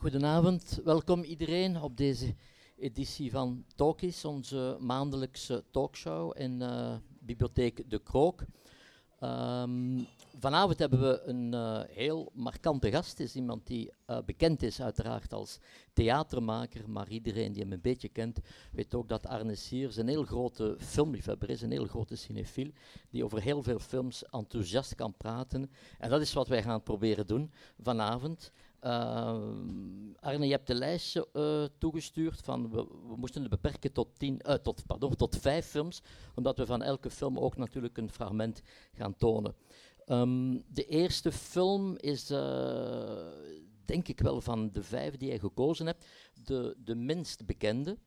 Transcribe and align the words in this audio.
Goedenavond, 0.00 0.80
welkom 0.84 1.22
iedereen 1.22 1.82
op 1.82 1.96
deze 1.96 2.34
editie 2.76 3.30
van 3.30 3.64
Talkies, 3.74 4.24
onze 4.24 4.76
maandelijkse 4.78 5.64
talkshow 5.70 6.40
in 6.40 6.60
uh, 6.60 6.94
Bibliotheek 7.18 7.90
De 7.90 7.98
Krook. 7.98 8.44
Um, 9.22 10.06
vanavond 10.38 10.78
hebben 10.78 11.00
we 11.00 11.22
een 11.24 11.52
uh, 11.52 11.80
heel 11.88 12.30
markante 12.34 12.90
gast. 12.90 13.20
Is 13.20 13.34
iemand 13.34 13.66
die 13.66 13.92
uh, 14.06 14.18
bekend 14.26 14.62
is 14.62 14.82
uiteraard 14.82 15.32
als 15.32 15.58
theatermaker, 15.92 16.90
maar 16.90 17.08
iedereen 17.08 17.52
die 17.52 17.62
hem 17.62 17.72
een 17.72 17.80
beetje 17.80 18.08
kent, 18.08 18.40
weet 18.72 18.94
ook 18.94 19.08
dat 19.08 19.26
Arne 19.26 19.54
Siers 19.54 19.96
een 19.96 20.08
heel 20.08 20.24
grote 20.24 20.76
filmliefhebber 20.78 21.50
is, 21.50 21.62
een 21.62 21.70
heel 21.70 21.86
grote 21.86 22.16
cinefiel, 22.16 22.70
die 23.10 23.24
over 23.24 23.42
heel 23.42 23.62
veel 23.62 23.78
films 23.78 24.24
enthousiast 24.24 24.94
kan 24.94 25.16
praten. 25.16 25.70
En 25.98 26.10
dat 26.10 26.20
is 26.20 26.32
wat 26.32 26.48
wij 26.48 26.62
gaan 26.62 26.82
proberen 26.82 27.26
doen 27.26 27.52
vanavond. 27.78 28.52
Uh, 28.84 29.42
Arne, 30.20 30.46
je 30.46 30.52
hebt 30.52 30.66
de 30.66 30.74
lijstje 30.74 31.28
uh, 31.32 31.64
toegestuurd 31.78 32.40
van 32.40 32.70
we, 32.70 32.86
moesten 33.16 33.40
het 33.40 33.50
beperken 33.50 33.92
tot, 33.92 34.18
tien, 34.18 34.40
uh, 34.46 34.54
tot, 34.54 34.86
pardon, 34.86 35.16
tot 35.16 35.36
vijf 35.36 35.66
films, 35.66 36.02
omdat 36.34 36.58
we 36.58 36.66
van 36.66 36.82
elke 36.82 37.10
film 37.10 37.38
ook 37.38 37.56
natuurlijk 37.56 37.98
een 37.98 38.10
fragment 38.10 38.62
gaan 38.92 39.16
tonen. 39.16 39.54
Um, 40.06 40.64
de 40.68 40.84
eerste 40.84 41.32
film 41.32 41.96
is, 41.96 42.26
denk 43.84 44.08
ik 44.08 44.20
wel, 44.20 44.40
van 44.40 44.70
de 44.72 44.82
vijf 44.82 45.16
die 45.16 45.32
je 45.32 45.38
gekozen 45.38 45.86
hebt, 45.86 46.06
de, 46.44 46.76
de 46.84 46.94
minst 46.94 47.46
bekende. 47.46 47.98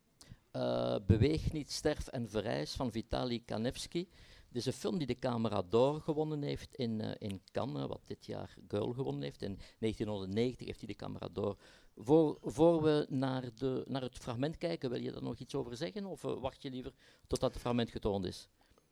Beweeg 1.05 1.51
niet, 1.51 1.71
sterf 1.71 2.07
en 2.07 2.29
verrijs 2.29 2.73
van 2.73 2.91
Vitali 2.91 3.45
Kanevsky. 3.45 4.07
Dit 4.53 4.61
is 4.61 4.67
een 4.67 4.79
film 4.79 4.97
die 4.97 5.07
de 5.07 5.19
Camera 5.19 5.61
d'Or 5.61 6.01
gewonnen 6.01 6.41
heeft 6.41 6.75
in, 6.75 6.99
uh, 7.01 7.11
in 7.17 7.41
Cannes, 7.51 7.87
wat 7.87 8.01
dit 8.07 8.25
jaar 8.25 8.57
Girl 8.67 8.93
gewonnen 8.93 9.21
heeft. 9.21 9.41
In 9.41 9.57
1990 9.79 10.65
heeft 10.65 10.79
hij 10.79 10.87
de 10.87 10.95
Camera 10.95 11.27
d'Or. 11.31 11.57
Voor, 11.95 12.37
voor 12.41 12.81
we 12.81 13.05
naar, 13.09 13.55
de, 13.55 13.83
naar 13.87 14.01
het 14.01 14.17
fragment 14.17 14.57
kijken, 14.57 14.89
wil 14.89 15.01
je 15.01 15.11
daar 15.11 15.23
nog 15.23 15.37
iets 15.37 15.55
over 15.55 15.77
zeggen? 15.77 16.05
Of 16.05 16.23
uh, 16.23 16.39
wacht 16.39 16.61
je 16.61 16.69
liever 16.69 16.93
totdat 17.27 17.53
het 17.53 17.61
fragment 17.61 17.89
getoond 17.89 18.25
is? 18.25 18.49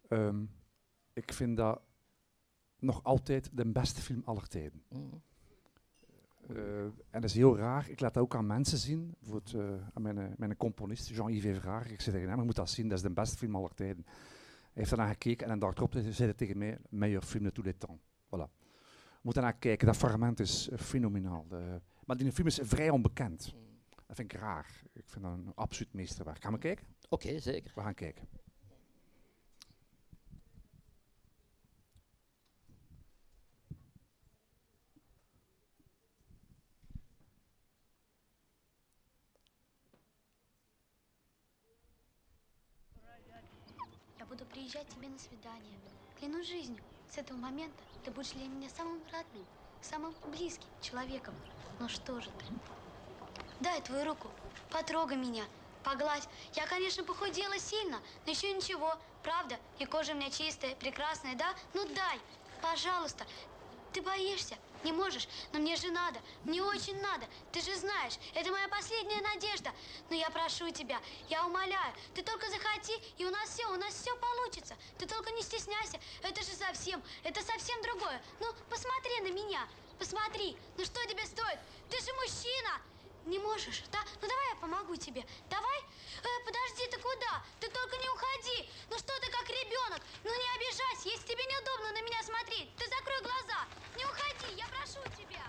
Um, 0.10 0.50
ik 1.14 1.34
vind 1.34 1.58
dat 1.58 1.82
nog 2.80 3.04
altijd 3.04 3.50
de 3.54 3.66
beste 3.66 4.02
film 4.02 4.22
aller 4.26 4.48
tijden. 4.48 4.84
Mm. 4.90 5.22
Uh, 6.50 6.84
en 6.84 7.22
dat 7.22 7.24
is 7.24 7.34
heel 7.34 7.58
raar. 7.58 7.90
Ik 7.90 8.00
laat 8.00 8.14
dat 8.14 8.24
ook 8.24 8.36
aan 8.36 8.48
mensen 8.48 8.78
zien. 8.78 9.16
Bijvoorbeeld 9.20 9.56
aan 9.94 10.02
mijn, 10.02 10.36
mijn 10.38 10.58
componist, 10.58 11.10
Jean-Yves 11.10 11.58
Vraag. 11.60 11.92
Ik 11.92 12.02
zeg 12.02 12.14
tegen 12.14 12.30
hem, 12.30 12.40
je 12.40 12.46
moet 12.46 12.56
dat 12.56 12.70
zien, 12.70 12.88
dat 12.88 12.98
is 12.98 13.04
de 13.04 13.12
beste 13.12 13.38
film 13.38 13.56
aller 13.56 13.74
tijden. 13.74 14.06
Heeft 14.74 14.92
ernaar 14.92 15.08
gekeken 15.08 15.48
en 15.48 15.54
een 15.54 15.60
dag 15.60 15.76
erop 15.76 15.92
zei 15.94 16.14
hij 16.14 16.34
tegen 16.34 16.58
mij, 16.58 16.78
meilleur 16.90 17.22
film 17.22 17.44
de 17.44 17.52
tous 17.52 17.66
les 17.66 17.74
temps. 17.78 18.02
Voilà. 18.26 18.60
We 19.22 19.28
moeten 19.28 19.44
naar 19.44 19.58
kijken, 19.58 19.88
dat 19.88 19.98
fragment 19.98 20.40
is 20.40 20.70
uh, 20.70 20.78
fenomenaal. 20.78 21.48
De, 21.48 21.82
maar 22.06 22.18
die 22.18 22.32
film 22.32 22.48
is 22.48 22.60
vrij 22.64 22.90
onbekend. 22.90 23.54
Mm. 23.54 23.60
Dat 24.08 24.16
vind 24.16 24.34
ik 24.34 24.40
raar. 24.40 24.82
Ik 24.94 25.04
vind 25.06 25.24
dat 25.24 25.34
een 25.34 25.52
absoluut 25.56 25.94
meesterwerk. 25.94 26.42
Gaan 26.42 26.54
we 26.54 26.60
kijken? 26.60 26.86
Oké, 27.10 27.28
okay, 27.28 27.40
zeker. 27.40 27.72
We 27.76 27.82
gaan 27.82 27.94
kijken. 27.94 28.28
Тебе 44.92 45.08
на 45.08 45.20
свидание. 45.20 45.80
Клянусь 46.20 46.48
жизнью, 46.48 46.84
с 47.10 47.18
этого 47.18 47.38
момента 47.38 47.82
ты 48.04 48.12
будешь 48.12 48.32
для 48.32 48.46
меня 48.46 48.70
самым 48.70 49.02
родным, 49.12 49.46
самым 49.82 50.14
близким 50.28 50.68
человеком. 50.82 51.34
Ну 51.80 51.88
что 51.88 52.20
же 52.20 52.30
ты? 52.30 52.46
Дай 53.62 53.82
твою 53.82 54.06
руку, 54.06 54.28
потрогай 54.70 55.18
меня, 55.18 55.44
погладь. 55.84 56.28
Я, 56.56 56.68
конечно, 56.68 57.04
похудела 57.04 57.58
сильно, 57.58 58.00
но 58.26 58.32
еще 58.32 58.52
ничего, 58.54 58.96
правда? 59.24 59.58
И 59.80 59.86
кожа 59.86 60.12
у 60.12 60.16
меня 60.16 60.30
чистая, 60.30 60.76
прекрасная, 60.76 61.36
да? 61.36 61.54
Ну 61.74 61.86
дай, 61.94 62.20
пожалуйста. 62.62 63.26
Ты 63.94 64.02
боишься? 64.02 64.58
Не 64.84 64.92
можешь? 64.92 65.28
Но 65.54 65.60
мне 65.60 65.76
же 65.76 65.92
надо. 65.92 66.20
Мне 66.44 66.62
очень 66.64 67.00
надо. 67.02 67.28
Ты 67.52 67.62
же 67.62 67.76
знаешь, 67.76 68.14
это 68.34 68.52
моя 68.52 68.68
последняя 68.68 69.22
надежда. 69.22 69.72
Но 70.10 70.16
я 70.16 70.30
прошу 70.30 70.72
тебя, 70.72 71.00
я 71.30 71.46
умоляю, 71.46 71.94
ты 72.16 72.24
только 72.24 72.50
захоти, 72.50 72.94
и 73.18 73.26
у 73.26 73.30
нас 73.30 73.50
все, 73.50 73.68
у 73.68 73.76
нас 73.76 73.94
все 73.94 74.16
получится. 74.18 74.76
Ты 74.98 75.06
только 75.06 75.32
не 75.32 75.42
стесняйся. 75.42 76.00
Это 76.24 76.42
же 76.42 76.52
совсем, 76.52 77.02
это 77.24 77.42
совсем 77.44 77.82
другое. 77.84 78.22
Ну, 78.40 78.48
посмотри 78.70 79.22
на 79.22 79.32
меня. 79.32 79.68
Посмотри. 80.00 80.58
Ну 80.78 80.86
что 80.86 81.06
тебе 81.06 81.26
стоит? 81.26 81.60
Ты 81.90 82.00
же 82.00 82.12
мужчина. 82.14 82.82
Не 83.26 83.40
можешь, 83.40 83.84
да? 83.92 84.00
Ну 84.22 84.28
давай 84.28 84.50
я 84.50 84.56
помогу 84.56 84.96
тебе. 84.96 85.26
Давай? 85.50 85.80
Э, 86.24 86.28
подожди, 86.46 86.88
ты 86.88 86.98
куда? 87.00 87.44
Ты 87.60 87.70
только 87.70 87.98
не 87.98 88.10
уходи. 88.10 88.70
Ну 88.90 88.98
что 88.98 89.14
ты 89.20 89.32
как 89.32 89.48
ребенок? 89.50 90.02
Ну 90.24 90.32
не 90.32 90.50
обижайся, 90.56 91.10
если 91.10 91.28
тебе 91.28 91.46
неудобно 91.46 91.92
на 91.92 92.02
меня 92.02 92.22
смотреть. 92.24 92.76
Ты 92.76 92.88
закрой 92.88 93.22
глаза. 93.22 93.66
Не 93.96 94.06
уходи, 94.06 94.56
я 94.58 94.68
прошу 94.68 95.02
тебя. 95.18 95.46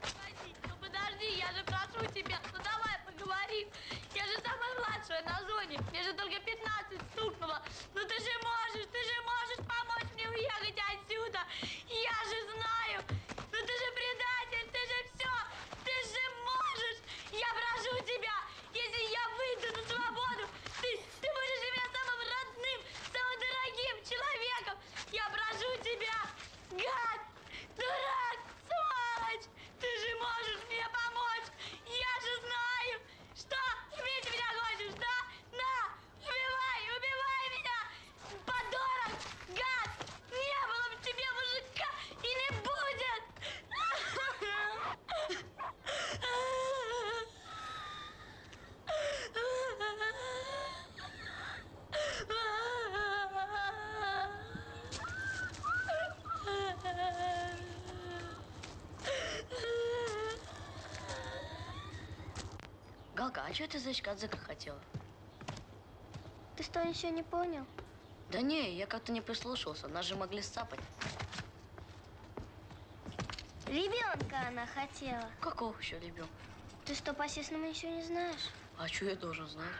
Подожди, 0.00 0.54
ну 0.68 0.74
подожди, 0.80 1.28
я 1.36 1.52
же 1.52 1.64
прошу 1.64 2.06
тебя. 2.14 2.40
Ну 2.52 2.58
давай 2.62 2.96
поговорим. 3.04 3.68
Я 4.14 4.26
же 4.26 4.36
самая 4.40 4.74
младшая 4.78 5.22
на 5.24 5.40
зоне. 5.46 5.78
Мне 5.90 6.02
же 6.02 6.12
только 6.14 6.38
15 6.40 7.00
стукнуло. 7.12 7.62
Ну 7.94 8.00
ты 8.06 8.16
же 8.18 8.34
можешь, 8.42 8.86
ты 8.90 9.00
же 9.04 9.16
можешь 9.22 9.66
помочь 9.66 10.10
мне 10.14 10.28
уехать 10.28 10.78
отсюда. 10.94 11.40
Я 11.88 12.16
же 12.30 12.38
знаю. 12.54 13.04
Ну 13.52 13.58
ты 13.66 13.72
же 13.82 13.88
предатель, 13.98 14.70
ты 14.70 14.80
же 14.90 14.98
все. 15.14 15.32
Ты 15.84 15.94
же 16.08 16.22
можешь. 16.44 16.98
Я 17.32 17.46
прошу 17.54 17.94
тебя. 18.04 18.34
Если 18.72 19.02
я 19.12 19.28
выйду 19.38 19.76
на 19.76 19.86
свободу, 19.86 20.48
ты, 20.80 20.96
ты 21.20 21.28
будешь 21.30 21.60
для 21.60 21.70
меня 21.70 21.86
самым 21.94 22.20
родным, 22.26 22.80
самым 23.12 23.38
дорогим 23.38 23.96
человеком. 24.02 24.78
Я 25.12 25.28
прошу 25.30 25.70
тебя. 25.78 26.18
Гад, 26.70 27.20
дурак, 27.76 28.38
сволочь. 28.66 29.46
Ты 29.80 29.88
же 29.98 30.16
можешь 30.18 30.62
мне 30.66 30.86
помочь. 30.90 31.48
Я 31.86 32.14
же 32.18 32.32
знаю. 32.46 33.00
Что? 33.38 33.58
Убить 33.94 34.26
меня 34.32 34.50
хочешь, 34.58 34.94
да? 34.98 35.16
На, 35.54 35.74
убивай, 36.18 36.82
убивай 36.98 37.44
меня. 37.54 37.78
Подорок, 38.44 39.14
гад. 39.54 39.90
Не 40.30 40.60
было 40.66 40.86
бы 40.90 40.96
тебе 41.02 41.26
мужика 41.38 41.90
и 42.22 42.26
не 42.26 42.50
будет. 42.58 42.70
Галка, 63.14 63.39
а 63.50 63.52
что 63.52 63.66
ты 63.66 63.80
за 63.80 63.92
Кадзыка 64.00 64.38
хотела? 64.38 64.78
Ты 66.56 66.62
что, 66.62 66.78
еще 66.80 67.10
не 67.10 67.24
понял? 67.24 67.66
Да 68.30 68.40
не, 68.40 68.76
я 68.76 68.86
как-то 68.86 69.10
не 69.10 69.20
прислушался. 69.20 69.88
Нас 69.88 70.06
же 70.06 70.14
могли 70.14 70.40
сцапать. 70.40 70.78
Ребенка 73.66 74.36
она 74.46 74.66
хотела. 74.66 75.28
Какого 75.40 75.76
еще 75.78 75.98
ребенка? 75.98 76.32
Ты 76.84 76.94
что, 76.94 77.12
по-честному 77.12 77.66
еще 77.66 77.90
не 77.90 78.02
знаешь? 78.04 78.50
А 78.78 78.86
что 78.86 79.06
я 79.06 79.16
должен 79.16 79.48
знать? 79.48 79.74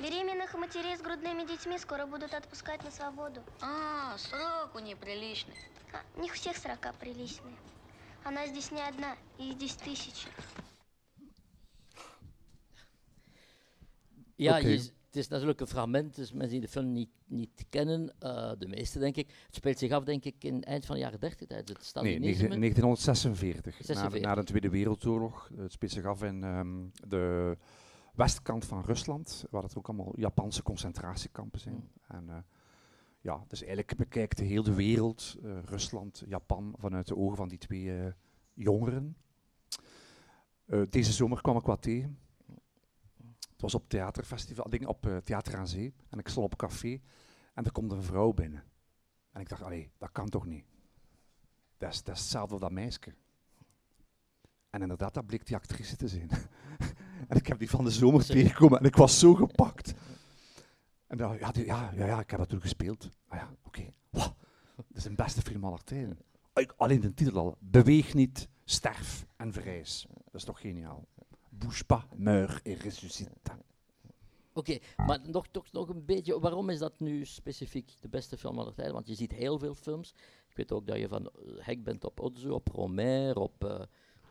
Беременных 0.00 0.54
матерей 0.54 0.96
с 0.96 1.02
грудными 1.02 1.44
детьми 1.44 1.78
скоро 1.78 2.06
будут 2.06 2.32
отпускать 2.32 2.82
на 2.84 2.90
свободу. 2.90 3.42
А, 3.60 4.16
срок 4.16 4.74
у 4.74 4.78
нее 4.78 4.96
приличный. 4.96 5.58
А, 5.92 6.00
у 6.16 6.26
всех 6.28 6.56
срока 6.56 6.94
приличные. 6.98 7.56
Она 8.24 8.46
здесь 8.46 8.70
не 8.70 8.80
одна, 8.80 9.14
их 9.36 9.54
здесь 9.54 9.74
тысячи. 9.74 10.28
Ja, 14.42 14.58
okay. 14.58 14.70
je, 14.70 14.90
het 15.12 15.20
is 15.20 15.28
natuurlijk 15.28 15.60
een 15.60 15.66
fragment, 15.66 16.14
dus 16.14 16.32
mensen 16.32 16.50
die 16.50 16.60
de 16.60 16.68
film 16.68 16.92
niet, 16.92 17.10
niet 17.26 17.64
kennen, 17.68 18.14
uh, 18.20 18.52
de 18.58 18.68
meeste 18.68 18.98
denk 18.98 19.16
ik. 19.16 19.28
Het 19.46 19.54
speelt 19.54 19.78
zich 19.78 19.92
af, 19.92 20.04
denk 20.04 20.24
ik, 20.24 20.44
in 20.44 20.54
het 20.54 20.64
eind 20.64 20.86
van 20.86 20.94
de 20.94 21.00
jaren 21.00 21.20
30, 21.20 21.46
tijdens 21.46 21.70
het 21.70 21.84
Stalinisme. 21.84 22.48
Nee, 22.48 22.58
1946, 22.58 23.74
46. 23.74 24.20
Na, 24.20 24.28
na, 24.28 24.34
de 24.34 24.44
Tweede 24.44 24.68
Wereldoorlog. 24.68 25.50
Het 25.56 25.72
speelt 25.72 25.92
zich 25.92 26.04
af 26.04 26.22
in 26.22 26.42
um, 26.42 26.92
de 27.08 27.56
westkant 28.14 28.64
van 28.64 28.84
Rusland, 28.84 29.44
waar 29.50 29.62
het 29.62 29.76
ook 29.76 29.88
allemaal 29.88 30.12
Japanse 30.16 30.62
concentratiekampen 30.62 31.60
zijn. 31.60 31.74
Mm. 31.74 32.16
En, 32.16 32.24
uh, 32.28 32.36
ja, 33.20 33.44
dus 33.48 33.60
eigenlijk 33.60 33.96
bekijkt 33.96 34.36
de 34.36 34.44
hele 34.44 34.74
wereld, 34.74 35.36
uh, 35.44 35.58
Rusland, 35.64 36.22
Japan, 36.26 36.74
vanuit 36.78 37.06
de 37.06 37.16
ogen 37.16 37.36
van 37.36 37.48
die 37.48 37.58
twee 37.58 38.12
jongeren. 38.54 39.16
deze 40.88 41.12
zomer 41.12 41.40
kwam 41.40 41.56
ik 41.56 41.64
wat 41.64 41.82
tegen. 41.82 42.18
Was 43.62 43.74
op 43.74 43.88
theaterfestival, 43.88 44.70
ding 44.70 44.86
op 44.86 45.06
uh, 45.06 45.16
Theater 45.16 45.56
aan 45.56 45.68
Zee. 45.68 45.94
En 46.08 46.18
ik 46.18 46.28
stond 46.28 46.46
op 46.46 46.52
een 46.52 46.68
café 46.68 47.00
en 47.54 47.64
er 47.64 47.72
komt 47.72 47.92
een 47.92 48.02
vrouw 48.02 48.32
binnen. 48.32 48.64
En 49.32 49.40
ik 49.40 49.48
dacht, 49.48 49.62
allee, 49.62 49.90
dat 49.98 50.12
kan 50.12 50.28
toch 50.28 50.46
niet? 50.46 50.64
Dat 51.76 51.92
is, 51.92 52.02
dat 52.02 52.14
is 52.14 52.20
hetzelfde 52.20 52.52
als 52.52 52.60
dat 52.60 52.70
meisje. 52.70 53.14
En 54.70 54.82
inderdaad, 54.82 55.14
dat 55.14 55.26
bleek 55.26 55.46
die 55.46 55.56
actrice 55.56 55.96
te 55.96 56.08
zijn. 56.08 56.30
en 57.28 57.36
ik 57.36 57.46
heb 57.46 57.58
die 57.58 57.70
van 57.70 57.84
de 57.84 57.90
zomer 57.90 58.24
tegengekomen 58.24 58.78
en 58.78 58.84
ik 58.84 58.96
was 58.96 59.18
zo 59.18 59.34
gepakt. 59.34 59.94
En 61.06 61.16
dan, 61.16 61.38
ja, 61.38 61.50
die, 61.50 61.64
ja, 61.64 61.92
ja, 61.94 62.06
ja, 62.06 62.20
ik 62.20 62.30
heb 62.30 62.38
dat 62.38 62.48
toen 62.48 62.60
gespeeld. 62.60 63.08
Ah 63.28 63.38
ja, 63.38 63.50
oké. 63.62 63.88
Wow, 64.10 64.32
dat 64.76 64.86
is 64.92 65.02
de 65.02 65.14
beste 65.14 65.42
film 65.42 65.64
aller 65.64 65.84
tijden. 65.84 66.18
Alleen 66.76 67.00
de 67.00 67.14
titel 67.14 67.38
al. 67.38 67.56
Beweeg 67.60 68.14
niet, 68.14 68.48
sterf 68.64 69.26
en 69.36 69.52
verrijs. 69.52 70.06
Dat 70.08 70.34
is 70.34 70.44
toch 70.44 70.60
geniaal. 70.60 71.08
Bouge 71.62 71.84
pas, 71.84 72.02
meurs 72.16 72.60
et 72.62 72.80
ressuscite. 72.82 73.30
Oké, 74.54 74.78
maar 74.96 75.18
nog, 75.30 75.46
toch 75.50 75.72
nog 75.72 75.88
een 75.88 76.04
beetje, 76.04 76.40
waarom 76.40 76.70
is 76.70 76.78
dat 76.78 77.00
nu 77.00 77.24
specifiek 77.24 77.92
de 78.00 78.08
beste 78.08 78.36
film 78.38 78.58
aller 78.58 78.74
tijden? 78.74 78.94
Want 78.94 79.06
je 79.06 79.14
ziet 79.14 79.32
heel 79.32 79.58
veel 79.58 79.74
films. 79.74 80.14
Ik 80.50 80.56
weet 80.56 80.72
ook 80.72 80.86
dat 80.86 80.98
je 80.98 81.08
van 81.08 81.26
eh, 81.26 81.32
hek 81.58 81.84
bent 81.84 82.04
op 82.04 82.20
Ozu, 82.20 82.48
op 82.48 82.68
Romer, 82.68 83.36
op, 83.36 83.64
eh, 83.64 83.80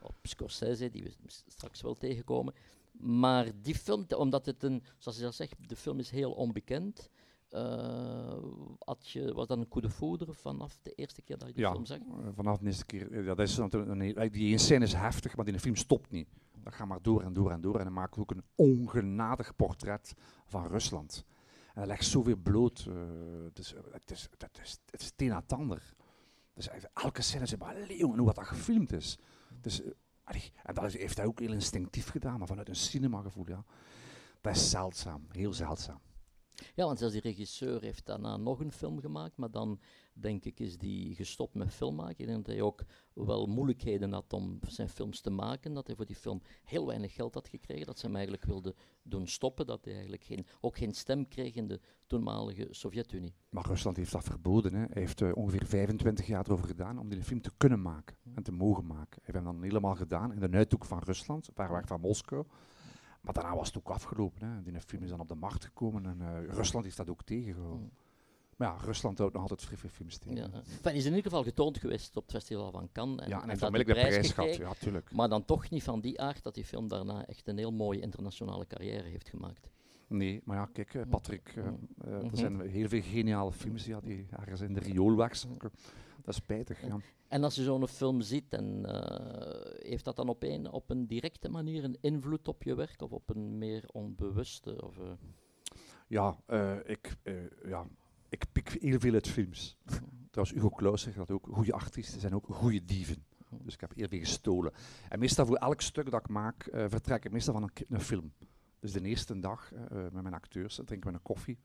op 0.02 0.14
Scorsese, 0.22 0.90
die 0.90 1.02
we 1.02 1.12
straks 1.46 1.82
wel 1.82 1.94
tegenkomen. 1.94 2.54
Maar 2.92 3.46
die 3.62 3.74
film, 3.74 4.06
omdat 4.16 4.46
het 4.46 4.62
een, 4.62 4.82
zoals 4.98 5.18
je 5.18 5.24
al 5.26 5.32
zegt, 5.32 5.56
de 5.68 5.76
film 5.76 5.98
is 5.98 6.10
heel 6.10 6.32
onbekend. 6.32 7.10
eh, 7.48 8.36
had 8.78 9.08
je, 9.08 9.32
was 9.34 9.46
dat 9.46 9.58
een 9.58 9.68
coup 9.68 9.82
de 9.82 9.90
foudre 9.90 10.32
vanaf 10.32 10.78
de 10.82 10.92
eerste 10.94 11.22
keer 11.22 11.38
dat 11.38 11.48
je 11.48 11.54
die 11.54 11.62
Ja, 11.62 11.70
film 11.72 11.86
zag? 11.86 11.98
eh, 11.98 12.28
vanaf 12.34 12.58
de 12.58 12.66
eerste 12.66 12.84
keer. 12.86 13.24
Ja, 13.24 13.34
dat 13.34 13.48
is 13.48 13.56
natuurlijk 13.56 14.16
een, 14.18 14.30
die 14.32 14.58
scène 14.58 14.84
is 14.84 14.92
heftig, 14.92 15.36
maar 15.36 15.44
die 15.44 15.58
film 15.60 15.76
stopt 15.76 16.10
niet. 16.10 16.28
Dat 16.62 16.74
gaat 16.74 16.86
maar 16.86 17.02
door 17.02 17.22
en 17.22 17.32
door 17.32 17.50
en 17.50 17.60
door. 17.60 17.78
En 17.78 17.84
dan 17.84 17.92
maakt 17.92 18.18
ook 18.18 18.30
een 18.30 18.44
ongenadig 18.54 19.56
portret 19.56 20.14
van 20.46 20.66
Rusland. 20.66 21.24
En 21.66 21.80
dat 21.80 21.86
legt 21.86 22.04
zoveel 22.04 22.36
bloot. 22.36 22.88
het, 23.44 23.58
is, 23.58 23.74
het, 23.92 24.10
is, 24.10 24.28
het, 24.38 24.58
is, 24.62 24.78
het 24.90 25.00
is 25.00 25.06
het 25.06 25.14
een 25.16 25.28
na 25.28 25.36
het 25.36 25.52
ander. 25.52 25.94
Dus 26.54 26.68
elke 26.92 27.22
scène 27.22 27.42
is 27.42 27.56
maar 27.56 27.76
leeuw 27.76 28.10
en 28.12 28.16
hoe 28.16 28.26
wat 28.26 28.34
dat 28.34 28.46
gefilmd 28.46 28.92
is. 28.92 29.18
Dus, 29.60 29.82
eh, 29.82 30.42
en 30.62 30.74
dat 30.74 30.92
heeft 30.92 31.16
hij 31.16 31.26
ook 31.26 31.40
heel 31.40 31.52
instinctief 31.52 32.08
gedaan, 32.08 32.38
maar 32.38 32.48
vanuit 32.48 32.68
een 32.68 32.76
cinemagevoel. 32.76 33.48
Ja. 33.48 33.64
Dat 34.40 34.56
is 34.56 34.70
zeldzaam, 34.70 35.26
heel 35.28 35.52
zeldzaam. 35.52 36.00
Ja, 36.74 36.84
want 36.84 36.98
zelfs 36.98 37.14
die 37.14 37.22
regisseur 37.22 37.82
heeft 37.82 38.06
daarna 38.06 38.36
nog 38.36 38.60
een 38.60 38.72
film 38.72 39.00
gemaakt, 39.00 39.36
maar 39.36 39.50
dan 39.50 39.80
denk 40.12 40.44
ik 40.44 40.60
is 40.60 40.78
die 40.78 41.14
gestopt 41.14 41.54
met 41.54 41.74
filmmaken. 41.74 42.18
Ik 42.18 42.26
denk 42.26 42.44
dat 42.44 42.54
hij 42.54 42.62
ook 42.62 42.84
wel 43.12 43.46
moeilijkheden 43.46 44.12
had 44.12 44.32
om 44.32 44.58
zijn 44.66 44.88
films 44.88 45.20
te 45.20 45.30
maken, 45.30 45.74
dat 45.74 45.86
hij 45.86 45.96
voor 45.96 46.06
die 46.06 46.16
film 46.16 46.42
heel 46.64 46.86
weinig 46.86 47.14
geld 47.14 47.34
had 47.34 47.48
gekregen, 47.48 47.86
dat 47.86 47.98
ze 47.98 48.06
hem 48.06 48.14
eigenlijk 48.14 48.44
wilden 48.44 48.74
doen 49.02 49.26
stoppen, 49.26 49.66
dat 49.66 49.84
hij 49.84 49.92
eigenlijk 49.92 50.24
geen, 50.24 50.46
ook 50.60 50.76
geen 50.76 50.94
stem 50.94 51.28
kreeg 51.28 51.54
in 51.54 51.66
de 51.66 51.80
toenmalige 52.06 52.68
Sovjet-Unie. 52.70 53.34
Maar 53.48 53.66
Rusland 53.66 53.96
heeft 53.96 54.12
dat 54.12 54.24
verboden. 54.24 54.74
Hè. 54.74 54.78
Hij 54.80 55.02
heeft 55.02 55.20
eh, 55.20 55.30
ongeveer 55.34 55.66
25 55.66 56.26
jaar 56.26 56.44
erover 56.46 56.66
gedaan 56.66 56.98
om 56.98 57.08
die 57.08 57.22
film 57.22 57.40
te 57.40 57.52
kunnen 57.56 57.82
maken 57.82 58.16
en 58.34 58.42
te 58.42 58.52
mogen 58.52 58.86
maken. 58.86 59.22
Hij 59.22 59.32
heeft 59.32 59.44
hem 59.44 59.44
dan 59.44 59.62
helemaal 59.62 59.94
gedaan 59.94 60.32
in 60.32 60.40
de 60.40 60.56
uithoek 60.56 60.84
van 60.84 60.98
Rusland, 60.98 61.48
weg 61.54 61.86
van 61.86 62.00
Moskou. 62.00 62.44
Maar 63.22 63.34
daarna 63.34 63.54
was 63.56 63.66
het 63.66 63.76
ook 63.76 63.88
afgelopen. 63.88 64.48
Hè. 64.48 64.62
Die 64.62 64.80
film 64.80 65.02
is 65.02 65.08
dan 65.08 65.20
op 65.20 65.28
de 65.28 65.34
markt 65.34 65.64
gekomen 65.64 66.06
en 66.06 66.20
eh, 66.20 66.54
Rusland 66.54 66.84
heeft 66.84 66.96
dat 66.96 67.10
ook 67.10 67.22
tegengehouden. 67.22 67.92
Maar 68.56 68.68
ja, 68.68 68.76
Rusland 68.84 69.18
houdt 69.18 69.32
nog 69.32 69.42
altijd 69.42 69.62
vrij 69.62 69.90
films 69.90 70.18
tegen. 70.18 70.36
Ja. 70.36 70.50
Enfin, 70.52 70.94
is 70.94 71.04
in 71.04 71.08
ieder 71.14 71.22
geval 71.22 71.42
getoond 71.42 71.78
geweest 71.78 72.16
op 72.16 72.22
het 72.22 72.32
festival 72.32 72.70
van 72.70 72.88
Cannes. 72.92 73.20
En, 73.24 73.28
ja, 73.28 73.42
en 73.42 73.48
heeft 73.48 73.60
de 73.60 73.84
prijs 73.84 74.32
gehad. 74.32 74.56
Ja, 74.56 74.72
tuurlijk. 74.74 75.12
Maar 75.12 75.28
dan 75.28 75.44
toch 75.44 75.70
niet 75.70 75.82
van 75.82 76.00
die 76.00 76.20
aard 76.20 76.42
dat 76.42 76.54
die 76.54 76.64
film 76.64 76.88
daarna 76.88 77.26
echt 77.26 77.48
een 77.48 77.58
heel 77.58 77.72
mooie 77.72 78.00
internationale 78.00 78.66
carrière 78.66 79.08
heeft 79.08 79.28
gemaakt. 79.28 79.70
Nee, 80.06 80.40
maar 80.44 80.56
ja, 80.56 80.68
kijk, 80.72 80.94
eh, 80.94 81.02
Patrick, 81.10 81.52
eh, 81.56 81.64
Mm. 81.64 81.78
eh, 82.04 82.12
er 82.12 82.24
Mhm. 82.24 82.36
zijn 82.36 82.60
heel 82.60 82.88
veel 82.88 83.02
geniale 83.02 83.52
films 83.52 83.84
ja, 83.86 84.00
die 84.00 84.26
ergens 84.30 84.60
in 84.60 84.72
de 84.72 84.80
riool 84.80 85.16
wegzakken. 85.16 85.70
Dat 86.16 86.28
is 86.28 86.36
spijtig. 86.36 86.86
Ja. 86.86 86.98
En 87.32 87.44
als 87.44 87.54
je 87.54 87.62
zo'n 87.62 87.88
film 87.88 88.20
ziet, 88.20 88.52
en, 88.52 88.84
eh, 88.86 89.88
heeft 89.88 90.04
dat 90.04 90.16
dan 90.16 90.28
op 90.28 90.42
een, 90.42 90.70
op 90.70 90.90
een 90.90 91.06
directe 91.06 91.48
manier 91.48 91.84
een 91.84 91.98
invloed 92.00 92.48
op 92.48 92.62
je 92.62 92.74
werk 92.74 93.02
of 93.02 93.12
op 93.12 93.30
een 93.30 93.58
meer 93.58 93.84
onbewuste? 93.92 94.82
Of, 94.86 94.98
eh, 94.98 95.10
Ja, 96.06 96.36
eh, 96.46 96.76
ik, 96.84 97.16
ja, 97.64 97.86
ik 98.28 98.44
pik 98.52 98.68
heel 98.68 99.00
veel 99.00 99.12
uit 99.12 99.28
films. 99.28 99.76
Trouwens, 100.30 100.58
Hugo 100.58 100.70
Claus 100.70 101.02
zegt 101.02 101.16
dat 101.16 101.30
ook. 101.30 101.46
Goede 101.50 101.72
artiesten 101.72 102.20
zijn 102.20 102.34
ook 102.34 102.46
goede 102.50 102.84
dieven. 102.84 103.24
Dus 103.48 103.74
ik 103.74 103.80
heb 103.80 103.92
veel 103.96 104.18
gestolen. 104.18 104.72
En 105.08 105.18
meestal 105.18 105.46
voor 105.46 105.56
elk 105.56 105.80
stuk 105.80 106.10
dat 106.10 106.20
ik 106.20 106.28
maak, 106.28 106.68
vertrek 106.72 107.24
ik 107.24 107.32
meestal 107.32 107.54
van 107.54 107.62
een, 107.62 107.86
een 107.88 108.00
film. 108.00 108.32
Dus 108.80 108.92
de 108.92 109.00
eerste 109.00 109.40
dag 109.40 109.72
met 109.88 110.22
mijn 110.22 110.34
acteurs 110.34 110.80
drinken 110.84 111.10
we 111.10 111.16
een 111.16 111.22
koffie. 111.22 111.58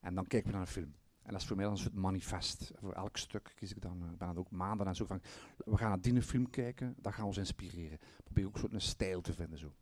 En 0.00 0.14
dan 0.14 0.26
kijken 0.26 0.48
we 0.50 0.56
naar 0.56 0.66
een 0.66 0.72
film. 0.72 0.94
En 1.26 1.32
dat 1.32 1.40
is 1.40 1.46
voor 1.46 1.56
mij 1.56 1.64
dan 1.64 1.74
een 1.74 1.80
soort 1.80 1.94
manifest. 1.94 2.72
Voor 2.80 2.92
elk 2.92 3.16
stuk 3.16 3.52
kies 3.56 3.70
ik 3.70 3.82
dan, 3.82 4.02
eh, 4.02 4.08
ben 4.18 4.36
ook 4.38 4.50
maanden 4.50 4.86
en 4.86 4.94
zo 4.94 5.04
van, 5.04 5.20
we 5.64 5.76
gaan 5.76 5.88
naar 5.88 6.00
die 6.00 6.22
film 6.22 6.50
kijken, 6.50 6.94
dat 7.00 7.12
gaat 7.14 7.24
ons 7.24 7.36
inspireren. 7.36 7.92
Ik 8.18 8.24
probeer 8.24 8.46
ook 8.46 8.54
een 8.54 8.60
soort 8.60 8.72
een 8.72 8.80
stijl 8.80 9.20
te 9.20 9.32
vinden 9.32 9.58
zo. 9.58 9.72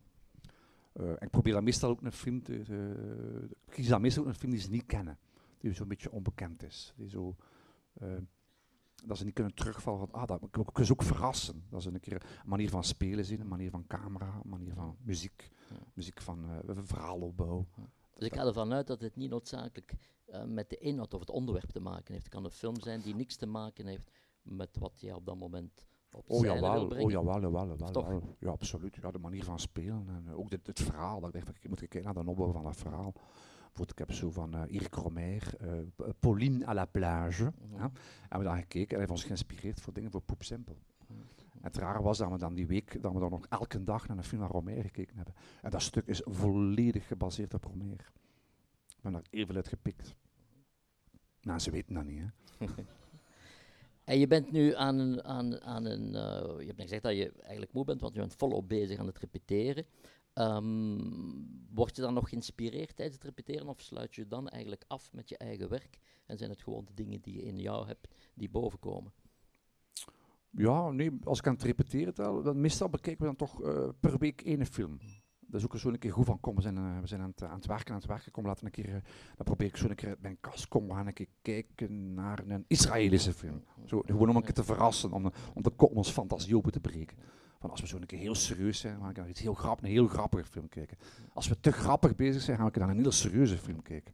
Eh, 0.93 1.09
en 1.09 1.17
ik 1.21 1.29
probeer 1.29 1.53
dan 1.53 1.63
meestal 1.63 1.89
ook 1.89 2.01
een 2.01 2.11
film 2.11 2.41
te, 2.43 2.61
te- 2.63 3.47
ik 3.65 3.71
kies 3.73 3.87
dan 3.87 4.01
meestal 4.01 4.23
ook 4.23 4.29
een 4.29 4.35
film 4.35 4.51
die 4.51 4.59
ze 4.61 4.69
niet 4.69 4.85
kennen. 4.85 5.17
Die 5.57 5.73
zo'n 5.73 5.87
beetje 5.87 6.11
onbekend 6.11 6.63
is. 6.63 6.93
Die 6.95 7.09
zo, 7.09 7.35
eh, 7.93 8.13
dat 9.05 9.17
ze 9.17 9.23
niet 9.25 9.33
kunnen 9.33 9.53
terugvallen 9.53 9.99
van, 9.99 10.11
ah, 10.21 10.27
dat 10.27 10.41
ik 10.43 10.57
ook, 10.57 10.79
ik 10.79 10.91
ook 10.91 11.03
verrassen. 11.03 11.63
Dat 11.69 11.81
ze 11.81 11.89
een 11.93 11.99
keer 11.99 12.13
een 12.13 12.49
manier 12.49 12.69
van 12.69 12.83
spelen 12.83 13.25
zien, 13.25 13.39
een 13.39 13.47
manier 13.47 13.69
van 13.69 13.87
camera, 13.87 14.39
een 14.43 14.49
manier 14.49 14.73
van 14.73 14.97
muziek, 15.01 15.51
Ja. 15.69 15.75
muziek 15.93 16.21
van 16.21 16.49
eh 16.49 16.77
verhaalopbouw. 16.83 17.65
Dus 18.15 18.27
ik 18.27 18.33
ga 18.35 18.45
ervan 18.45 18.73
uit 18.73 18.87
dat 18.87 19.01
het 19.01 19.15
niet 19.15 19.29
noodzakelijk 19.29 19.93
eh, 20.25 20.43
met 20.43 20.69
de 20.69 20.77
inhoud 20.77 21.13
of 21.13 21.19
het 21.19 21.29
onderwerp 21.29 21.69
te 21.69 21.79
maken 21.79 22.13
heeft. 22.13 22.25
Het 22.25 22.33
kan 22.33 22.43
een 22.45 22.51
film 22.51 22.79
zijn 22.81 23.01
die 23.01 23.15
niks 23.15 23.35
te 23.35 23.45
maken 23.45 23.85
heeft 23.85 24.11
met 24.41 24.77
wat 24.79 24.99
jij 24.99 25.13
op 25.13 25.25
dat 25.25 25.37
moment 25.37 25.85
op 26.11 26.23
Oh 26.27 26.41
wil 26.41 26.53
jawel, 26.53 26.87
brengen. 26.87 27.05
oh 27.05 27.11
jawel, 27.11 27.41
jawel, 27.41 27.67
jawel, 27.67 27.91
jawel. 27.93 28.35
Ja, 28.39 28.49
absoluut. 28.49 28.95
Ja, 29.01 29.11
de 29.11 29.19
manier 29.19 29.43
van 29.43 29.59
spelen 29.59 30.05
en 30.07 30.23
eh, 30.27 30.39
ook 30.39 30.49
dit, 30.49 30.67
het 30.67 30.79
verhaal. 30.79 31.19
Dat 31.19 31.35
ik 31.35 31.45
dacht, 31.45 31.57
ik 31.63 31.69
moet 31.69 31.79
kijken 31.79 32.03
naar 32.03 32.13
de 32.23 32.29
opbouw 32.29 32.51
van 32.51 32.63
dat 32.63 32.75
verhaal. 32.77 33.11
Bijvoorbeeld, 33.11 33.99
ik 33.99 34.07
heb 34.07 34.11
zo 34.17 34.31
van 34.31 34.53
eh 34.53 34.61
Eric 34.75 34.93
Romer, 34.95 35.53
P- 35.95 36.13
Pauline 36.19 36.67
à 36.67 36.73
la 36.73 36.85
plage. 36.85 37.43
Mhm. 37.43 37.73
ja. 37.75 37.91
Hebben 38.21 38.39
we 38.39 38.43
dan 38.43 38.55
gekeken 38.57 38.81
en 38.81 38.89
hij 38.89 38.99
heeft 38.99 39.11
ons 39.11 39.23
geïnspireerd 39.23 39.81
voor 39.81 39.93
dingen 39.93 40.11
voor 40.11 40.21
Poep 40.21 40.43
Simpel. 40.43 40.77
Het 41.65 41.77
rare 41.77 42.01
was 42.01 42.17
dat 42.17 42.31
we 42.31 42.37
dan 42.37 42.53
die 42.53 42.67
week, 42.67 43.01
dat 43.01 43.13
we 43.13 43.19
dan 43.19 43.29
nog 43.29 43.45
elke 43.49 43.83
dag 43.83 44.07
naar 44.07 44.17
een 44.17 44.23
film 44.23 44.41
van 44.41 44.51
Romer 44.51 44.81
gekeken 44.81 45.15
hebben. 45.15 45.33
En 45.61 45.69
dat 45.69 45.81
stuk 45.81 46.07
is 46.07 46.21
volledig 46.25 47.07
gebaseerd 47.07 47.53
op 47.53 47.63
Romer. 47.63 48.11
We 48.87 49.01
hebben 49.01 49.11
daar 49.11 49.25
even 49.29 49.55
uit 49.55 49.67
gepikt. 49.67 50.15
Nou, 51.41 51.59
ze 51.59 51.71
weten 51.71 51.93
dat 51.93 52.03
niet, 52.03 52.19
hè. 52.19 52.65
En 54.03 54.19
je 54.19 54.27
bent 54.27 54.51
nu 54.51 54.75
aan 54.75 54.99
een, 54.99 55.23
aan, 55.23 55.61
aan 55.61 55.85
een 55.85 56.15
eh, 56.15 56.59
je 56.59 56.65
hebt 56.65 56.77
net 56.77 56.81
gezegd 56.81 57.03
dat 57.03 57.15
je 57.15 57.31
eigenlijk 57.41 57.73
moe 57.73 57.85
bent, 57.85 58.01
want 58.01 58.13
je 58.13 58.19
bent 58.19 58.35
volop 58.35 58.69
bezig 58.69 58.99
aan 58.99 59.07
het 59.07 59.19
repeteren. 59.19 59.85
Ehm, 60.33 60.97
word 61.73 61.95
je 61.95 62.01
dan 62.01 62.13
nog 62.13 62.29
geïnspireerd 62.29 62.95
tijdens 62.95 63.17
het 63.17 63.25
repeteren 63.25 63.67
of 63.67 63.81
sluit 63.81 64.15
je 64.15 64.27
dan 64.27 64.49
eigenlijk 64.49 64.83
af 64.87 65.13
met 65.13 65.29
je 65.29 65.37
eigen 65.37 65.69
werk? 65.69 65.99
En 66.25 66.37
zijn 66.37 66.49
het 66.49 66.61
gewoon 66.61 66.85
de 66.85 66.93
dingen 66.93 67.21
die 67.21 67.33
je 67.33 67.43
in 67.43 67.59
jou 67.59 67.87
hebt 67.87 68.07
die 68.33 68.49
bovenkomen? 68.49 69.13
Ja, 70.57 70.91
nee, 70.91 71.11
als 71.23 71.39
ik 71.39 71.47
aan 71.47 71.53
het 71.53 71.63
repeteren 71.63 72.13
tel, 72.13 72.41
dan 72.41 72.61
meestal 72.61 72.89
bekijken 72.89 73.21
we 73.21 73.35
dan 73.35 73.47
toch 73.47 73.63
eh, 73.63 73.89
per 73.99 74.17
week 74.17 74.41
één 74.41 74.65
film. 74.65 74.97
Dat 75.39 75.59
is 75.59 75.65
ook 75.65 75.79
zo 75.79 75.89
een 75.89 75.99
keer 75.99 76.13
goed 76.13 76.25
van, 76.25 76.39
kom, 76.39 76.55
we 76.55 76.61
zijn, 76.61 76.77
eh, 76.77 76.99
we 77.01 77.07
zijn 77.07 77.21
aan, 77.21 77.29
het, 77.29 77.43
aan 77.43 77.55
het 77.55 77.65
werken, 77.65 77.93
aan 77.93 77.99
het 77.99 78.07
werken, 78.07 78.31
kom, 78.31 78.45
laten 78.45 78.65
een 78.65 78.71
keer, 78.71 78.85
eh, 78.85 79.01
dan 79.35 79.45
probeer 79.45 79.67
ik 79.67 79.77
zo 79.77 79.89
een 79.89 79.95
keer 79.95 80.09
uit 80.09 80.21
mijn 80.21 80.37
kast, 80.39 80.67
kom, 80.67 80.87
we 80.87 80.93
gaan 80.93 81.07
een 81.07 81.13
keer 81.13 81.27
kijken 81.41 82.13
naar 82.13 82.43
een 82.47 82.65
Israëlische 82.67 83.33
film. 83.33 83.63
Zo, 83.85 84.01
gewoon 84.05 84.29
om 84.29 84.35
een 84.35 84.43
keer 84.43 84.53
te 84.53 84.63
verrassen, 84.63 85.11
om, 85.11 85.31
om 85.53 85.61
de 85.61 85.69
kop 85.69 85.95
ons 85.95 86.11
fantasie 86.11 86.57
open 86.57 86.71
te 86.71 86.79
breken. 86.79 87.17
Van 87.59 87.69
als 87.69 87.81
we 87.81 87.87
zo 87.87 87.97
een 87.97 88.05
keer 88.05 88.19
heel 88.19 88.35
serieus 88.35 88.79
zijn, 88.79 88.99
gaan 88.99 89.13
we 89.13 89.19
naar 89.19 89.29
iets 89.29 89.41
heel 89.41 89.53
grappig, 89.53 89.85
een 89.85 89.91
heel 89.91 90.07
grappige 90.07 90.45
film 90.45 90.69
kijken. 90.69 90.97
Als 91.33 91.47
we 91.47 91.59
te 91.59 91.71
grappig 91.71 92.15
bezig 92.15 92.41
zijn, 92.41 92.57
gaan 92.57 92.69
we 92.71 92.79
naar 92.79 92.89
een 92.89 92.99
heel 92.99 93.11
serieuze 93.11 93.57
film 93.57 93.81
kijken. 93.81 94.13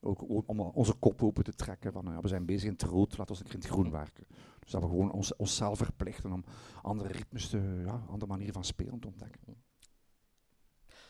Ook 0.00 0.48
om 0.48 0.60
onze 0.60 0.94
kop 0.94 1.22
open 1.22 1.44
te 1.44 1.54
trekken 1.54 1.92
van, 1.92 2.20
we 2.20 2.28
zijn 2.28 2.44
bezig 2.44 2.64
in 2.64 2.72
het 2.72 2.82
rood, 2.82 3.18
laten 3.18 3.34
we 3.34 3.40
een 3.40 3.46
keer 3.46 3.54
in 3.54 3.60
het 3.60 3.70
groen 3.70 3.90
werken. 3.90 4.26
Dus 4.64 4.72
we 4.72 4.80
gewoon 4.80 5.12
ons, 5.12 5.36
onszelf 5.36 5.78
verplichten 5.78 6.32
om 6.32 6.44
andere 6.82 7.08
ritmes, 7.08 7.48
te, 7.48 7.82
ja, 7.84 8.04
andere 8.08 8.30
manieren 8.30 8.54
van 8.54 8.64
spelen 8.64 9.00
te 9.00 9.06
ontdekken. 9.06 9.40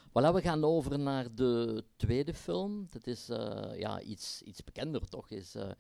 Voilà, 0.08 0.32
we 0.32 0.40
gaan 0.40 0.64
over 0.64 0.99
naar 0.99 1.34
de 1.34 1.84
tweede 1.96 2.34
film. 2.34 2.87
Dat 2.90 3.06
is 3.06 3.28
eh, 3.28 3.78
ja, 3.78 4.00
iets, 4.00 4.42
iets 4.42 4.64
bekender 4.64 5.08
toch, 5.08 5.30
is 5.30 5.54
eh, 5.54 5.70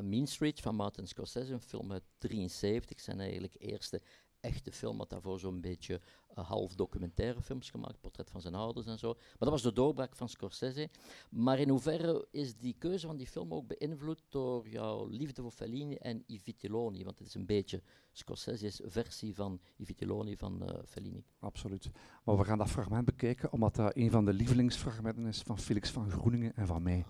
Mean 0.00 0.26
Street 0.26 0.60
van 0.60 0.74
Martin 0.74 1.06
Scorsese, 1.06 1.52
een 1.52 1.60
film 1.60 1.92
uit 1.92 2.04
73. 2.18 3.00
Zijn 3.00 3.20
eigenlijk 3.20 3.54
eerste 3.58 4.02
echte 4.40 4.72
film, 4.72 4.98
had 4.98 5.10
daarvoor 5.10 5.38
zo'n 5.38 5.60
beetje 5.60 6.00
eh, 6.34 6.48
half 6.48 6.74
documentaire 6.74 7.42
films 7.42 7.70
gemaakt, 7.70 8.00
portret 8.00 8.30
van 8.30 8.40
zijn 8.40 8.54
ouders 8.54 8.86
en 8.86 8.98
zo. 8.98 9.12
Maar 9.14 9.36
dat 9.38 9.50
was 9.50 9.62
de 9.62 9.72
doorbraak 9.72 10.16
van 10.16 10.28
Scorsese. 10.28 10.90
Maar 11.30 11.58
in 11.58 11.68
hoeverre 11.68 12.26
is 12.30 12.56
die 12.56 12.76
keuze 12.78 13.06
van 13.06 13.16
die 13.16 13.26
film 13.26 13.54
ook 13.54 13.66
beïnvloed 13.66 14.22
door 14.28 14.68
jouw 14.68 15.06
liefde 15.06 15.42
voor 15.42 15.50
Fellini 15.50 15.94
en 15.94 16.24
I 16.26 16.40
Vitelloni? 16.40 17.04
Want 17.04 17.18
het 17.18 17.28
is 17.28 17.34
een 17.34 17.46
beetje 17.46 17.82
Scorsese's 18.12 18.80
versie 18.84 19.34
van 19.34 19.60
I 19.78 19.84
Vitelloni 19.84 20.36
van 20.36 20.62
eh, 20.62 20.78
Fellini. 20.84 21.24
Absoluut. 21.38 21.90
Maar 22.24 22.36
we 22.36 22.44
gaan 22.44 22.58
dat 22.58 22.70
fragment 22.70 23.04
bekijken, 23.04 23.52
omdat 23.52 23.74
dat 23.74 23.96
een 23.96 24.10
van 24.10 24.24
de 24.24 24.32
lievelingsfragmenten 24.32 25.26
is 25.26 25.42
van 25.42 25.58
Felix 25.58 25.90
van 25.90 26.10
Groeningen 26.10 26.56
en 26.56 26.66
van 26.66 26.82
mij. 26.82 27.04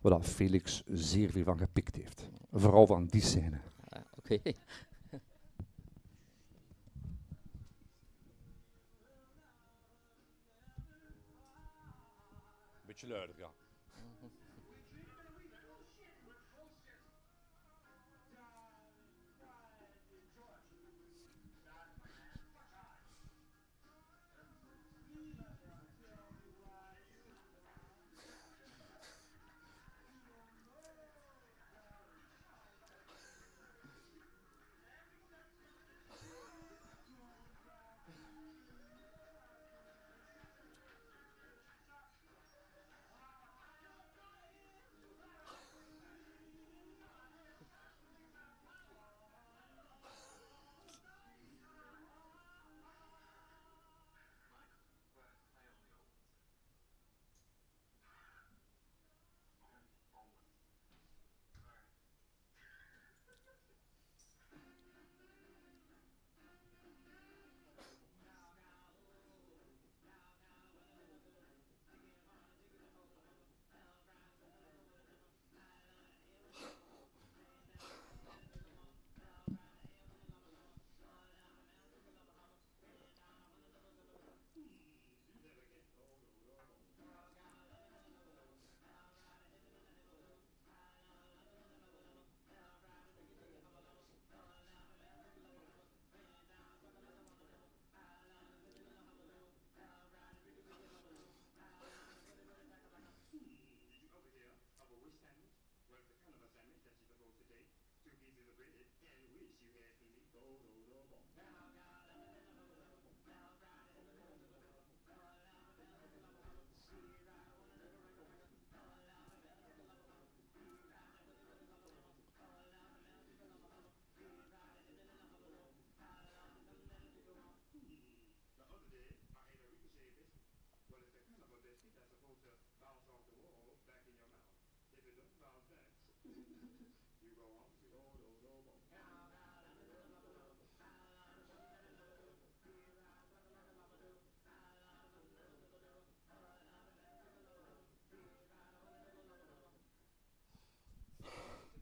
Waar 0.00 0.22
Felix 0.22 0.82
zeer 0.86 1.30
veel 1.30 1.44
van 1.44 1.58
gepikt 1.58 1.96
heeft. 1.96 2.28
Vooral 2.50 2.86
van 2.86 3.06
die 3.06 3.22
scène. 3.22 3.60
Ah, 3.88 4.00
Oké. 4.16 4.38
beetje 12.96 13.08
luider, 13.14 13.35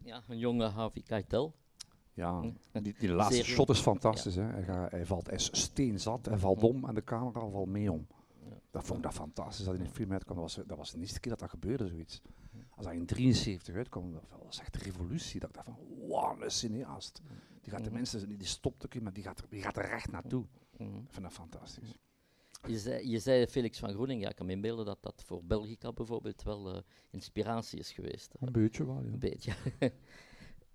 ja. 0.05 0.23
Een 0.29 0.39
jonge 0.39 0.65
Harvey 0.69 1.03
Keitel. 1.03 1.55
Ja, 2.13 2.41
die, 2.73 2.95
die 2.99 3.09
laatste 3.13 3.35
Zeer 3.35 3.45
shot 3.45 3.69
is 3.69 3.81
fantastisch. 3.81 4.35
Hè. 4.35 4.43
Hij, 4.43 4.63
gaat, 4.63 4.91
hij, 4.91 5.07
valt, 5.07 5.27
hij 5.27 5.35
is 5.35 5.49
steenzat, 5.53 6.27
hij 6.27 6.39
valt 6.39 6.63
om 6.63 6.85
en 6.89 6.95
de 6.95 7.05
camera 7.05 7.49
valt 7.49 7.69
mee 7.69 7.93
om. 7.93 8.07
Ja. 8.45 8.57
Dat 8.71 8.85
vond 8.85 8.99
ik 8.99 9.05
dat 9.05 9.15
fantastisch 9.15 9.65
dat 9.65 9.75
in 9.75 9.81
een 9.81 9.91
film 9.91 10.13
uitkwam. 10.13 10.37
Dat 10.37 10.45
was, 10.55 10.67
dat 10.67 10.77
was 10.79 10.91
de 10.93 10.99
eerste 10.99 11.21
keer 11.21 11.31
dat 11.31 11.41
dat 11.41 11.51
gebeurde, 11.51 11.87
zoiets. 11.89 12.23
Als 12.77 12.87
dat 12.87 12.95
in 12.95 13.07
73 13.07 13.75
uitkwam, 13.75 14.13
dat 14.13 14.23
was 14.45 14.61
echt 14.61 14.75
een 14.75 14.83
revolutie. 14.83 15.41
Dat 15.41 15.49
ik 15.49 15.55
dacht 15.55 15.67
van, 15.67 15.77
wow, 16.09 16.43
een 16.43 16.51
cineast. 16.51 17.21
Die 17.61 17.73
gaat 17.73 17.81
de 17.81 17.87
Mhm. 17.87 17.95
mensen, 17.95 18.29
die 18.29 18.47
stopt 18.47 18.85
ook 18.85 18.95
in, 18.95 19.03
maar 19.03 19.13
die 19.13 19.23
gaat, 19.23 19.39
er, 19.39 19.47
die 19.49 19.63
gaat 19.63 19.77
er 19.77 19.87
recht 19.89 20.11
naartoe. 20.11 20.45
Mhm. 20.77 20.97
Ik 20.97 21.11
vind 21.13 21.23
dat 21.25 21.33
fantastisch. 21.33 21.95
Je 22.67 22.79
zei, 22.79 23.09
je 23.11 23.19
zei 23.19 23.47
Felix 23.47 23.79
van 23.79 23.93
Groening, 23.93 24.23
ja, 24.23 24.29
ik 24.29 24.37
kan 24.37 24.47
me 24.47 24.53
inbeelden 24.53 24.85
dat 24.85 24.99
dat 25.01 25.23
voor 25.27 25.45
Belgica 25.45 25.93
bijvoorbeeld 25.93 26.43
wel 26.43 26.75
eh, 26.75 26.81
inspiratie 27.11 27.79
is 27.79 27.93
geweest. 27.93 28.33
hè. 28.39 28.47
Een 28.47 28.53
beetje 28.53 28.87
wel, 28.87 28.97
Een 28.97 29.19
beetje. 29.19 29.53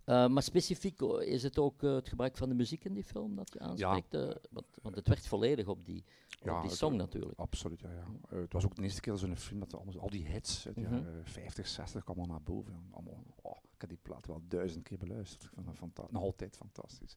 Eh, 0.04 0.28
maar 0.28 0.44
specifiek 0.44 1.02
oh, 1.02 1.22
is 1.22 1.44
het 1.44 1.58
ook 1.60 1.84
eh, 1.84 1.94
het 1.94 2.10
gebruik 2.10 2.38
van 2.38 2.50
de 2.50 2.56
muziek 2.56 2.84
in 2.84 2.94
die 2.94 3.04
film 3.04 3.36
dat 3.36 3.54
je 3.54 3.60
aanspreekt? 3.60 4.12
want, 4.52 4.66
want 4.82 4.96
het 4.96 5.08
werd 5.08 5.28
volledig 5.28 5.68
op 5.68 5.86
die, 5.86 6.04
Ja, 6.44 6.56
op 6.56 6.62
die 6.62 6.70
het- 6.70 6.80
song 6.80 6.96
natuurlijk. 6.96 7.40
Absoluut, 7.40 7.80
ja. 7.82 7.90
ja. 7.92 8.38
Het 8.38 8.54
was 8.54 8.66
ook 8.66 8.76
de 8.76 8.82
eerste 8.84 9.02
keer 9.02 9.12
dat 9.12 9.22
zo'n 9.22 9.36
film, 9.36 9.60
dat 9.60 9.74
allemaal, 9.74 10.00
al 10.00 10.10
die 10.10 10.26
hits 10.28 10.68
uit 10.68 10.76
de 10.76 10.82
Mhm. 10.82 10.94
jaren 10.96 11.26
50, 11.26 11.68
60 11.68 12.04
kwamen 12.04 12.28
naar 12.28 12.42
boven. 12.42 12.74
Allemaal, 12.92 13.24
oh, 13.42 13.58
ik 13.74 13.82
heb 13.82 13.90
die 13.90 14.00
plaat 14.02 14.28
wel 14.28 14.42
duizend 14.48 14.84
keer 14.84 14.98
beluisterd. 14.98 15.52
Ik 15.58 15.96
dat 15.96 16.12
nog 16.12 16.22
altijd 16.22 16.56
fantastisch. 16.58 17.16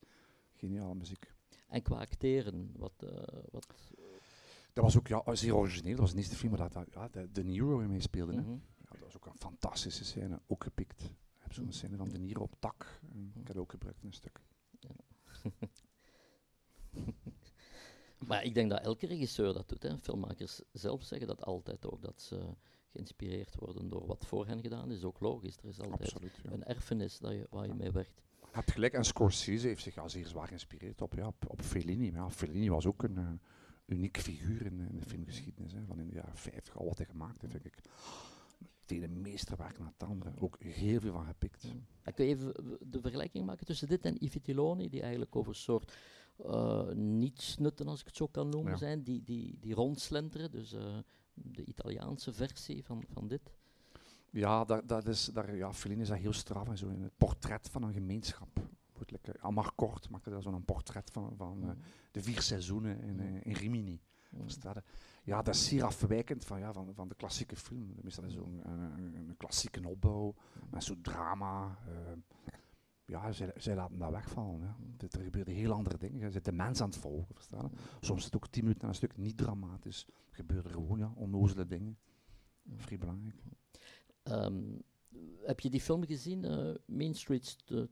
Geniale 0.57 0.95
muziek. 0.95 1.33
En 1.69 1.83
qua 1.83 1.99
acteren, 1.99 2.71
wat, 2.77 2.93
wat 3.51 3.67
Dat 4.73 4.85
was 4.85 4.97
ook 4.97 5.09
ja, 5.09 5.35
zeer 5.35 5.57
origineel. 5.57 5.91
Dat 5.91 6.01
was 6.01 6.11
de 6.13 6.17
eerste 6.17 6.37
film 6.37 6.57
waar 6.57 6.71
dat, 6.71 6.87
ja, 6.93 7.09
de, 7.09 7.33
de 7.33 7.45
Niro 7.45 7.81
in 7.81 7.89
meespeelde. 7.89 8.33
hè. 8.33 8.41
mhm. 8.41 8.51
Ja, 8.53 8.89
dat 8.91 9.01
was 9.01 9.17
ook 9.17 9.27
een 9.27 9.39
fantastische 9.39 10.05
scène, 10.05 10.41
ook 10.47 10.63
gepikt. 10.65 11.03
Ik 11.03 11.39
heb 11.39 11.53
zo'n 11.53 11.73
scène 11.73 11.97
van 11.97 12.09
De 12.09 12.19
Niro 12.19 12.43
op 12.43 12.55
tak. 12.59 13.01
En 13.13 13.27
ik 13.29 13.35
heb 13.35 13.47
het 13.47 13.57
ook 13.57 13.71
gebruikt 13.71 14.03
in 14.03 14.07
een 14.07 14.13
stuk. 14.15 14.41
Maar 18.27 18.45
ik 18.45 18.55
denk 18.55 18.71
dat 18.71 18.81
elke 18.81 19.07
regisseur 19.07 19.53
dat 19.53 19.69
doet. 19.69 19.83
Hè. 19.83 19.99
Filmmakers 19.99 20.61
zelf 20.73 21.03
zeggen 21.03 21.27
dat 21.27 21.45
altijd 21.45 21.87
ook, 21.87 22.03
dat 22.03 22.23
ze 22.23 22.55
geïnspireerd 22.93 23.55
worden 23.59 23.89
door 23.89 24.07
wat 24.07 24.27
voor 24.27 24.47
hen 24.47 24.61
gedaan 24.61 24.91
is. 24.91 25.05
Ook 25.05 25.21
logisch, 25.21 25.57
er 25.57 25.69
is 25.69 25.81
altijd 25.81 26.01
Absoluut. 26.01 26.41
Ja. 26.43 26.51
een 26.51 26.65
erfenis 26.65 27.19
dat 27.19 27.33
je, 27.33 27.47
waar 27.51 27.67
je 27.67 27.75
mee 27.75 27.91
werkt. 27.91 28.23
Je 28.41 28.59
hebt 28.59 28.71
gelijk, 28.71 28.93
en 28.93 29.05
Scorsese 29.05 29.67
heeft 29.67 29.83
zich 29.83 29.95
ja, 29.95 30.09
zeer 30.09 30.27
zwaar 30.27 30.47
geïnspireerd 30.47 31.03
op, 31.03 31.15
ja, 31.15 31.27
op, 31.27 31.45
op 31.49 31.61
Fellini. 31.63 32.11
Maar 32.11 32.21
ja, 32.21 32.31
Fellini 32.31 32.71
was 32.71 32.87
ook 32.87 33.03
een 33.03 33.19
eh, 33.19 33.31
uniek 33.93 34.19
figuur 34.21 34.67
in, 34.67 34.81
in 34.81 34.97
de 34.97 35.03
filmgeschiedenis. 35.07 35.73
Hè, 35.73 35.85
van 35.87 36.01
in 36.01 36.07
de 36.09 36.15
jaren 36.15 36.37
50, 36.37 36.77
al 36.77 36.87
wat 36.87 36.97
hij 36.97 37.07
gemaakt 37.07 37.41
heeft, 37.41 37.53
denk 37.53 37.65
ik. 37.65 37.79
Het 38.81 38.91
ene 38.91 39.09
meesterwerk 39.09 39.79
naar 39.79 39.93
het 39.99 40.09
andere. 40.09 40.33
Ook 40.41 40.57
heel 40.63 41.01
veel 41.01 41.13
van 41.13 41.25
gepikt. 41.25 41.63
Dan 42.03 42.15
kun 42.15 42.25
je 42.25 42.31
even 42.35 42.53
de 42.91 43.01
vergelijking 43.01 43.47
maken 43.47 43.67
tussen 43.67 43.89
dit 43.89 44.05
en 44.05 44.25
I 44.25 44.31
Vitelloni, 44.31 44.89
die 44.89 45.01
eigenlijk 45.01 45.37
over 45.37 45.51
een 45.53 45.59
soort 45.59 45.93
eh 46.45 46.89
nietsnutten, 46.95 47.89
als 47.89 48.01
ik 48.01 48.07
het 48.07 48.17
zo 48.17 48.27
kan 48.27 48.49
noemen, 48.49 48.73
Ja. 48.73 48.79
zijn, 48.79 49.03
die, 49.03 49.23
die, 49.25 49.59
die 49.61 49.75
rondslenteren. 49.75 50.51
Dus 50.51 50.73
eh, 50.73 50.99
de 51.35 51.65
Italiaanse 51.65 52.33
versie 52.33 52.85
van, 52.85 53.05
van 53.13 53.29
dit. 53.29 53.53
Ja, 54.31 54.65
dat, 54.65 54.89
dat 54.89 55.07
is, 55.09 55.25
daar, 55.25 55.57
ja, 55.57 55.73
Fellini 55.73 56.01
is 56.03 56.09
daar 56.09 56.19
heel 56.19 56.33
straf 56.33 56.69
en 56.69 56.79
zo 56.79 56.89
in 56.89 57.03
het 57.03 57.17
portret 57.17 57.69
van 57.71 57.83
een 57.83 57.93
gemeenschap. 57.93 58.49
Wordt 59.03 59.25
lekker, 59.27 59.43
Amarcord 59.43 60.11
maakte 60.11 60.31
daar 60.31 60.43
zo'n 60.43 60.65
portret 60.65 61.11
van, 61.11 61.37
van 61.37 61.63
eh, 61.63 61.71
de 62.11 62.23
vier 62.23 62.41
seizoenen 62.41 63.01
in, 63.01 63.21
eh, 63.21 63.47
in 63.47 63.53
Rimini. 63.53 64.01
Mm. 64.31 64.41
Verstaan 64.41 64.73
je? 64.75 64.83
Ja, 65.23 65.43
dat 65.43 65.55
is 65.55 65.65
zeer 65.69 65.85
afwijkend 65.85 66.45
van, 66.45 66.59
ja, 66.59 66.73
van, 66.73 66.95
van 66.95 67.09
de 67.09 67.15
klassieke 67.15 67.57
film. 67.57 67.95
Meestal 68.03 68.25
is 68.25 68.33
zo'n 68.33 68.61
een, 68.65 69.35
klassieke 69.37 69.89
opbouw, 69.89 70.35
met 70.71 70.85
zo'n 70.85 71.01
drama. 71.01 71.79
eh, 71.87 72.13
ja, 73.05 73.33
zij, 73.33 73.53
zij 73.57 73.75
laten 73.75 73.99
dat 73.99 74.11
wegvallen. 74.11 74.61
Ja. 74.61 74.77
Er 75.11 75.23
gebeuren 75.23 75.55
heel 75.55 75.73
andere 75.73 75.99
dingen. 75.99 76.19
Je 76.21 76.31
zit 76.31 76.45
de 76.45 76.53
mens 76.53 76.81
aan 76.81 76.89
het 76.89 76.99
volgen, 76.99 77.35
verstaan 77.35 77.71
je? 77.73 77.79
Soms 78.01 78.19
is 78.19 78.25
het 78.25 78.37
ook 78.37 78.49
tien 78.49 78.63
minuten 78.63 78.83
aan 78.83 78.89
een 78.89 78.95
stuk 78.95 79.17
niet 79.17 79.37
dramatisch. 79.37 80.07
Er 80.07 80.37
gebeuren 80.37 80.71
gewoon 80.71 80.99
ja, 80.99 81.13
onnozele 81.15 81.67
dingen. 81.67 81.99
Vrij 82.77 82.99
belangrijk. 82.99 83.43
Ehm, 84.23 84.63
heb 85.43 85.61
je 85.61 85.71
die 85.71 85.81
film 85.81 86.07
gezien, 86.07 86.45
eh, 86.45 86.75
Main 86.87 87.15
Street? 87.15 87.47
St- 87.47 87.71
eh, 87.71 87.83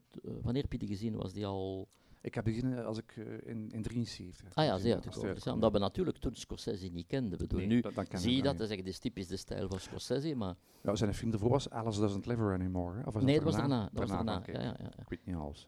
wanneer 0.43 0.63
heb 0.63 0.73
je 0.73 0.79
die 0.79 0.89
gezien? 0.89 1.17
Was 1.17 1.33
die 1.33 1.47
al... 1.47 1.89
Ik 2.23 2.35
heb 2.35 2.45
begin 2.45 2.79
als 2.79 2.99
ik 2.99 3.17
eh, 3.17 3.49
in, 3.51 3.71
in 3.71 3.83
73. 3.83 4.45
heb 4.49 4.57
Ah 4.59 4.65
ja, 4.65 4.71
gezien, 4.73 4.87
zeer 4.87 4.95
uitgekomen. 4.95 5.37
ja, 5.45 5.53
Omdat 5.53 5.73
we 5.73 5.79
natuurlijk 5.79 6.19
toen 6.19 6.35
Scorsese 6.35 6.87
niet 6.87 7.07
kenden. 7.07 7.39
We 7.39 7.47
doen 7.47 7.59
Nee, 7.59 7.67
nu 7.69 7.81
dat- 7.81 7.95
dat 7.95 8.07
zie 8.21 8.37
je 8.37 8.43
dat, 8.43 8.59
dit 8.59 8.87
is 8.87 8.99
typisch 8.99 9.27
de 9.27 9.37
stijl 9.37 9.69
van 9.69 9.81
Scorsese, 9.81 10.35
maar... 10.35 10.55
Ja, 10.83 10.95
zijn 10.95 11.15
film 11.15 11.33
ervoor 11.33 11.51
was 11.51 11.71
Alice 11.71 12.01
Doesn't 12.01 12.27
Live 12.27 12.43
Anymore. 12.43 13.07
Of 13.07 13.15
was 13.15 13.23
nee, 13.23 13.35
dat 13.35 13.45
dat 13.45 13.53
was 13.53 13.61
daarna. 13.61 13.89
Dat 13.93 14.09
was 14.09 14.09
Daarna. 14.09 14.43
Ja, 14.47 14.53
ja, 14.53 14.61
ja, 14.63 14.77
ja. 14.81 14.91
Ik 14.99 15.09
weet 15.09 15.27
niet 15.27 15.37
alles. 15.37 15.67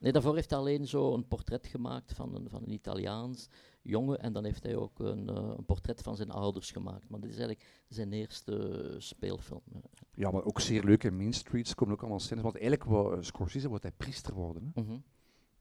Nee, 0.00 0.12
daarvoor 0.12 0.34
heeft 0.34 0.50
hij 0.50 0.58
alleen 0.58 0.86
zo 0.86 1.14
een 1.14 1.26
portret 1.26 1.66
gemaakt 1.66 2.12
van 2.12 2.34
een, 2.34 2.48
van 2.48 2.62
een 2.62 2.72
Italiaans 2.72 3.48
jongen. 3.88 4.20
En 4.20 4.32
dan 4.32 4.44
heeft 4.44 4.62
hij 4.62 4.76
ook 4.76 4.98
een, 4.98 5.28
eh, 5.28 5.52
een 5.56 5.64
portret 5.64 6.02
van 6.02 6.16
zijn 6.16 6.30
ouders 6.30 6.70
gemaakt. 6.70 7.08
Maar 7.08 7.20
dit 7.20 7.30
is 7.30 7.36
eigenlijk 7.38 7.68
zijn 7.88 8.12
eerste 8.12 8.82
eh, 8.92 8.94
speelfilm. 9.00 9.62
eh. 9.74 9.80
Ja, 10.14 10.30
maar 10.30 10.44
ook 10.44 10.60
zeer 10.60 10.84
leuk 10.84 11.04
in 11.04 11.16
Main 11.16 11.32
Streets 11.32 11.74
komen 11.74 11.94
ook 11.94 12.00
allemaal 12.00 12.20
scènes. 12.20 12.42
Want 12.42 12.56
eigenlijk 12.56 12.90
wou 12.90 13.16
uh, 13.16 13.22
Scorsese 13.22 13.68
wordt 13.68 13.82
hij 13.82 13.92
priester 13.92 14.34
worden. 14.34 14.70
Hè. 14.74 14.82
Mhm. 14.82 14.98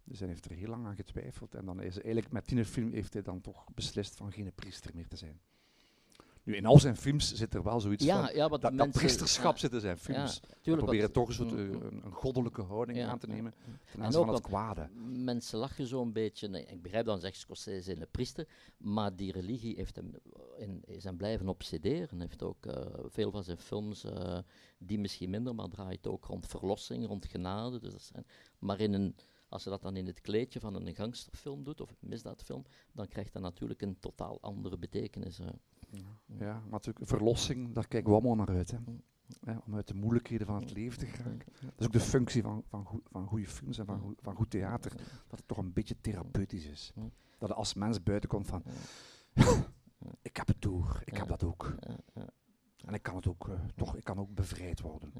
Dus 0.03 0.19
hij 0.19 0.27
heeft 0.27 0.45
er 0.45 0.51
heel 0.51 0.69
lang 0.69 0.85
aan 0.85 0.95
getwijfeld. 0.95 1.55
En 1.55 1.65
dan 1.65 1.81
is 1.81 1.93
hij 1.93 2.03
eigenlijk 2.03 2.33
met 2.33 2.47
die 2.47 2.65
film 2.65 2.91
heeft 2.91 3.13
hij 3.13 3.21
dan 3.21 3.41
toch 3.41 3.65
beslist 3.73 4.15
van 4.15 4.31
geen 4.31 4.51
priester 4.55 4.91
meer 4.93 5.07
te 5.07 5.15
zijn. 5.15 5.39
Nu, 6.47 6.55
in 6.55 6.65
al 6.65 6.79
zijn 6.79 6.97
films 6.97 7.33
zit 7.33 7.53
er 7.53 7.63
wel 7.63 7.79
zoiets 7.79 8.05
Ja, 8.05 8.25
van... 8.25 8.35
ja, 8.35 8.47
Dat, 8.47 8.77
dat 8.77 8.91
priesterschap 8.91 9.53
ja, 9.53 9.59
zit 9.59 9.73
in 9.73 9.79
zijn 9.79 9.97
films. 9.97 10.41
Ja, 10.61 10.75
proberen 10.75 11.11
toch 11.11 11.27
een, 11.27 11.33
soort, 11.33 11.51
eh, 11.51 11.57
mm. 11.57 11.73
een, 11.73 12.01
een 12.05 12.11
goddelijke 12.11 12.61
houding 12.61 13.03
aan 13.03 13.19
te 13.19 13.27
nemen 13.27 13.53
ten 13.91 14.03
aanzien 14.03 14.25
van 14.25 14.33
het 14.33 14.43
kwade. 14.43 14.89
Mensen 15.09 15.59
lachen 15.59 15.87
zo'n 15.87 16.11
beetje. 16.11 16.47
Nee, 16.47 16.65
ik 16.65 16.81
begrijp 16.81 17.05
dan, 17.05 17.19
zegt 17.19 17.37
Scorsese 17.37 17.91
een 17.91 18.07
priester. 18.11 18.47
Maar 18.77 19.15
die 19.15 19.31
religie 19.31 19.75
heeft 19.75 19.95
hem 19.95 20.11
in, 20.57 20.81
is 20.85 21.03
hem 21.03 21.17
blijven 21.17 21.47
obsederen. 21.47 22.17
Hij 22.17 22.19
heeft 22.19 22.43
ook 22.43 22.65
eh, 22.65 22.85
veel 23.05 23.31
van 23.31 23.43
zijn 23.43 23.57
films, 23.57 24.03
eh, 24.03 24.39
die 24.77 24.99
misschien 24.99 25.29
minder, 25.29 25.55
maar 25.55 25.67
draait 25.67 26.07
ook 26.07 26.25
rond 26.25 26.47
verlossing, 26.47 27.05
rond 27.05 27.25
genade. 27.25 27.79
Dus 27.79 27.91
dat 27.91 28.01
zijn, 28.01 28.25
maar 28.59 28.79
in 28.79 28.93
een, 28.93 29.15
als 29.49 29.63
je 29.63 29.69
dat 29.69 29.81
dan 29.81 29.95
in 29.95 30.07
het 30.07 30.21
kleedje 30.21 30.59
van 30.59 30.75
een 30.75 30.95
gangsterfilm 30.95 31.63
doet, 31.63 31.81
of 31.81 31.89
een 31.89 32.09
misdaadfilm, 32.09 32.65
dan 32.91 33.07
krijgt 33.07 33.33
dat 33.33 33.41
natuurlijk 33.41 33.81
een 33.81 33.99
totaal 33.99 34.41
andere 34.41 34.77
betekenis. 34.77 35.39
Ja, 36.25 36.53
maar 36.59 36.69
natuurlijk, 36.69 37.07
verlossing, 37.07 37.73
daar 37.73 37.87
kijken 37.87 38.09
we 38.09 38.15
allemaal 38.15 38.35
naar 38.35 38.55
uit. 38.55 38.71
Hè. 38.71 38.77
Mm. 38.85 39.01
Hè, 39.43 39.55
om 39.65 39.75
uit 39.75 39.87
de 39.87 39.93
moeilijkheden 39.93 40.47
van 40.47 40.55
het 40.61 40.71
leven 40.73 40.99
te 40.99 41.05
geraken. 41.05 41.53
Dat 41.61 41.73
is 41.77 41.85
ook 41.85 41.91
de 41.91 41.99
functie 41.99 42.41
van, 42.41 42.63
van, 42.67 42.85
goe- 42.85 43.01
van 43.11 43.27
goede 43.27 43.47
films 43.47 43.77
en 43.77 43.85
van, 43.85 43.99
goe- 43.99 44.15
van 44.21 44.35
goed 44.35 44.49
theater. 44.49 44.91
Dat 45.27 45.39
het 45.39 45.47
toch 45.47 45.57
een 45.57 45.73
beetje 45.73 45.95
therapeutisch 46.01 46.65
is. 46.65 46.91
Ja. 46.95 47.09
Dat 47.37 47.49
je 47.49 47.55
als 47.55 47.73
mens 47.73 48.03
buiten 48.03 48.29
komt 48.29 48.47
van... 48.47 48.63
Ja. 49.33 49.65
ik 50.21 50.37
heb 50.37 50.47
het 50.47 50.61
door, 50.61 51.01
ik 51.05 51.13
Ja. 51.13 51.19
heb 51.19 51.27
dat 51.27 51.43
ook. 51.43 51.75
Ja, 51.79 51.97
ja. 52.13 52.29
En 52.85 52.93
ik 52.93 53.03
kan 53.03 53.15
het 53.15 53.27
ook, 53.27 53.47
eh, 53.49 53.59
toch, 53.75 53.95
ik 53.95 54.03
kan 54.03 54.19
ook 54.19 54.33
bevrijd 54.33 54.81
worden. 54.81 55.11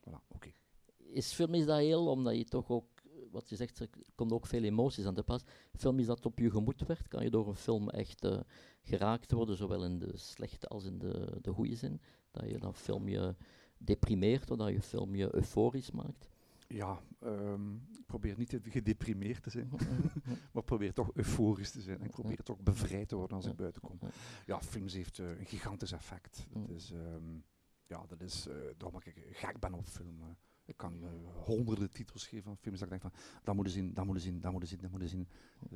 Voilà, 0.00 0.26
oké. 0.28 0.52
is 0.96 1.32
film 1.32 1.54
is 1.54 1.66
dat 1.66 1.78
heel, 1.78 2.10
omdat 2.10 2.36
je 2.36 2.44
toch 2.44 2.68
ook, 2.70 3.01
wat 3.32 3.48
je 3.48 3.56
zegt, 3.56 3.78
er 3.78 3.88
komt 4.14 4.32
ook 4.32 4.46
veel 4.46 4.62
emoties 4.62 5.06
aan 5.06 5.14
te 5.14 5.22
pas. 5.22 5.42
Film 5.76 5.98
is 5.98 6.06
dat 6.06 6.26
op 6.26 6.38
je 6.38 6.50
gemoed 6.50 6.86
werkt, 6.86 7.08
kan 7.08 7.22
je 7.24 7.30
door 7.30 7.48
een 7.48 7.54
film 7.54 7.90
echt 7.90 8.24
eh, 8.24 8.40
geraakt 8.82 9.32
worden, 9.32 9.56
zowel 9.56 9.84
in 9.84 9.98
de 9.98 10.16
slechte 10.16 10.68
als 10.68 10.84
in 10.84 10.98
de, 10.98 11.38
de 11.40 11.52
goede 11.52 11.76
zin. 11.76 12.00
Dat 12.30 12.50
je 12.50 12.58
dan 12.58 12.74
film 12.74 13.08
je 13.08 13.34
deprimeert, 13.78 14.50
of 14.50 14.58
dat 14.58 14.68
je 14.68 14.82
film 14.82 15.14
je 15.14 15.34
euforisch 15.34 15.90
maakt. 15.90 16.28
Ja, 16.68 17.02
ehm, 17.20 17.74
ik 17.74 18.06
probeer 18.06 18.38
niet 18.38 18.58
gedeprimeerd 18.62 19.42
te 19.42 19.50
zijn, 19.50 19.68
maar 20.52 20.62
ik 20.62 20.64
probeer 20.64 20.92
toch 20.92 21.10
euforisch 21.14 21.70
te 21.70 21.80
zijn. 21.80 21.98
En 21.98 22.04
ik 22.04 22.10
probeer 22.10 22.42
toch 22.42 22.60
bevrijd 22.60 23.08
te 23.08 23.16
worden 23.16 23.36
als 23.36 23.46
ik 23.46 23.56
buiten 23.56 23.80
kom. 23.80 23.98
Ja. 24.46 24.60
Films 24.62 24.92
heeft 24.92 25.18
eh, 25.18 25.38
een 25.38 25.46
gigantisch 25.46 25.92
effect. 25.92 26.46
Dat 26.52 26.68
is, 26.68 26.90
ehm, 26.90 27.38
ja, 27.86 28.06
dat 28.06 28.20
is 28.20 28.46
eh 28.46 28.54
daarom 28.76 28.92
dat 28.92 29.06
ik 29.06 29.28
gek 29.32 29.60
ben 29.60 29.74
op 29.74 29.86
film. 29.86 30.36
Ik 30.64 30.76
kan 30.76 31.04
eh, 31.04 31.10
honderden 31.44 31.90
titels 31.90 32.26
geven 32.26 32.44
van 32.44 32.56
films 32.56 32.78
dat 32.78 32.92
ik 32.92 33.00
denk 33.00 33.12
van, 33.12 33.22
dat 33.44 33.54
moeten 33.54 33.72
zien, 33.72 33.94
dat 33.94 34.04
moeten 34.04 34.22
zien, 34.22 34.40
dat 34.40 34.50
moeten 34.50 34.68
zien, 34.68 34.78
dat 34.80 34.90
moeten 34.90 35.08
zien. 35.08 35.28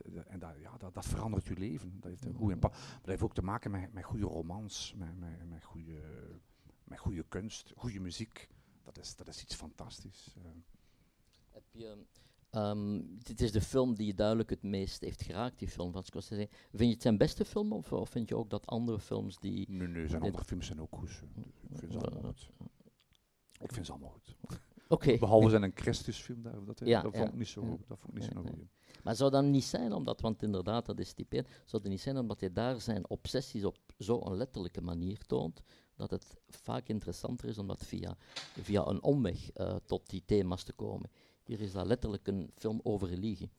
Eh, 0.05 0.21
en 0.33 0.39
dat, 0.39 0.51
ja, 0.61 0.77
dat, 0.77 0.95
dat 0.95 1.07
verandert 1.07 1.47
je 1.47 1.57
leven. 1.57 2.01
Dat 2.01 2.11
heeft 2.11 2.25
een 2.25 2.35
goede 2.35 2.55
impact. 2.55 2.77
Maar 2.77 2.99
dat 3.01 3.07
heeft 3.07 3.23
ook 3.23 3.35
te 3.35 3.43
maken 3.43 3.71
met, 3.71 3.93
met 3.93 4.05
goede 4.05 4.25
romans, 4.27 4.95
met, 4.97 5.19
met, 5.19 5.49
met, 5.49 5.65
goede, 5.65 6.01
met 6.85 6.99
goede 6.99 7.25
kunst, 7.29 7.73
goede 7.77 8.01
muziek. 8.01 8.49
Dat 8.83 8.99
is, 8.99 9.17
dat 9.17 9.29
is 9.29 9.43
iets 9.43 9.55
fantastisch. 9.55 10.35
eh. 10.37 10.51
Heb 11.51 11.65
je, 11.71 12.05
ehm, 12.51 13.03
dit 13.19 13.41
is 13.41 13.53
de 13.53 13.61
film 13.61 13.95
die 13.95 14.07
je 14.07 14.15
duidelijk 14.15 14.51
het 14.51 14.63
meest 14.63 15.01
heeft 15.01 15.23
geraakt, 15.23 15.59
die 15.59 15.69
film 15.69 15.93
van 15.93 16.03
Scorsese. 16.03 16.49
Vind 16.71 16.81
je 16.89 16.93
het 16.95 17.03
zijn 17.03 17.17
beste 17.17 17.45
film, 17.45 17.73
of, 17.73 17.93
of 17.93 18.11
vind 18.11 18.29
je 18.29 18.37
ook 18.37 18.51
dat 18.51 18.67
andere 18.67 19.01
films 19.01 19.39
die... 19.39 19.71
Nee, 19.71 19.89
nee, 19.89 20.09
zijn 20.09 20.23
andere 20.23 20.45
films 20.45 20.67
zijn 20.67 20.81
ook 20.81 20.95
goed. 20.97 21.23
Ik 21.71 21.79
vind 21.79 21.93
ze 21.93 21.99
allemaal 21.99 22.23
goed. 22.33 22.51
Ik 23.61 23.73
vind 23.73 23.87
ze 23.87 23.93
allemaal 23.93 24.11
goed. 24.11 24.37
Oké, 24.89 25.19
Behalve 25.19 25.51
zijn 25.51 25.63
een 25.63 25.73
Christusfilm, 25.75 26.43
daar, 26.43 26.65
dat, 26.65 26.81
Ja, 26.85 27.03
dat 27.03 27.17
vond 27.17 27.29
ik 27.29 27.35
niet 27.35 27.49
zo, 27.49 27.65
ja. 27.65 27.77
dat 27.87 27.99
vond 27.99 28.17
ik 28.17 28.21
niet 28.21 28.35
nee. 28.35 28.45
goeie. 28.45 28.69
Maar 29.03 29.17
zou 29.17 29.31
dat 29.31 29.45
niet 29.45 29.65
zijn 29.65 29.93
omdat, 29.93 30.21
want 30.21 30.43
inderdaad, 30.43 30.87
dat 30.87 30.99
is 30.99 31.13
typeerd, 31.13 31.49
zou 31.65 31.83
dat 31.83 31.91
niet 31.91 32.01
zijn 32.01 32.19
omdat 32.19 32.41
hij 32.41 32.53
daar 32.53 32.81
zijn 32.81 33.09
obsessies 33.09 33.65
op 33.65 33.79
zo'n 33.99 34.37
letterlijke 34.37 34.81
manier 34.81 35.19
toont, 35.27 35.63
dat 35.97 36.11
het 36.11 36.37
vaak 36.49 36.89
interessanter 36.89 37.49
is 37.49 37.59
om 37.59 37.67
dat 37.67 37.85
via, 37.85 38.17
via 38.63 38.87
een 38.87 39.03
omweg 39.03 39.51
eh, 39.51 39.77
tot 39.85 40.11
die 40.11 40.23
thema's 40.25 40.63
te 40.63 40.73
komen. 40.73 41.11
Hier 41.45 41.61
is 41.61 41.73
dat 41.73 41.87
letterlijk 41.87 42.27
een 42.27 42.51
film 42.55 42.81
over 42.83 43.09
religie. 43.09 43.51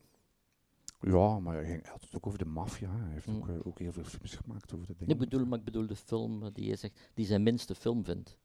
Ja, 1.00 1.38
maar 1.38 1.54
hij 1.54 1.64
ging 1.64 1.82
hij 1.82 1.90
had 1.90 2.02
het 2.02 2.14
ook 2.14 2.26
over 2.26 2.38
de 2.38 2.44
maffia. 2.44 2.90
Hij 2.90 3.12
heeft 3.12 3.26
Mm. 3.26 3.36
ook, 3.36 3.48
eh, 3.48 3.54
ook 3.66 3.78
heel 3.78 3.92
veel 3.92 4.04
films 4.04 4.34
gemaakt 4.34 4.74
over 4.74 4.86
de 4.86 4.94
dingen. 4.96 5.12
Ik 5.14 5.18
bedoel, 5.18 5.46
maar 5.46 5.58
ik 5.58 5.64
bedoel 5.64 5.86
de 5.86 5.96
film 5.96 6.42
eh, 6.42 6.48
die 6.52 6.66
je 6.66 6.76
zegt, 6.76 7.10
die 7.14 7.26
zijn 7.26 7.42
minste 7.42 7.74
film 7.74 8.04
vindt. 8.04 8.38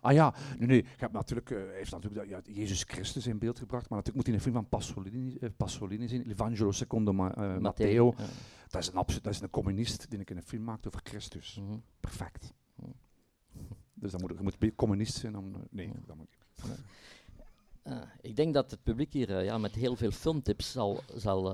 Ah 0.00 0.12
ja, 0.12 0.34
nee, 0.58 0.68
nee. 0.68 0.84
Hebt 0.96 1.12
natuurlijk, 1.12 1.48
hij 1.48 1.66
heeft 1.76 1.90
natuurlijk 1.90 2.28
ja, 2.28 2.40
Jezus 2.44 2.82
Christus 2.82 3.26
in 3.26 3.38
beeld 3.38 3.58
gebracht, 3.58 3.88
maar 3.88 3.98
natuurlijk 3.98 4.16
moet 4.16 4.26
hij 4.26 4.34
een 4.34 4.40
film 4.40 4.54
van 4.54 4.68
Pasolini, 4.68 5.36
eh, 5.40 5.48
Pasolini 5.56 6.08
zien, 6.08 6.22
L'Evangelo 6.26 6.72
secondo 6.72 7.12
Ma- 7.12 7.34
eh, 7.34 7.56
Matteo. 7.58 8.14
ja. 8.18 8.24
Dat 8.68 8.80
is, 8.82 8.88
een 8.88 8.94
dat 9.22 9.26
is 9.34 9.40
een 9.40 9.50
communist 9.50 10.10
die 10.10 10.18
een 10.18 10.24
keer 10.24 10.36
een 10.36 10.42
film 10.42 10.64
maakt 10.64 10.86
over 10.86 11.00
Christus. 11.04 11.60
Mhm. 11.62 11.78
Perfect. 12.00 12.52
Mm. 12.74 12.92
Dus 13.94 14.10
dan 14.10 14.20
moet, 14.20 14.32
je 14.36 14.42
moet 14.42 14.74
communist 14.76 15.14
zijn 15.14 15.36
om... 15.36 15.52
nee, 15.70 15.86
Mm. 15.86 16.02
dat 16.06 16.16
moet 16.16 16.28
niet. 16.30 16.72
Ah, 17.82 18.02
ik 18.20 18.36
denk 18.36 18.54
dat 18.54 18.70
het 18.70 18.82
publiek 18.82 19.12
hier 19.12 19.42
ja, 19.44 19.58
met 19.58 19.74
heel 19.74 19.96
veel 19.96 20.10
filmtips 20.10 20.72
zal, 20.72 21.00
zal, 21.14 21.52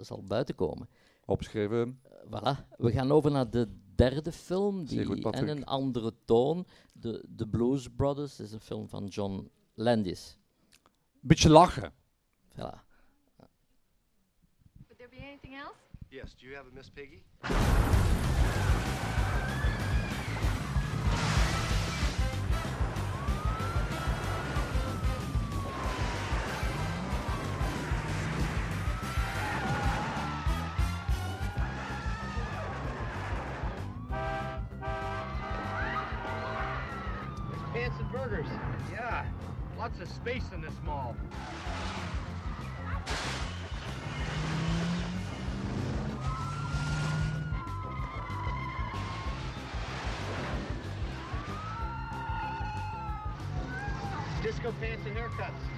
zal 0.00 0.22
buitenkomen. 0.22 0.88
Opschrijven. 1.24 2.00
Eh, 2.02 2.10
voilà. 2.26 2.76
We 2.76 2.92
gaan 2.92 3.12
over 3.12 3.30
naar 3.30 3.50
de 3.50 3.68
derde 3.96 4.32
film, 4.32 4.84
die 4.84 5.04
goed, 5.04 5.24
en 5.24 5.48
een 5.48 5.64
andere 5.64 6.14
toon. 6.24 6.66
De, 6.92 7.24
The 7.36 7.46
Blues 7.46 7.88
Brothers 7.96 8.40
is 8.40 8.52
een 8.52 8.60
film 8.60 8.88
van 8.88 9.06
John 9.06 9.50
Landis. 9.74 10.38
Beetje 11.20 11.48
lachen. 11.48 11.92
Voilà. 12.52 12.84
Would 14.86 14.98
there 14.98 15.08
be 15.10 15.22
anything 15.26 15.54
else? 15.54 15.78
Yes, 16.08 16.34
do 16.36 16.46
you 16.46 16.54
have 16.54 16.68
a 16.68 16.74
Miss 16.74 16.90
Piggy? 16.90 17.22
Pants 37.96 38.00
and 38.00 38.12
Burgers. 38.12 38.46
Yeah, 38.92 39.24
lots 39.78 40.00
of 40.00 40.08
space 40.08 40.44
in 40.52 40.60
this 40.60 40.74
mall. 40.84 41.16
Disco 54.42 54.72
pants 54.80 55.02
and 55.06 55.16
haircuts. 55.16 55.75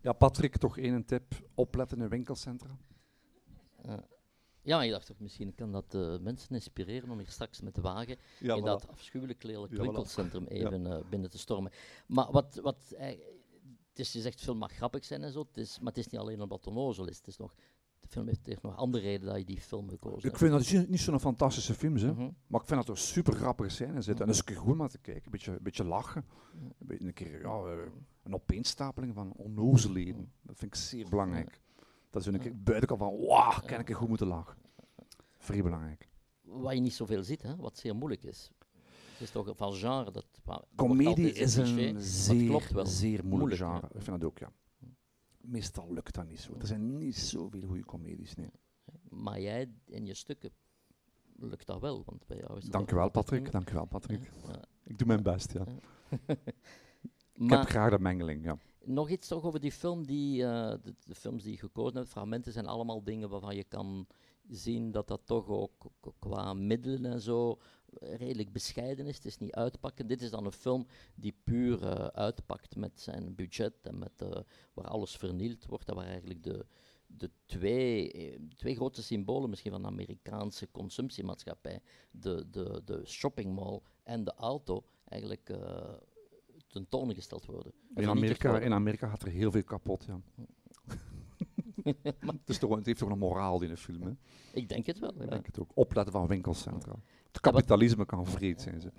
Ja, 0.00 0.12
Patrick, 0.12 0.56
toch 0.56 0.78
één 0.78 1.04
tip. 1.04 1.34
Opletten 1.54 2.00
in 2.00 2.08
winkelcentra. 2.08 2.78
Ja, 4.62 4.76
maar 4.76 4.84
ik 4.86 4.90
dacht 4.90 5.06
toch, 5.06 5.18
misschien 5.18 5.54
kan 5.54 5.72
dat 5.72 5.94
eh, 5.94 6.18
mensen 6.18 6.54
inspireren 6.54 7.10
om 7.10 7.18
hier 7.18 7.30
straks 7.30 7.60
met 7.60 7.74
de 7.74 7.80
wagen 7.80 8.16
Ja, 8.40 8.54
in 8.54 8.60
voilà. 8.62 8.64
dat 8.64 8.88
afschuwelijk 8.88 9.42
lelijk 9.42 9.72
Ja, 9.72 9.78
voilà. 9.78 9.80
winkelcentrum 9.80 10.46
even 10.46 10.86
eh, 10.86 11.08
binnen 11.10 11.30
te 11.30 11.38
stormen. 11.38 11.72
Maar 12.06 12.30
wat, 12.32 12.60
wat 12.62 12.92
eh, 12.96 13.06
het 13.88 13.98
is, 13.98 14.12
je 14.12 14.20
zegt, 14.20 14.40
film 14.40 14.58
mag 14.58 14.72
grappig 14.72 15.04
zijn 15.04 15.22
en 15.22 15.32
zo, 15.32 15.40
het 15.40 15.56
is, 15.56 15.78
maar 15.78 15.88
het 15.88 15.98
is 15.98 16.06
niet 16.06 16.20
alleen 16.20 16.40
het 16.40 16.66
onnozel 16.66 17.08
is. 17.08 17.16
Het 17.16 17.26
is 17.26 17.36
nog, 17.36 17.54
film 18.10 18.26
heeft, 18.26 18.62
nog 18.62 18.76
andere 18.76 19.04
redenen 19.04 19.28
dat 19.28 19.38
je 19.38 19.44
die 19.46 19.60
film 19.60 19.88
gekozen 19.88 20.18
Ik 20.18 20.24
hebt. 20.24 20.36
vind 20.38 20.50
dat 20.52 20.72
niet- 20.72 20.88
niet 20.88 21.00
zo'n 21.00 21.20
fantastische 21.20 21.74
films, 21.74 22.02
hè. 22.02 22.12
Mhm. 22.12 22.28
maar 22.46 22.60
ik 22.60 22.66
vind 22.66 22.86
dat 22.86 22.88
er 22.96 23.02
super 23.02 23.32
grappige 23.34 23.68
scènes 23.70 24.04
zitten. 24.04 24.20
En 24.20 24.26
dat 24.26 24.34
is 24.34 24.38
een 24.38 24.44
keer 24.44 24.56
goed 24.56 24.72
om 24.72 24.78
naar 24.78 24.88
te 24.88 24.98
kijken. 24.98 25.24
Een 25.24 25.30
beetje, 25.30 25.50
een 25.52 25.62
beetje 25.62 25.84
lachen. 25.84 26.24
Een, 26.54 26.72
beetje, 26.86 27.06
een 27.06 27.12
keer 27.14 27.40
ja, 27.40 27.62
eh, 27.64 27.90
een 28.22 28.34
opeenstapeling 28.34 29.14
van 29.14 29.32
onnozelheden. 29.36 30.32
Dat 30.42 30.56
vind 30.58 30.74
ik 30.74 30.80
zeer 30.80 31.08
belangrijk. 31.08 31.60
Dat 32.10 32.22
is 32.22 32.28
een 32.32 32.40
keer 32.40 32.62
buiten 32.62 32.88
kan 32.88 32.98
van, 32.98 33.16
wauw, 33.26 33.60
kan 33.66 33.78
ik 33.80 33.88
er 33.88 33.96
goed 33.96 34.08
moeten 34.08 34.26
lachen. 34.26 34.56
Vrij 35.38 35.62
belangrijk. 35.62 36.08
Wat 36.42 36.74
je 36.74 36.80
niet 36.80 36.94
zoveel 36.94 37.22
ziet, 37.22 37.42
hè, 37.42 37.56
wat 37.56 37.78
zeer 37.78 37.96
moeilijk 37.96 38.22
is. 38.22 38.50
Het 39.12 39.20
is 39.28 39.30
toch 39.30 39.52
van 39.56 39.72
genre 39.74 40.10
dat... 40.10 40.26
Comedie 40.76 41.32
is 41.32 41.56
maar 41.56 41.66
een 41.66 42.00
zeer, 42.00 42.46
klopt 42.48 42.70
wel. 42.72 42.86
zeer 42.86 43.24
moeilijk 43.24 43.30
Moeilijk, 43.60 43.60
genre. 43.60 43.86
Ik 43.98 44.02
vind 44.02 44.20
dat 44.20 44.24
ook, 44.30 44.38
ja. 44.38 44.52
Meestal 45.40 45.92
lukt 45.92 46.14
dat 46.14 46.28
niet 46.28 46.40
zo. 46.40 46.54
Er 46.58 46.66
zijn 46.66 46.98
niet 46.98 47.16
zoveel 47.16 47.62
goede 47.66 47.84
comedies, 47.84 48.34
nee. 48.34 48.50
Maar 49.08 49.40
jij 49.40 49.70
in 49.86 50.06
je 50.06 50.14
stukken 50.14 50.50
lukt 51.36 51.66
dat 51.66 51.80
wel, 51.80 52.02
want 52.06 52.26
bij 52.26 52.36
jou 52.36 52.56
is 52.56 52.62
dat 52.62 52.72
Dank 52.72 52.90
u 52.90 52.94
wel, 52.94 53.10
Patrick. 53.10 53.52
Dank 53.52 53.70
u 53.70 53.74
wel, 53.74 53.84
Patrick. 53.86 54.30
Ja. 54.46 54.64
Ik 54.84 54.98
doe 54.98 55.06
mijn 55.06 55.22
best, 55.22 55.52
ja. 55.52 55.64
Ik 57.32 57.46
Maar 57.48 57.58
heb 57.58 57.68
graag 57.68 57.90
de 57.90 57.98
mengeling, 57.98 58.44
ja. 58.44 58.58
nog 58.84 59.10
iets 59.10 59.28
toch 59.28 59.44
over 59.44 59.60
die 59.60 59.72
film, 59.72 60.06
die, 60.06 60.44
eh, 60.44 60.74
de, 60.82 60.94
de 61.04 61.14
films 61.14 61.42
die 61.42 61.52
je 61.52 61.58
gekozen 61.58 61.96
hebt, 61.96 62.08
fragmenten 62.08 62.52
zijn 62.52 62.66
allemaal 62.66 63.04
dingen 63.04 63.28
waarvan 63.28 63.56
je 63.56 63.64
kan 63.64 64.06
zien 64.50 64.90
dat 64.90 65.08
dat 65.08 65.20
toch 65.24 65.48
ook 65.48 65.90
qua 66.18 66.54
middelen 66.54 67.12
en 67.12 67.20
zo 67.20 67.58
redelijk 68.00 68.52
bescheiden 68.52 69.06
is. 69.06 69.16
Het 69.16 69.24
is 69.24 69.38
niet 69.38 69.52
uitpakken. 69.52 70.06
Dit 70.06 70.22
is 70.22 70.30
dan 70.30 70.44
een 70.44 70.52
film 70.52 70.86
die 71.14 71.34
puur 71.44 71.82
eh, 71.82 72.06
uitpakt 72.06 72.76
met 72.76 73.00
zijn 73.00 73.34
budget 73.34 73.74
en 73.82 73.98
met, 73.98 74.22
eh, 74.22 74.40
waar 74.74 74.86
alles 74.86 75.16
vernield 75.16 75.66
wordt. 75.66 75.86
Dat 75.86 75.94
waren 75.94 76.10
eigenlijk 76.10 76.42
de, 76.42 76.66
de 77.06 77.30
twee, 77.46 78.12
eh, 78.12 78.38
twee 78.56 78.74
grote 78.74 79.02
symbolen 79.02 79.50
misschien 79.50 79.72
van 79.72 79.82
de 79.82 79.88
Amerikaanse 79.88 80.70
consumptiemaatschappij. 80.70 81.80
De, 82.10 82.50
de, 82.50 82.82
de 82.84 83.02
shoppingmall 83.06 83.80
en 84.02 84.24
de 84.24 84.34
auto 84.34 84.84
eigenlijk 85.04 85.48
eh 85.48 85.92
tentoongesteld 86.70 87.46
worden. 87.46 87.72
En 87.94 88.02
In 88.02 88.08
Amerika, 88.08 88.58
in 88.58 88.72
Amerika 88.72 89.08
gaat 89.08 89.22
er 89.22 89.28
heel 89.28 89.50
veel 89.50 89.64
kapot, 89.64 90.04
ja. 90.04 90.20
het, 92.02 92.48
is 92.48 92.58
toch, 92.58 92.74
het 92.76 92.86
heeft 92.86 92.98
toch 92.98 93.10
een 93.10 93.18
moraal 93.18 93.62
in 93.62 93.68
de 93.68 93.76
film, 93.76 94.02
hè? 94.02 94.12
Ik 94.52 94.68
denk 94.68 94.86
het 94.86 94.98
wel. 94.98 95.14
Ik 95.14 95.20
Ja. 95.20 95.26
denk 95.26 95.46
het 95.46 95.58
ook. 95.58 95.70
Opletten 95.74 96.12
van 96.12 96.26
winkelcentra. 96.26 96.94
Het 97.26 97.40
kapitalisme 97.40 98.06
kan 98.06 98.26
vreed 98.26 98.60
zijn, 98.60 98.80
ze. 98.80 98.92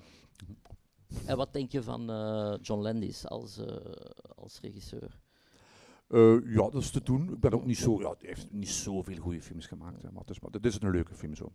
En 1.26 1.38
wat 1.38 1.54
denk 1.54 1.72
je 1.72 1.84
van 1.84 2.10
eh, 2.10 2.56
John 2.62 2.82
Landis 2.82 3.28
als, 3.28 3.58
eh, 3.58 3.76
als 4.36 4.60
regisseur? 4.60 5.20
Eh, 6.08 6.36
ja, 6.46 6.70
dat 6.70 6.76
is 6.82 6.92
te 6.92 7.04
doen. 7.04 7.30
Ik 7.34 7.40
ben 7.40 7.54
ook 7.54 7.66
niet 7.66 7.78
zo... 7.78 8.00
Ja, 8.00 8.08
hij 8.08 8.28
heeft 8.28 8.52
niet 8.52 8.70
zoveel 8.70 9.18
goede 9.18 9.42
films 9.42 9.66
gemaakt, 9.68 10.02
hè, 10.02 10.12
maar 10.12 10.22
het 10.22 10.30
is, 10.30 10.40
maar 10.40 10.52
het 10.52 10.66
is 10.66 10.82
een 10.82 10.92
leuke 10.92 11.14
film, 11.16 11.36
zo. 11.36 11.52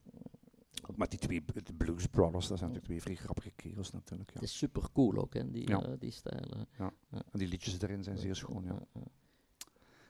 Met 0.97 1.11
die 1.11 1.19
twee 1.19 1.45
de 1.65 1.75
Blues 1.75 2.07
Brothers, 2.07 2.47
dat 2.49 2.59
zijn 2.59 2.71
natuurlijk 2.71 2.85
twee 2.85 3.03
vrij 3.03 3.15
grappige 3.25 3.51
kerels, 3.51 3.91
natuurlijk, 3.91 4.29
ja. 4.31 4.35
Het 4.41 4.49
is 4.49 4.57
super 4.59 4.83
cool 4.93 5.17
ook, 5.17 5.35
hè, 5.35 5.51
die, 5.51 5.69
Ja. 5.69 5.97
die 5.99 6.11
stijl. 6.11 6.51
eh. 6.77 6.87
En 7.11 7.39
die 7.39 7.49
liedjes 7.49 7.81
erin 7.81 8.03
zijn 8.03 8.19
zeer 8.19 8.35
schoon, 8.37 8.65
ja. 8.65 8.83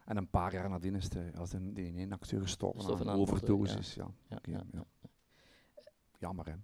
En 0.07 0.17
een 0.17 0.31
paar 0.31 0.53
jaar 0.53 0.71
nadien 0.71 0.95
is 0.95 1.09
de, 1.09 1.31
als 1.37 1.51
de, 1.51 1.73
die 1.73 1.95
ene 1.95 2.15
acteur 2.15 2.41
gestorven 2.41 2.95
aan 2.95 3.09
een 3.09 3.21
overdosis, 3.21 3.95
ja. 3.95 4.11
Ja, 4.29 4.37
Oké, 4.37 4.51
ja, 4.51 4.65
ja. 4.73 4.85
Jammer, 6.19 6.47
hè. 6.47 6.55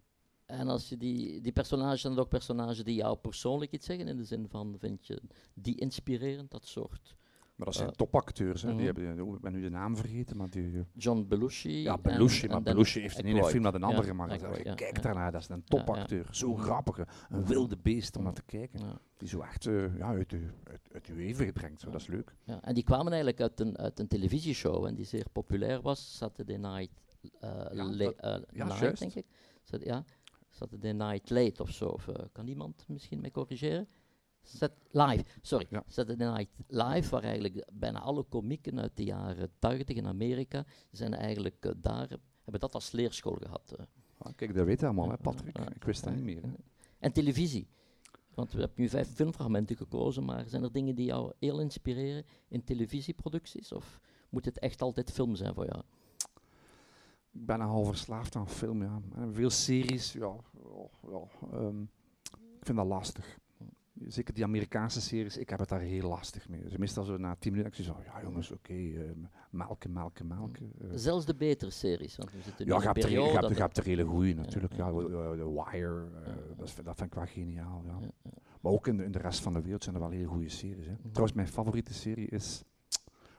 En 0.44 0.68
als 0.68 0.88
je 0.88 0.96
die, 0.96 1.40
die 1.40 1.52
personages, 1.52 2.02
dat 2.02 2.18
ook 2.18 2.28
personages 2.28 2.84
die 2.84 2.94
jou 2.94 3.16
persoonlijk 3.16 3.72
iets 3.72 3.86
zeggen? 3.86 4.08
In 4.08 4.16
de 4.16 4.24
zin 4.24 4.48
van, 4.48 4.74
vind 4.78 5.06
je 5.06 5.22
die 5.54 5.80
inspirerend, 5.80 6.50
dat 6.50 6.66
soort? 6.66 7.16
Maar 7.64 7.72
dat 7.72 7.80
zijn 7.80 7.88
Eh, 7.88 7.94
topacteurs, 7.96 8.62
hè. 8.62 8.68
mhm. 8.68 8.76
Die 8.76 8.86
hebben, 8.86 9.34
ik 9.34 9.40
ben 9.40 9.52
nu 9.52 9.60
de 9.60 9.68
naam 9.70 9.96
vergeten, 9.96 10.36
maar 10.36 10.50
die... 10.50 10.72
eh, 10.78 10.80
John 10.92 11.24
Belushi. 11.28 11.82
Ja, 11.82 11.98
Belushi, 11.98 12.46
en 12.46 12.52
maar 12.52 12.62
Belushi 12.62 13.00
heeft 13.00 13.16
de 13.16 13.22
ene 13.22 13.28
Aykroyd. 13.32 13.50
film 13.52 13.62
naar 13.62 13.72
de 13.72 13.78
andere 13.80 14.02
Ja, 14.02 14.08
gemaakt. 14.08 14.40
Ja, 14.40 14.74
Kijk 14.74 14.96
ja. 14.96 15.02
daarnaar, 15.02 15.32
dat 15.32 15.40
is 15.40 15.48
een 15.48 15.64
topacteur. 15.64 16.26
Zo 16.30 16.52
Mhm. 16.52 16.60
grappige, 16.62 17.06
een 17.30 17.38
Mhm. 17.38 17.48
wilde 17.48 17.76
beest 17.76 18.16
om 18.16 18.22
naar 18.22 18.32
te 18.32 18.42
kijken. 18.42 18.80
Die 19.16 19.28
zo 19.28 19.40
echt 19.40 19.66
eh, 19.66 19.96
ja, 19.96 20.06
uit, 20.06 20.30
je, 20.30 20.48
uit, 20.64 20.80
uit 20.92 21.08
even 21.08 21.52
brengt. 21.52 21.80
Zo. 21.80 21.90
Dat 21.90 22.00
is 22.00 22.06
leuk. 22.06 22.34
ja. 22.44 22.62
En 22.62 22.74
die 22.74 22.84
kwamen 22.84 23.06
eigenlijk 23.12 23.40
uit 23.40 23.60
een, 23.60 23.78
uit 23.78 23.98
een 23.98 24.08
televisieshow 24.08 24.84
en 24.84 24.94
die 24.94 25.04
zeer 25.04 25.26
populair 25.32 25.80
was, 25.82 26.16
Saturday 26.16 26.56
Night, 26.56 26.90
juist. 28.52 28.98
denk 28.98 29.14
ik. 29.14 29.26
Zat- 29.62 29.84
ja, 29.84 30.04
Saturday 30.50 30.92
Night 30.92 31.30
Late 31.30 31.62
of 31.62 31.70
zo. 31.70 31.84
Of, 31.86 32.08
kan 32.32 32.46
iemand 32.46 32.84
misschien 32.88 33.20
mij 33.20 33.30
corrigeren? 33.30 33.88
Sat 34.42 34.72
live, 34.90 35.24
sorry. 35.40 35.66
Ja. 35.70 35.82
Saturday 35.86 36.28
Night 36.28 36.50
Live, 36.66 37.10
waar 37.10 37.22
eigenlijk 37.22 37.68
bijna 37.72 38.00
alle 38.00 38.22
komieken 38.22 38.80
uit 38.80 38.96
de 38.96 39.04
jaren 39.04 39.50
80 39.58 39.96
in 39.96 40.06
Amerika 40.06 40.64
zijn 40.90 41.14
eigenlijk 41.14 41.64
eh, 41.64 41.72
daar, 41.76 42.08
hebben 42.42 42.60
dat 42.60 42.74
als 42.74 42.92
leerschool 42.92 43.36
gehad. 43.40 43.74
eh. 43.78 43.84
Ah, 44.18 44.32
kijk, 44.36 44.54
dat 44.54 44.66
weet 44.66 44.80
je 44.80 44.86
allemaal, 44.86 45.10
hè, 45.10 45.16
Patrick. 45.16 45.58
Ik 45.58 45.84
wist 45.84 46.04
dat 46.04 46.14
niet 46.14 46.24
meer. 46.24 46.42
Hè. 46.42 46.48
En 46.98 47.12
televisie. 47.12 47.68
Want 48.34 48.52
we 48.52 48.58
hebben 48.58 48.80
nu 48.80 48.88
vijf 48.88 49.08
filmfragmenten 49.14 49.76
gekozen, 49.76 50.24
maar 50.24 50.48
zijn 50.48 50.62
er 50.62 50.72
dingen 50.72 50.94
die 50.94 51.06
jou 51.06 51.32
heel 51.38 51.60
inspireren 51.60 52.24
in 52.48 52.64
televisieproducties? 52.64 53.72
Of 53.72 54.00
moet 54.28 54.44
het 54.44 54.58
echt 54.58 54.82
altijd 54.82 55.10
film 55.10 55.34
zijn 55.34 55.54
voor 55.54 55.66
jou? 55.66 55.82
Ik 57.32 57.46
ben 57.46 57.58
nogal 57.58 57.84
verslaafd 57.84 58.36
aan 58.36 58.48
film, 58.48 58.82
ja. 58.82 59.00
En 59.14 59.34
veel 59.34 59.50
series, 59.50 60.12
ja. 60.12 60.34
ja, 60.52 60.88
ja, 61.10 61.22
ehm, 61.52 61.82
ik 62.32 62.64
vind 62.66 62.78
dat 62.78 62.86
lastig. 62.86 63.38
Zeker 64.06 64.34
die 64.34 64.44
Amerikaanse 64.44 65.00
series, 65.00 65.36
ik 65.36 65.48
heb 65.50 65.58
het 65.58 65.68
daar 65.68 65.80
heel 65.80 66.08
lastig 66.08 66.48
mee. 66.48 66.62
Dus 66.62 66.76
meestal 66.76 67.04
zo 67.04 67.16
na 67.16 67.36
tien 67.38 67.52
minuten, 67.52 67.72
ik 67.78 67.84
zeg 67.84 67.94
zo, 67.94 68.02
ja 68.04 68.22
jongens, 68.22 68.50
oké, 68.50 68.72
ehm, 68.72 69.18
melken, 69.50 69.92
melken, 69.92 70.26
melken. 70.26 70.72
eh. 70.80 70.88
Zelfs 70.94 71.24
de 71.26 71.34
betere 71.34 71.70
series, 71.70 72.16
want 72.16 72.32
we 72.32 72.40
zitten 72.42 72.66
nu 72.66 72.72
Ja, 72.72 72.76
in 72.78 72.82
je 72.82 72.88
een 72.88 72.94
er, 72.94 73.00
je, 73.00 73.06
periode... 73.06 73.30
hebt, 73.32 73.42
dat 73.48 73.56
je 73.56 73.62
hebt 73.62 73.76
er 73.76 73.84
hele 73.84 74.04
goeie 74.04 74.34
natuurlijk. 74.34 74.72
ja, 74.76 74.86
Ja, 74.88 74.92
ja. 75.00 75.00
eh, 75.02 75.30
The 75.30 75.62
Wire, 75.70 76.04
eh, 76.24 76.26
Ja, 76.26 76.34
dat, 76.56 76.66
is, 76.66 76.74
dat 76.74 76.96
vind 76.96 77.08
ik 77.10 77.14
wel 77.14 77.26
geniaal. 77.26 77.82
Ja. 77.86 77.98
Ja, 78.00 78.08
ja. 78.22 78.30
Maar 78.60 78.72
ook 78.72 78.86
in 78.86 78.96
de, 78.96 79.04
in 79.04 79.12
de 79.12 79.18
rest 79.18 79.40
van 79.40 79.52
de 79.52 79.62
wereld 79.62 79.82
zijn 79.82 79.94
er 79.94 80.00
wel 80.00 80.10
hele 80.10 80.26
goede 80.26 80.48
series. 80.48 80.86
Hè. 80.86 80.94
Trouwens, 81.10 81.32
mijn 81.32 81.48
favoriete 81.48 81.94
serie 81.94 82.28
is 82.28 82.62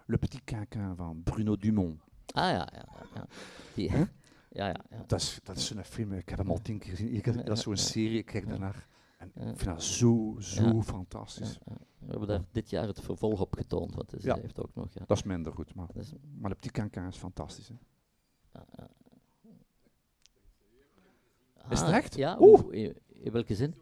Le 0.05 0.17
Petit 0.17 0.41
Quinquin 0.43 0.95
van 0.95 1.21
Bruno 1.23 1.57
Dumont. 1.57 1.99
Ah 2.25 2.43
ja, 2.43 2.51
ja, 2.51 2.67
ja. 2.73 3.05
ja. 3.15 3.27
Die, 3.73 3.91
Huh? 3.91 3.99
ja, 4.49 4.67
ja, 4.67 4.75
ja. 4.89 5.03
Dat 5.07 5.19
is, 5.21 5.39
dat 5.43 5.57
is 5.57 5.65
zo'n 5.67 5.83
film, 5.83 6.13
ik 6.13 6.29
heb 6.29 6.37
hem 6.37 6.49
al 6.49 6.61
tien 6.61 6.79
keer 6.79 6.89
gezien. 6.89 7.13
Ik, 7.13 7.45
dat 7.45 7.57
is 7.57 7.63
zo'n 7.63 7.73
Ja, 7.75 7.81
ja. 7.81 7.87
serie, 7.87 8.17
ik 8.17 8.25
kijk 8.25 8.47
daarnaar. 8.49 8.87
En 9.33 9.47
ik 9.47 9.57
vind 9.59 9.69
dat 9.75 9.83
zo, 9.83 10.35
zo 10.39 10.81
fantastisch. 10.81 11.59
We 11.99 12.09
hebben 12.09 12.27
daar 12.27 12.43
dit 12.51 12.69
jaar 12.69 12.87
het 12.87 12.99
vervolg 13.01 13.41
op 13.41 13.53
getoond, 13.53 13.95
want 13.95 14.13
Ja. 14.17 14.35
heeft 14.41 14.59
ook 14.63 14.75
nog... 14.75 14.87
Ja. 14.93 15.03
Dat 15.05 15.17
is 15.17 15.23
minder 15.23 15.53
goed, 15.53 15.75
maar, 15.75 15.87
maar 16.39 16.49
Le 16.49 16.55
Petit 16.55 16.95
is 17.07 17.17
fantastisch. 17.17 17.67
Hè. 17.67 17.75
Is 21.69 21.79
het 21.79 21.89
Ah, 21.89 21.95
echt? 21.95 22.15
Ja, 22.15 22.37
Oeh. 22.39 22.61
in, 22.69 22.97
in 23.07 23.31
welke 23.31 23.55
zin? 23.55 23.75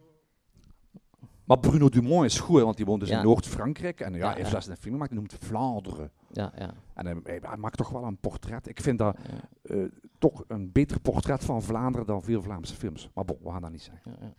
Maar 1.44 1.60
Bruno 1.60 1.90
Dumont 1.90 2.26
is 2.26 2.40
goed, 2.40 2.58
hè, 2.58 2.64
want 2.64 2.78
die 2.78 2.86
woont 2.86 3.00
dus 3.00 3.10
Ja. 3.10 3.18
in 3.20 3.24
Noord-Frankrijk. 3.26 4.00
En 4.00 4.14
ja, 4.14 4.34
heeft 4.34 4.52
ja. 4.52 4.58
een 4.58 4.78
film 4.78 4.94
gemaakt, 4.94 5.10
die 5.10 5.20
noemt 5.20 5.34
Vlaanderen. 5.40 6.12
Ja, 6.32 6.52
ja. 6.58 6.74
En 6.94 7.06
hij, 7.06 7.20
hij- 7.24 7.40
hij 7.42 7.58
maakt 7.58 7.78
toch 7.78 7.90
wel 7.90 8.04
een 8.04 8.18
portret. 8.18 8.68
Ik 8.68 8.82
vind 8.82 8.98
dat 8.98 9.18
eh, 9.62 9.84
toch 10.18 10.44
een 10.48 10.72
beter 10.72 11.00
portret 11.00 11.44
van 11.44 11.62
Vlaanderen 11.62 12.08
dan 12.08 12.22
veel 12.24 12.42
Vlaamse 12.42 12.76
films. 12.76 13.10
Maar 13.14 13.26
bon, 13.26 13.38
we 13.44 13.50
gaan 13.50 13.62
dat 13.62 13.72
niet 13.72 13.82
zeggen. 13.82 14.36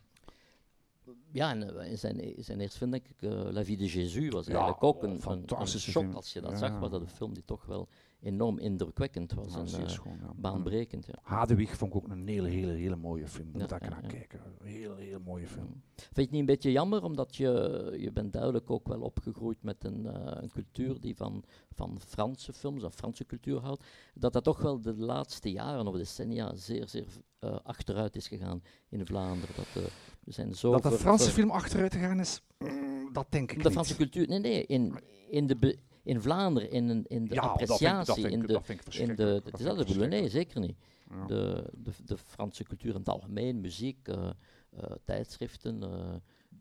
Ja, 1.32 1.50
en 1.50 1.78
eh, 1.78 1.90
in 1.90 1.98
zijn, 1.98 2.34
zijn 2.38 2.60
eerste 2.60 2.78
film 2.78 2.90
denk 2.90 3.06
ik, 3.08 3.30
eh, 3.30 3.30
La 3.30 3.64
Vie 3.64 3.76
de 3.76 3.86
Jésus 3.86 4.28
was 4.28 4.46
Ja, 4.46 4.52
eigenlijk 4.52 4.84
ook 4.84 5.02
oh, 5.02 5.10
een, 5.10 5.20
een, 5.26 5.44
een 5.58 5.66
shock 5.66 6.14
als 6.14 6.32
je 6.32 6.40
dat 6.40 6.58
zag, 6.58 6.78
was 6.78 6.90
dat 6.90 7.00
een 7.00 7.08
film 7.08 7.34
die 7.34 7.44
toch 7.44 7.64
wel 7.64 7.88
enorm 8.22 8.58
indrukwekkend 8.58 9.32
was 9.32 9.52
Ja, 9.52 9.58
en 9.58 9.68
zeer 9.68 9.82
eh, 9.82 9.88
schoon, 9.88 10.18
ja. 10.20 10.32
baanbrekend. 10.36 11.06
Ja. 11.06 11.14
Hadewig 11.22 11.76
vond 11.76 11.94
ik 11.94 11.96
ook 11.96 12.08
een 12.08 12.28
hele, 12.28 12.48
hele, 12.48 12.72
hele 12.72 12.96
mooie 12.96 13.28
film. 13.28 13.48
Ja, 13.52 13.58
moet 13.58 13.70
ik 13.70 13.82
ja, 13.82 13.88
naar 13.88 14.02
ja. 14.02 14.08
kijken. 14.08 14.40
Een 14.60 14.66
hele, 14.66 14.94
hele 14.96 15.18
mooie 15.24 15.46
film. 15.46 15.82
Vind 15.94 16.14
je 16.14 16.20
het 16.20 16.30
niet 16.30 16.40
een 16.40 16.46
beetje 16.46 16.72
jammer, 16.72 17.02
omdat 17.02 17.36
je, 17.36 17.96
je 17.98 18.12
bent 18.12 18.32
duidelijk 18.32 18.70
ook 18.70 18.88
wel 18.88 19.00
opgegroeid 19.00 19.62
met 19.62 19.84
een, 19.84 20.06
eh, 20.06 20.42
een 20.42 20.50
cultuur 20.50 21.00
die 21.00 21.16
van, 21.16 21.44
van 21.70 22.00
Franse 22.00 22.52
films, 22.52 22.82
of 22.82 22.94
Franse 22.94 23.26
cultuur 23.26 23.60
houdt, 23.60 23.84
dat 24.14 24.32
dat 24.32 24.44
toch 24.44 24.60
wel 24.62 24.80
de 24.80 24.94
laatste 24.94 25.50
jaren 25.50 25.86
of 25.86 25.96
decennia 25.96 26.54
zeer, 26.54 26.88
zeer 26.88 27.06
eh, 27.38 27.56
achteruit 27.62 28.16
is 28.16 28.28
gegaan 28.28 28.62
in 28.88 29.06
Vlaanderen. 29.06 29.54
Dat, 29.56 29.84
eh, 29.84 29.90
we 30.24 30.32
zijn 30.32 30.54
zo 30.54 30.72
Dat 30.72 30.82
de 30.82 30.90
Franse 30.90 31.30
film 31.30 31.50
achteruit 31.50 31.94
gegaan 31.94 32.20
is, 32.20 32.42
mm, 32.58 33.12
dat 33.12 33.26
denk 33.28 33.50
ik 33.50 33.56
de 33.56 33.62
niet. 33.62 33.72
Franse 33.72 33.96
cultuur, 33.96 34.28
nee, 34.28 34.38
nee, 34.38 34.66
in, 34.66 34.98
in, 35.30 35.46
de 35.46 35.78
in 36.02 36.20
Vlaanderen, 36.20 36.70
in, 36.70 36.88
een- 36.88 37.04
in 37.06 37.24
de 37.24 37.34
ja, 37.34 37.40
appreciatie, 37.40 38.30
in 38.30 38.40
de, 38.46 38.52
in 38.54 38.62
verschrikkelijk. 38.64 39.16
de, 39.16 39.50
Dat 39.50 39.60
is 39.60 39.66
dat 39.66 39.76
bedoel, 39.86 40.06
nee, 40.06 40.28
zeker 40.28 40.60
niet. 40.60 40.76
Ja. 41.10 41.26
De, 41.26 41.70
de, 41.76 41.90
de 42.04 42.16
Franse 42.16 42.64
cultuur 42.64 42.90
in 42.92 42.98
het 42.98 43.08
algemeen, 43.08 43.60
muziek, 43.60 44.08
eh, 44.08 44.30
eh, 44.70 44.90
tijdschriften, 45.04 45.82
eh, 45.82 46.14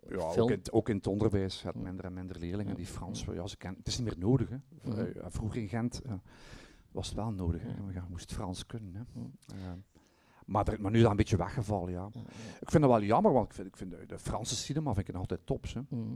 Ja, 0.10 0.18
ook 0.42 0.50
in, 0.50 0.58
het- 0.58 0.72
ook 0.72 0.90
in 0.90 0.96
het 0.96 1.08
onderwijs 1.08 1.62
gaat 1.62 1.76
minder 1.76 2.06
en 2.06 2.14
minder 2.14 2.40
leerlingen 2.40 2.76
die 2.76 2.86
Frans. 2.86 3.26
Ja, 3.34 3.48
ze 3.48 3.58
kennen, 3.58 3.80
het 3.80 3.88
is 3.88 3.98
niet 4.00 4.08
meer 4.08 4.18
nodig. 4.20 4.50
Hè. 4.50 4.58
Mhm. 4.84 5.30
vroeger 5.30 5.62
in 5.62 5.68
Gent 5.70 6.02
was 6.92 7.08
het 7.08 7.16
wel 7.16 7.32
nodig. 7.32 7.62
Hè. 7.62 7.70
Je 7.94 8.02
moest 8.10 8.34
Frans 8.34 8.66
kunnen. 8.66 8.94
Hè. 8.96 9.02
Mhm. 9.14 9.78
Maar, 10.46 10.68
er- 10.68 10.82
maar 10.82 10.92
nu 10.92 10.98
is 10.98 11.02
dat 11.04 11.12
een 11.12 11.18
beetje 11.18 11.38
weggevallen. 11.38 11.92
Ja. 11.92 12.10
Ja, 12.14 12.20
ja. 12.20 12.60
Ik 12.62 12.72
vind 12.72 12.84
dat 12.84 12.92
wel 12.92 13.02
jammer, 13.04 13.34
want 13.34 13.46
ik 13.48 13.54
vind, 13.54 13.68
ik 13.68 13.78
vind 13.78 13.92
de, 13.92 14.06
de 14.08 14.20
Franse 14.20 14.56
cinema 14.56 14.94
vind 14.94 15.08
ik 15.08 15.14
nog 15.14 15.22
altijd 15.22 15.46
tops. 15.46 15.74
Hè. 15.74 15.82
Mhm. 15.90 16.14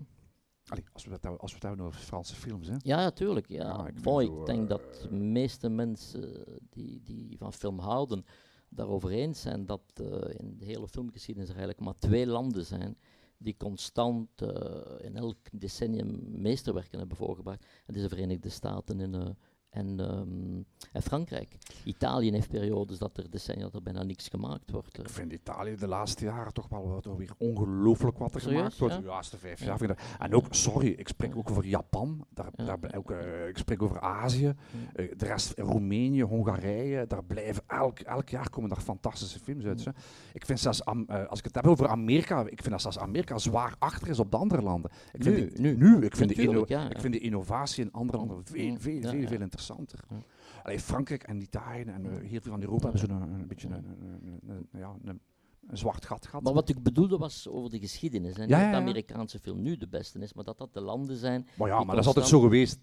Allee, 0.67 0.83
als 0.93 1.05
we 1.05 1.11
het 1.11 1.25
als 1.25 1.51
we 1.51 1.57
het 1.57 1.67
hebben 1.67 1.85
over 1.85 1.99
Franse 1.99 2.35
films. 2.35 2.67
Hè. 2.67 2.75
Ja, 2.77 2.95
natuurlijk. 2.97 3.47
Ja. 3.49 3.63
Ja, 3.63 3.87
ik 3.87 4.29
ik 4.29 4.45
denk 4.45 4.61
eh, 4.61 4.67
dat 4.67 5.07
de 5.09 5.15
meeste 5.15 5.69
mensen 5.69 6.43
die, 6.69 7.01
die 7.03 7.37
van 7.37 7.53
film 7.53 7.79
houden 7.79 8.25
daarover 8.69 9.11
eens 9.11 9.41
zijn 9.41 9.65
dat 9.65 9.81
eh, 9.93 10.39
in 10.39 10.57
de 10.57 10.65
hele 10.65 10.87
filmgeschiedenis 10.87 11.49
er 11.49 11.55
eigenlijk 11.55 11.85
maar 11.85 11.99
twee 11.99 12.27
landen 12.27 12.65
zijn 12.65 12.97
die 13.37 13.57
constant 13.57 14.41
eh, 14.41 15.05
in 15.05 15.15
elk 15.15 15.37
decennium 15.51 16.41
meesterwerken 16.41 16.99
hebben 16.99 17.17
voorgebracht. 17.17 17.65
Dat 17.85 17.95
is 17.95 18.01
de 18.01 18.09
Verenigde 18.09 18.49
Staten 18.49 18.99
en, 18.99 19.37
en, 19.75 19.99
ehm, 19.99 20.61
en 20.91 21.01
Frankrijk. 21.01 21.57
Italië 21.83 22.31
heeft 22.31 22.49
periodes 22.49 22.97
dat 22.97 23.17
er 23.17 23.29
decennia 23.29 23.63
dat 23.63 23.73
er 23.75 23.81
bijna 23.81 24.03
niks 24.03 24.27
gemaakt 24.27 24.71
wordt. 24.71 24.97
eh. 24.97 25.03
Ik 25.03 25.09
vind 25.09 25.33
Italië 25.33 25.75
de 25.75 25.87
laatste 25.87 26.25
jaren 26.25 26.53
toch 26.53 26.67
wel 26.69 27.01
weer 27.17 27.31
ongelooflijk 27.37 28.17
wat 28.17 28.33
er 28.35 28.41
Serieus, 28.41 28.57
gemaakt 28.59 28.77
wordt. 28.77 28.93
ja? 28.95 28.99
De 29.01 29.07
laatste 29.07 29.37
vijf 29.37 29.59
Ja. 29.59 29.65
jaar. 29.65 29.77
vind 29.77 29.91
ik 29.91 29.99
En 30.19 30.33
ook, 30.35 30.45
sorry, 30.49 30.87
ik 30.87 31.07
spreek 31.07 31.35
ook 31.37 31.49
over 31.51 31.65
Japan. 31.65 32.25
Daar, 32.33 32.49
Ja. 32.55 32.65
daar, 32.65 32.95
ook, 32.97 33.11
eh, 33.11 33.47
ik 33.47 33.57
spreek 33.57 33.81
over 33.81 33.99
Azië. 33.99 34.53
Eh, 34.93 35.11
de 35.17 35.25
rest, 35.25 35.53
Roemenië, 35.59 36.21
Hongarije. 36.23 37.07
Daar 37.07 37.23
blijven 37.23 37.63
elk, 37.67 37.99
elk 37.99 38.29
jaar 38.29 38.49
komen 38.49 38.69
daar 38.69 38.79
fantastische 38.81 39.39
films 39.39 39.65
uit. 39.65 39.85
hè. 39.85 39.91
Ik 40.33 40.45
vind 40.45 40.59
zelfs, 40.59 40.85
als 41.29 41.39
ik 41.39 41.45
het 41.45 41.55
heb 41.55 41.67
over 41.67 41.87
Amerika, 41.87 42.39
ik 42.41 42.59
vind 42.61 42.69
dat 42.69 42.81
zelfs 42.81 42.99
Amerika 42.99 43.37
zwaar 43.37 43.75
achter 43.79 44.07
is 44.09 44.19
op 44.19 44.31
de 44.31 44.37
andere 44.37 44.61
landen. 44.61 44.91
Ik 45.13 45.23
vind 45.23 45.35
Nu, 45.37 45.49
die- 45.49 45.59
nu. 45.61 45.75
nu 45.77 45.95
ik, 46.05 46.15
vind 46.15 46.29
de 46.29 46.35
Natuurlijk, 46.35 46.69
inno- 46.69 46.81
ja, 46.81 46.89
ik 46.89 46.99
vind 47.01 47.13
de 47.13 47.19
innovatie 47.19 47.83
in 47.83 47.91
andere 47.91 48.17
landen 48.17 48.45
veel, 48.45 48.75
veel, 48.79 49.01
veel, 49.01 49.27
veel 49.27 49.41
interessanter. 49.41 49.63
Ja. 50.09 50.15
Allee, 50.63 50.79
Frankrijk 50.79 51.23
en 51.23 51.41
Italië 51.41 51.81
en 51.81 52.05
eh, 52.05 52.29
heel 52.29 52.41
veel 52.41 52.51
van 52.51 52.61
Europa 52.61 52.83
hebben 52.83 52.99
zo'n 52.99 53.21
een, 53.21 53.33
een 53.33 53.47
beetje 53.47 53.67
een, 53.67 54.67
ja, 54.71 54.95
een, 55.03 55.19
een 55.67 55.77
zwart 55.77 56.05
gat 56.05 56.25
gehad. 56.25 56.43
Maar 56.43 56.53
wat 56.53 56.69
ik 56.69 56.83
bedoelde 56.83 57.17
was 57.17 57.47
over 57.47 57.69
de 57.69 57.79
geschiedenis. 57.79 58.37
En 58.37 58.47
Ja, 58.47 58.61
dat 58.61 58.71
de 58.71 58.77
Amerikaanse 58.77 59.39
film 59.39 59.61
nu 59.61 59.77
de 59.77 59.87
beste 59.87 60.19
is, 60.19 60.33
maar 60.33 60.43
dat 60.43 60.57
dat 60.57 60.73
de 60.73 60.81
landen 60.81 61.17
zijn 61.17 61.47
Maar 61.57 61.67
ja, 61.67 61.77
maar 61.77 61.95
dat 61.95 61.99
is 61.99 62.07
altijd 62.07 62.27
zo 62.27 62.39
geweest. 62.39 62.77
90% 62.77 62.81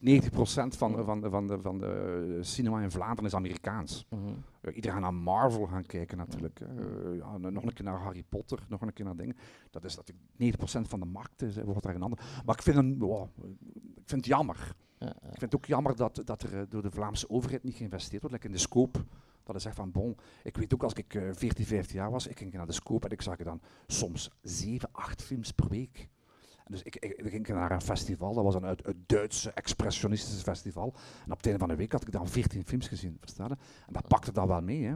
van, 0.76 1.04
van, 1.04 1.20
de, 1.20 1.30
van, 1.30 1.46
de, 1.46 1.60
van 1.60 1.78
de 1.78 2.38
cinema 2.40 2.82
in 2.82 2.90
Vlaanderen 2.90 3.24
is 3.24 3.34
Amerikaans. 3.34 4.06
Mhm. 4.08 4.22
Eh, 4.60 4.74
iedereen 4.76 4.96
gaat 4.96 5.12
naar 5.12 5.22
Marvel 5.22 5.66
gaan 5.66 5.86
kijken 5.86 6.18
natuurlijk. 6.18 6.60
Eh, 6.60 7.34
nog 7.34 7.62
een 7.62 7.72
keer 7.72 7.84
naar 7.84 8.00
Harry 8.00 8.24
Potter, 8.28 8.58
nog 8.68 8.80
een 8.80 8.92
keer 8.92 9.04
naar 9.04 9.16
dingen. 9.16 9.36
Dat 9.70 9.84
is 9.84 9.96
natuurlijk 9.96 10.26
90% 10.36 10.88
van 10.88 11.00
de 11.00 11.06
markt, 11.06 11.42
is, 11.42 11.56
wordt 11.56 11.82
daar 11.82 11.94
een 11.94 12.02
ander. 12.02 12.42
Maar 12.44 12.54
ik 12.54 12.62
vind, 12.62 12.76
een, 12.76 12.98
wow, 12.98 13.28
ik 13.94 14.08
vind 14.08 14.20
het 14.20 14.26
jammer. 14.26 14.74
Ik 15.06 15.38
vind 15.38 15.40
het 15.40 15.54
ook 15.54 15.64
jammer 15.66 15.96
dat, 15.96 16.22
dat 16.24 16.42
er 16.42 16.58
eh, 16.58 16.62
door 16.68 16.82
de 16.82 16.90
Vlaamse 16.90 17.30
overheid 17.30 17.62
niet 17.62 17.74
geïnvesteerd 17.74 18.20
wordt. 18.22 18.36
Like 18.36 18.46
in 18.46 18.52
de 18.52 18.58
scope. 18.60 19.04
Dat 19.44 19.56
is 19.56 19.64
echt 19.64 19.76
van 19.76 19.90
bon. 19.90 20.16
Ik 20.42 20.56
weet 20.56 20.74
ook 20.74 20.82
als 20.82 20.92
ik 20.92 21.14
eh 21.14 21.28
14, 21.32 21.64
15 21.66 21.96
jaar 21.96 22.10
was, 22.10 22.26
ik 22.26 22.38
ging 22.38 22.52
naar 22.52 22.66
de 22.66 22.72
scope 22.72 23.06
en 23.06 23.12
ik 23.12 23.22
zag 23.22 23.38
er 23.38 23.44
dan 23.44 23.60
soms 23.86 24.30
7, 24.42 24.88
8 24.92 25.22
films 25.22 25.50
per 25.52 25.68
week. 25.68 26.08
En 26.64 26.72
dus 26.72 26.82
ik, 26.82 26.96
ik, 26.96 27.12
ik 27.12 27.30
ging 27.30 27.48
naar 27.48 27.70
een 27.70 27.80
festival, 27.80 28.34
dat 28.34 28.44
was 28.44 28.54
een 28.54 28.62
het 28.62 28.94
Duitse 29.06 29.52
expressionistische 29.52 30.42
festival. 30.42 30.94
En 31.24 31.30
op 31.30 31.36
het 31.36 31.44
einde 31.46 31.58
van 31.60 31.68
de 31.68 31.76
week 31.76 31.92
had 31.92 32.02
ik 32.02 32.12
dan 32.12 32.28
14 32.28 32.64
films 32.66 32.88
gezien, 32.88 33.16
verstaan 33.20 33.48
je? 33.48 33.56
En 33.86 33.92
dat 33.92 34.08
pakte 34.08 34.32
dan 34.32 34.46
wel 34.48 34.62
mee, 34.62 34.84
hè. 34.84 34.94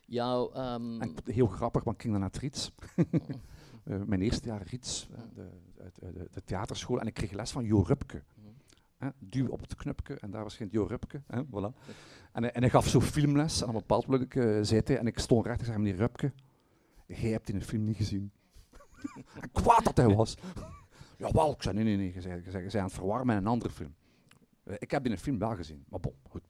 Jouw, 0.00 0.52
en 1.00 1.10
ik- 1.24 1.34
heel 1.34 1.46
grappig, 1.46 1.84
want 1.84 1.96
ik 1.96 2.02
ging 2.02 2.12
dan 2.12 2.22
naar 2.22 2.30
het 2.30 2.72
Eh, 3.86 4.02
mijn 4.06 4.22
eerste 4.22 4.48
jaar 4.48 4.62
Riets, 4.62 5.08
eh, 5.12 5.18
de, 5.34 5.48
de, 5.74 6.12
de, 6.12 6.28
de 6.30 6.44
theaterschool. 6.44 7.00
En 7.00 7.06
ik 7.06 7.14
kreeg 7.14 7.32
les 7.32 7.50
van 7.50 7.64
Jo 7.64 7.80
Rupke. 7.82 8.22
Mhm. 8.34 8.46
Hè, 8.96 9.08
duw 9.18 9.48
op 9.48 9.60
het 9.60 9.74
knopje 9.74 10.14
en 10.18 10.30
daar 10.30 10.42
was 10.42 10.56
geen 10.56 10.68
Jo 10.70 10.84
Rupke. 10.84 11.22
Hè, 11.26 11.42
voilà. 11.44 11.74
en, 12.32 12.42
hij- 12.42 12.52
en 12.52 12.60
hij 12.60 12.70
gaf 12.70 12.88
zo 12.88 13.00
filmles. 13.00 13.62
En 13.62 13.68
op 13.68 13.74
een 13.74 13.80
bepaald 13.80 14.06
moment 14.06 14.34
eh, 14.36 14.58
zei 14.62 14.80
hij, 14.84 14.98
en 14.98 15.06
ik 15.06 15.18
stond 15.18 15.46
recht, 15.46 15.60
ik 15.60 15.66
zei, 15.66 15.78
meneer 15.78 15.96
Rupke, 15.96 16.32
jij 17.06 17.30
hebt 17.30 17.48
in 17.48 17.58
de 17.58 17.64
film 17.64 17.84
niet 17.84 17.96
gezien. 17.96 18.32
en 19.40 19.50
kwaad 19.52 19.84
dat 19.84 19.96
hij 19.96 20.14
was. 20.14 20.36
Jawel, 21.18 21.52
ik 21.52 21.62
zei, 21.62 21.74
nee, 21.74 21.84
nee, 21.84 21.96
nee, 21.96 22.12
je 22.14 22.20
zei, 22.20 22.42
je 22.44 22.50
zei, 22.50 22.62
je 22.64 22.70
zei 22.70 22.82
aan 22.82 22.88
het 22.88 22.96
verwarren 22.98 23.26
met 23.26 23.36
een 23.36 23.46
andere 23.46 23.72
film. 23.72 23.94
Eh, 24.64 24.74
ik 24.78 24.90
heb 24.90 25.04
in 25.06 25.12
een 25.12 25.18
film 25.18 25.38
wel 25.38 25.54
gezien, 25.56 25.84
maar 25.88 26.00
bon, 26.00 26.14
goed. 26.28 26.42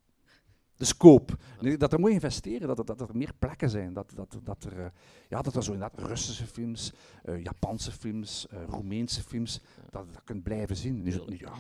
De 0.76 0.84
scope. 0.84 1.36
Dat 1.78 1.92
er 1.92 2.00
moet 2.00 2.10
investeren, 2.10 2.68
dat, 2.68 2.78
er- 2.78 2.84
dat 2.96 3.00
er 3.08 3.16
meer 3.16 3.32
plekken 3.38 3.70
zijn. 3.70 3.92
Dat, 3.92 4.12
dat, 4.14 4.38
dat, 4.42 4.64
er, 4.64 4.80
eh, 4.80 4.86
ja, 5.28 5.42
dat 5.42 5.56
er 5.56 5.62
zo 5.64 5.72
inderdaad 5.72 6.00
Russische 6.08 6.46
films, 6.46 6.92
eh, 7.22 7.42
Japanse 7.42 7.92
films, 7.92 8.46
eh, 8.48 8.58
Roemeense 8.68 9.22
films, 9.22 9.60
dat 9.90 10.12
dat 10.12 10.24
kunt 10.24 10.42
blijven 10.42 10.76
zien. 10.76 11.02
Nu, 11.02 11.20
nu, 11.26 11.36
ja, 11.38 11.52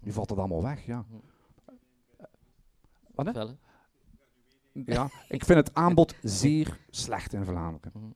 nu 0.00 0.12
valt 0.12 0.30
het 0.30 0.38
allemaal 0.38 0.62
weg, 0.62 0.86
ja. 0.86 1.04
Wat, 3.14 3.26
hè? 3.26 3.32
Ja, 4.84 5.10
ik 5.28 5.44
vind 5.44 5.58
het 5.66 5.74
aanbod 5.74 6.14
zeer 6.42 6.78
slecht 6.90 7.32
in 7.32 7.44
Vlaanderen. 7.44 8.14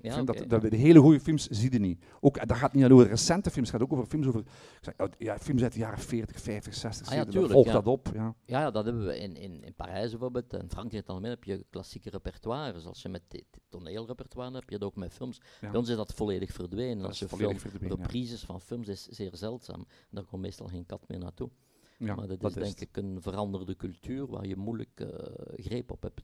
Ik 0.00 0.12
vind 0.12 0.26
dat, 0.26 0.44
dat 0.48 0.62
de 0.62 0.76
hele 0.76 0.98
goede 0.98 1.20
films 1.20 1.46
zie 1.46 1.72
je 1.72 1.78
niet. 1.78 2.04
Ook, 2.20 2.48
dat 2.48 2.56
gaat 2.56 2.72
niet 2.72 2.84
alleen 2.84 2.96
over 2.96 3.08
recente 3.08 3.50
films, 3.50 3.70
het 3.70 3.80
gaat 3.80 3.90
ook 3.90 3.94
over 3.94 4.06
films 4.06 4.26
over 4.26 4.42
zeg, 4.80 4.94
ja, 5.18 5.38
films 5.38 5.62
uit 5.62 5.72
de 5.72 5.78
jaren 5.78 5.98
40, 5.98 6.40
50, 6.40 6.74
60, 6.74 7.06
Ah 7.06 7.12
ja, 7.12 7.18
70. 7.18 7.32
tuurlijk, 7.32 7.52
volg 7.52 7.66
ja. 7.66 7.72
dat 7.72 7.86
op. 7.86 8.10
Ja. 8.14 8.34
Ja, 8.44 8.60
ja, 8.60 8.70
dat 8.70 8.84
hebben 8.84 9.06
we 9.06 9.18
in, 9.18 9.36
in, 9.36 9.62
in 9.62 9.74
Parijs 9.74 10.10
bijvoorbeeld. 10.10 10.52
In 10.52 10.70
Frankrijk 10.70 11.06
algemeen 11.06 11.30
heb 11.30 11.44
je 11.44 11.64
klassieke 11.70 12.10
repertoires. 12.10 12.86
Als 12.86 13.02
je 13.02 13.08
met 13.08 13.44
toneelrepertoire 13.68 14.52
hebt, 14.52 14.60
heb 14.60 14.70
je 14.70 14.78
dat 14.78 14.88
ook 14.88 14.96
met 14.96 15.12
films. 15.12 15.40
Bij 15.60 15.74
ons 15.74 15.88
is 15.88 15.96
dat 15.96 16.14
volledig 16.14 16.52
verdwenen. 16.52 16.98
Dat 16.98 17.06
Als 17.06 17.18
je 17.18 17.28
film, 17.28 17.56
reprises 17.80 18.44
van 18.44 18.60
films 18.60 18.88
is 18.88 19.06
zeer 19.06 19.36
zeldzaam. 19.36 19.80
En 19.80 20.08
daar 20.10 20.24
komt 20.24 20.42
meestal 20.42 20.66
geen 20.66 20.86
kat 20.86 21.08
meer 21.08 21.18
naartoe. 21.18 21.50
Ja, 21.98 22.14
maar 22.14 22.26
dat, 22.26 22.40
dat 22.40 22.56
is 22.56 22.62
is 22.62 22.74
denk 22.74 22.90
ik 22.90 22.96
een 22.96 23.22
veranderde 23.22 23.76
cultuur 23.76 24.26
waar 24.26 24.46
je 24.46 24.56
moeilijk 24.56 25.00
eh, 25.00 25.08
greep 25.56 25.90
op 25.90 26.02
hebt. 26.02 26.22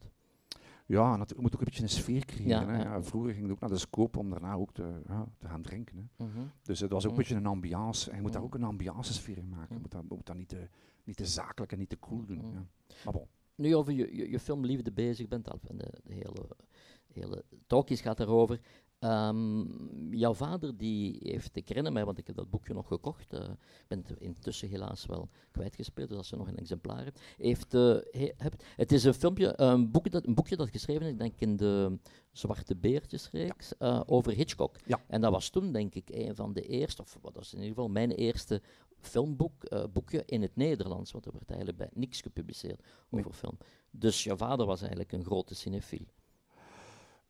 Ja, 0.90 1.12
en 1.12 1.24
je 1.26 1.34
moet 1.40 1.54
ook 1.54 1.58
een 1.58 1.64
beetje 1.64 1.82
een 1.82 1.88
sfeer 1.88 2.24
creëren. 2.24 2.66
Ja, 2.66 2.72
hè. 2.72 2.82
ja. 2.82 3.02
Vroeger 3.02 3.30
ging 3.32 3.42
het 3.42 3.52
ook 3.52 3.60
naar 3.60 3.68
de 3.70 3.78
scope 3.78 4.18
om 4.18 4.30
daarna 4.30 4.54
ook 4.54 4.72
te, 4.72 5.00
ja, 5.06 5.26
te 5.38 5.48
gaan 5.48 5.62
drinken. 5.62 6.10
Hè. 6.16 6.24
Mhm. 6.24 6.38
Dus 6.62 6.80
het 6.80 6.90
was 6.90 7.04
ook 7.04 7.10
een 7.10 7.16
Mm. 7.16 7.22
beetje 7.22 7.34
een 7.34 7.46
ambiance. 7.46 8.10
En 8.10 8.16
je 8.16 8.22
moet 8.22 8.32
daar 8.32 8.40
Mm. 8.40 8.46
ook 8.46 8.54
een 8.54 8.62
ambiance 8.64 9.12
sfeer 9.12 9.38
in 9.38 9.48
maken. 9.48 9.74
Je 9.74 9.80
moet 9.80 9.90
dat, 9.90 10.02
moet 10.08 10.26
dat 10.26 10.36
niet, 10.36 10.48
te, 10.48 10.68
niet 11.04 11.16
te 11.16 11.26
zakelijk 11.26 11.72
en 11.72 11.78
niet 11.78 11.88
te 11.88 11.98
cool 11.98 12.24
doen. 12.24 12.50
Ja. 12.52 12.66
Maar 13.04 13.12
bon. 13.12 13.26
Nu 13.54 13.74
over 13.76 13.92
je, 13.92 14.16
je, 14.16 14.30
je 14.30 14.38
film 14.40 14.64
Liefde 14.64 14.92
bezig 14.92 15.28
bent, 15.28 15.50
al, 15.50 15.58
en 15.68 15.76
de, 15.78 15.92
de 16.04 16.12
hele, 16.14 16.46
hele 17.14 17.44
talkies 17.66 18.00
gaat 18.00 18.16
daarover. 18.16 18.60
Ehm, 18.98 19.64
jouw 20.14 20.34
vader 20.34 20.76
die 20.76 21.18
heeft, 21.22 21.56
ik 21.56 21.68
herinner 21.68 21.92
mij, 21.92 22.04
want 22.04 22.18
ik 22.18 22.26
heb 22.26 22.36
dat 22.36 22.50
boekje 22.50 22.74
nog 22.74 22.86
gekocht, 22.86 23.32
eh, 23.32 23.40
ik 23.50 23.84
ben 23.88 24.04
het 24.06 24.20
intussen 24.20 24.68
helaas 24.68 25.06
wel 25.06 25.28
kwijtgespeeld, 25.50 26.08
dus 26.08 26.18
als 26.18 26.28
je 26.30 26.36
nog 26.36 26.48
een 26.48 26.56
exemplaar 26.58 27.04
hebt, 27.04 27.20
heeft, 27.36 27.74
eh, 27.74 27.96
he- 28.10 28.32
het 28.76 28.92
is 28.92 29.04
een 29.04 29.14
filmpje, 29.14 29.60
een 29.60 29.90
boekje 29.90 30.10
dat, 30.10 30.26
een 30.26 30.34
boekje 30.34 30.56
dat 30.56 30.68
geschreven 30.70 31.06
is, 31.06 31.12
ik 31.12 31.18
denk 31.18 31.40
in 31.40 31.56
de 31.56 31.98
Zwarte 32.32 32.76
Beertjesreeks, 32.76 33.76
eh, 33.78 34.00
over 34.06 34.32
Hitchcock. 34.32 34.76
Ja. 34.86 35.00
En 35.08 35.20
dat 35.20 35.32
was 35.32 35.48
toen 35.50 35.72
denk 35.72 35.94
ik 35.94 36.08
een 36.12 36.34
van 36.36 36.52
de 36.52 36.62
eerste, 36.62 37.02
of 37.02 37.18
wat 37.20 37.34
was 37.34 37.52
in 37.52 37.58
ieder 37.58 37.74
geval 37.74 37.88
mijn 37.90 38.10
eerste 38.10 38.62
filmboek, 38.98 39.64
eh, 39.64 39.84
boekje 39.92 40.22
in 40.26 40.42
het 40.42 40.56
Nederlands, 40.56 41.12
want 41.12 41.26
er 41.26 41.32
werd 41.32 41.48
eigenlijk 41.48 41.78
bij 41.78 41.88
niks 41.92 42.20
gepubliceerd 42.20 42.82
Nee. 43.10 43.20
over 43.24 43.32
film. 43.38 43.58
Dus 43.90 44.24
jouw 44.24 44.36
vader 44.36 44.66
was 44.66 44.80
eigenlijk 44.80 45.12
een 45.12 45.24
grote 45.24 45.54
cinefiel. 45.54 46.04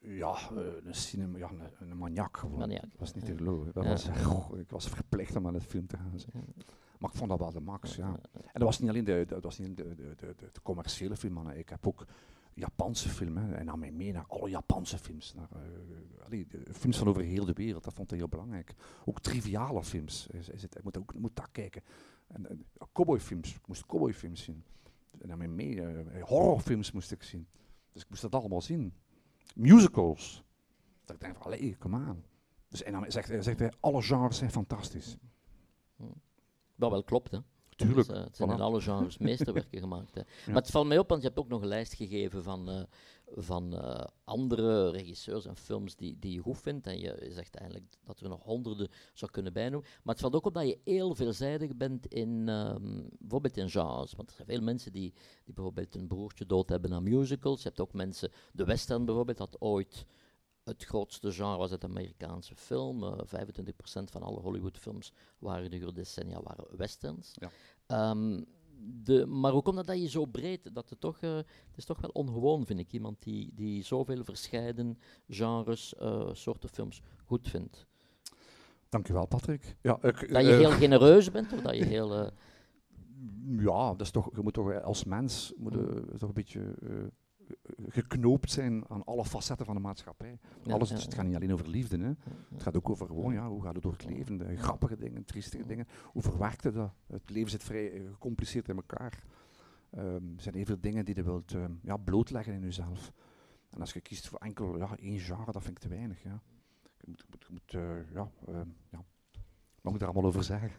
Ja, 0.03 0.35
eh, 0.51 0.85
een, 0.85 0.95
cinema, 0.95 1.39
ja, 1.39 1.51
een, 1.51 1.91
een 1.91 1.99
maniak 1.99 2.37
gewoon. 2.37 2.59
Maniak, 2.59 2.83
Dat 2.83 2.99
was 2.99 3.15
niet 3.15 3.25
te 3.25 3.37
geloven. 3.37 3.73
Dat 3.73 3.85
Ja. 3.85 3.91
was, 3.91 4.09
goh, 4.09 4.59
ik 4.59 4.71
was 4.71 4.89
verplicht 4.89 5.37
om 5.37 5.47
aan 5.47 5.55
het 5.55 5.65
film 5.65 5.87
te 5.87 5.97
gaan. 5.97 6.19
zeg. 6.21 6.33
Ja. 6.33 6.41
Maar 6.99 7.11
ik 7.11 7.17
vond 7.17 7.31
dat 7.31 7.39
wel 7.39 7.53
de 7.53 7.61
max, 7.61 7.97
ja. 7.97 8.19
En 8.33 8.41
dat 8.53 8.63
was 8.63 8.79
niet 8.79 8.89
alleen 8.91 9.05
de, 9.05 9.13
de, 9.13 9.35
dat 9.35 9.43
was 9.45 9.59
niet 9.59 9.77
de, 9.77 9.95
de, 9.95 10.15
de, 10.17 10.35
de, 10.53 10.63
commerciële 10.63 11.17
film, 11.17 11.33
maar 11.33 11.57
ik 11.57 11.69
heb 11.69 11.87
ook 11.87 12.07
Japanse 12.55 13.09
films. 13.09 13.41
En 13.53 13.65
nam 13.65 13.79
mij 13.79 13.93
mee 13.93 14.13
naar 14.13 14.25
alle 14.29 14.51
Japanse 14.51 14.99
films. 14.99 15.35
Naar, 15.35 15.49
uh, 15.57 16.25
allee, 16.25 16.47
films 16.73 16.99
van 16.99 17.09
over 17.09 17.23
heel 17.23 17.45
de 17.45 17.53
wereld, 17.53 17.85
dat 17.85 17.95
vond 17.95 18.13
ik 18.13 18.19
heel 18.19 18.29
belangrijk. 18.29 18.75
Ook 19.05 19.21
triviale 19.21 19.85
films. 19.85 20.27
Is, 20.27 20.49
is 20.49 20.63
het, 20.63 20.77
ik 20.77 20.85
moet 20.85 20.99
ook 20.99 21.15
moet 21.15 21.37
dat 21.37 21.49
kijken. 21.53 21.83
En, 22.27 22.49
en 22.49 22.67
cowboyfilms, 22.93 23.55
ik 23.55 23.67
moest 23.67 23.87
cowboyfilms 23.87 24.43
zien. 24.43 24.65
En 25.19 25.39
mij 25.39 25.49
mee, 25.49 25.75
uh, 25.75 26.23
horrorfilms 26.23 26.93
moest 26.93 27.13
ik 27.13 27.23
zien. 27.23 27.47
Dus 27.93 28.03
ik 28.03 28.09
moest 28.09 28.23
dat 28.23 28.35
allemaal 28.35 28.63
zien. 28.63 28.93
Musicals. 29.55 30.43
Dat 31.05 31.15
ik 31.15 31.23
denk 31.23 31.37
van, 31.37 31.45
allee, 31.45 31.77
kom 31.79 31.95
aan. 31.95 32.25
Dus, 32.69 32.83
en 32.83 32.93
dan 32.93 33.05
zegt, 33.09 33.45
zegt 33.45 33.59
hij, 33.59 33.73
alle 33.81 34.03
genres 34.03 34.39
zijn 34.39 34.51
fantastisch. 34.51 35.17
Dat 36.77 36.91
wel 36.91 37.05
klopt, 37.05 37.31
hè. 37.31 37.39
Tuurlijk. 37.77 38.09
Dus, 38.09 38.17
uh, 38.17 38.25
het 38.25 38.37
zijn 38.37 38.51
in 38.51 38.61
alle 38.61 38.81
genres 38.81 39.19
meesterwerken 39.19 39.81
gemaakt. 39.81 40.15
Hè. 40.15 40.23
Maar 40.53 40.63
het 40.63 40.71
valt 40.71 40.87
mij 40.87 40.99
op, 40.99 41.09
want 41.09 41.23
je 41.23 41.27
hebt 41.27 41.41
ook 41.41 41.49
nog 41.49 41.63
een 41.63 41.69
lijst 41.69 41.95
gegeven 41.95 42.43
van, 42.43 42.71
uh, 42.71 42.83
van 43.35 43.75
uh, 43.75 44.05
andere 44.25 44.91
regisseurs 44.91 45.47
en 45.47 45.57
films 45.57 45.97
die, 45.97 46.19
die 46.19 46.33
je 46.33 46.41
goed 46.41 46.59
vindt. 46.59 46.87
En 46.87 46.99
je 46.99 47.29
zegt 47.31 47.55
eigenlijk 47.55 47.95
dat 48.05 48.21
er 48.21 48.29
nog 48.29 48.43
honderden 48.43 48.89
zou 49.13 49.31
kunnen 49.31 49.53
bijnoemen. 49.53 49.89
Maar 50.03 50.15
het 50.15 50.23
valt 50.23 50.35
ook 50.35 50.47
op 50.47 50.55
dat 50.55 50.67
je 50.67 50.81
heel 50.85 51.15
veelzijdig 51.15 51.77
bent 51.77 52.07
in 52.07 52.49
um, 52.49 53.09
bijvoorbeeld 53.19 53.57
in 53.57 53.71
genres. 53.71 54.13
Want 54.15 54.29
er 54.29 54.35
zijn 54.35 54.49
veel 54.49 54.63
mensen 54.63 54.93
die, 54.93 55.13
die 55.45 55.55
bijvoorbeeld 55.55 55.95
een 55.95 56.07
broertje 56.07 56.47
dood 56.47 56.69
hebben 56.69 56.93
aan 56.93 57.03
musicals. 57.03 57.63
Je 57.63 57.69
hebt 57.69 57.81
ook 57.81 57.93
mensen, 57.93 58.31
de 58.53 58.65
western 58.65 59.05
bijvoorbeeld, 59.05 59.39
dat 59.39 59.61
ooit 59.61 60.07
het 60.65 60.85
grootste 60.85 61.33
genre 61.33 61.57
was 61.57 61.71
het 61.71 61.85
Amerikaanse 61.85 62.55
film. 62.55 63.03
Uh, 63.03 63.19
25% 63.19 63.23
van 64.05 64.23
alle 64.23 64.41
Hollywoodfilms 64.41 65.13
waren 65.39 65.71
de 65.71 65.93
decennia 65.93 66.43
waren 66.43 66.77
westerns. 66.77 67.35
Ja. 67.35 68.11
Um, 68.11 68.47
de, 69.03 69.27
maar 69.27 69.53
hoe 69.53 69.63
komt 69.63 69.77
dat 69.77 69.87
dat 69.87 70.01
je 70.01 70.09
zo 70.09 70.25
breed, 70.25 70.75
dat 70.75 70.91
het 70.91 71.01
toch, 71.01 71.21
uh, 71.21 71.37
het 71.37 71.77
is 71.77 71.85
toch 71.85 72.01
wel 72.01 72.11
ongewoon 72.13 72.67
vind 72.67 72.81
ik, 72.81 72.93
iemand 72.93 73.23
die, 73.23 73.51
die 73.55 73.83
zoveel 73.83 74.25
verscheiden 74.25 74.99
genres, 75.29 75.95
uh, 76.03 76.29
soorten 76.33 76.69
films 76.69 77.03
goed 77.25 77.49
vindt. 77.49 77.87
Dankjewel 78.89 79.27
Patrick. 79.27 79.77
Ja, 79.83 79.99
ik, 80.03 80.33
dat 80.33 80.45
je 80.45 80.53
heel 80.53 80.71
genereus 80.71 81.31
bent 81.31 81.53
of 81.53 81.61
dat 81.61 81.77
je 81.77 81.85
heel... 81.97 82.31
ja, 83.59 83.89
dat 83.89 84.01
is 84.01 84.11
toch, 84.11 84.31
je 84.35 84.43
moet 84.43 84.55
toch 84.55 84.83
als 84.83 85.05
mens 85.05 85.53
moet 85.57 85.73
je, 85.73 86.05
toch 86.19 86.29
een 86.29 86.35
beetje 86.35 86.75
geknoopt 87.89 88.51
zijn 88.51 88.89
aan 88.89 89.05
alle 89.05 89.25
facetten 89.25 89.67
van 89.67 89.75
de 89.75 89.81
maatschappij. 89.81 90.39
Ja, 90.63 90.73
Alles, 90.73 90.89
dus 90.89 91.05
het 91.05 91.15
gaat 91.15 91.25
niet 91.25 91.35
alleen 91.35 91.53
over 91.53 91.69
liefde. 91.69 91.99
Hè. 91.99 92.13
Het 92.53 92.63
gaat 92.63 92.77
ook 92.77 92.91
over 92.91 93.07
gewoon, 93.07 93.33
ja, 93.33 93.49
hoe 93.49 93.63
gaat 93.63 93.75
het 93.75 93.83
door 93.83 93.93
het 93.93 94.05
leven? 94.05 94.39
De 94.39 94.57
grappige 94.57 94.97
dingen, 94.97 95.25
triestige 95.25 95.67
dingen. 95.67 95.87
Hoe 96.05 96.23
verwerkt 96.23 96.65
het 96.65 96.75
dat? 96.75 96.93
Het 97.07 97.31
leven 97.31 97.51
zit 97.51 97.63
vrij 97.63 97.93
eh, 97.93 98.01
gecompliceerd 98.11 98.69
in 98.69 98.77
elkaar. 98.77 99.23
Um, 99.99 100.33
er 100.37 100.43
zijn 100.43 100.55
heel 100.55 100.65
veel 100.65 100.81
dingen 100.81 101.05
die 101.05 101.15
je 101.15 101.23
wilt 101.23 101.53
um, 101.53 101.81
ja, 101.83 101.97
blootleggen 101.97 102.53
in 102.53 102.61
jezelf. 102.61 103.13
En 103.71 103.81
als 103.81 103.93
je 103.93 104.01
kiest 104.01 104.29
voor 104.29 104.39
enkel 104.39 104.79
ja, 104.79 104.97
één 104.97 105.19
genre, 105.19 105.53
dat 105.53 105.63
vind 105.63 105.77
ik 105.77 105.83
te 105.83 105.89
weinig. 105.89 106.23
Ja. 106.23 106.43
Je 107.01 107.07
moet, 107.07 107.25
je 107.39 107.47
moet 107.51 107.73
uh, 107.73 108.13
ja, 108.15 108.31
uh, 108.49 108.55
ja, 108.91 109.05
wat 109.81 109.93
moet 109.93 109.95
ik 109.95 110.01
er 110.01 110.07
allemaal 110.07 110.25
over 110.25 110.45
zeggen? 110.45 110.71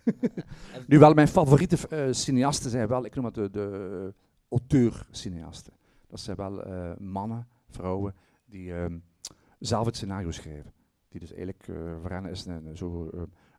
nu 0.88 1.00
wel, 1.00 1.14
mijn 1.14 1.28
favoriete 1.28 1.78
uh, 1.90 2.14
cineasten 2.14 2.70
zijn 2.70 2.88
wel, 2.88 3.06
ik 3.06 3.16
noem 3.16 3.26
het 3.26 3.34
de, 3.34 3.50
de 3.50 4.14
auteur-cineasten. 4.50 5.74
Dat 6.12 6.20
zijn 6.20 6.38
wel 6.38 6.68
uh, 6.68 6.92
mannen, 6.98 7.48
vrouwen, 7.70 8.16
die 8.46 8.72
uh, 8.72 8.86
zelf 9.60 9.86
het 9.86 9.96
scenario 9.96 10.32
schrijven. 10.32 10.74
Die 11.10 11.20
dus 11.20 11.34
eigenlijk, 11.34 11.68
uh, 11.68 12.00
voor 12.02 12.10
hen 12.10 12.26
is 12.26 12.46
een, 12.46 12.78
zo, 12.78 13.10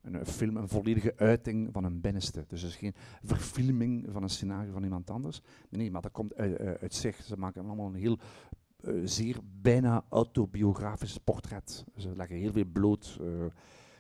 een 0.03 0.27
film 0.27 0.57
een 0.57 0.69
volledige 0.69 1.17
uiting 1.17 1.73
van 1.73 1.85
een 1.85 2.01
binnenste. 2.01 2.45
Dus 2.49 2.62
het 2.62 2.71
is 2.71 2.77
geen 2.77 2.95
verfilming 3.23 4.07
van 4.11 4.23
een 4.23 4.31
scenario 4.31 4.73
van 4.73 4.83
iemand 4.83 5.11
anders. 5.11 5.43
Nee, 5.69 5.91
maar 5.91 6.03
dat 6.03 6.12
komt 6.12 6.35
uit, 6.35 6.95
zich. 6.95 7.23
Ze 7.23 7.38
maken 7.38 7.65
allemaal 7.65 7.87
een 7.87 7.95
heel 7.95 8.19
zeer 9.05 9.37
bijna 9.61 10.05
autobiografisch 10.09 11.19
portret. 11.19 11.85
Ze 11.97 12.17
leggen 12.17 12.37
heel 12.37 12.53
veel 12.53 12.65
bloot. 12.73 13.21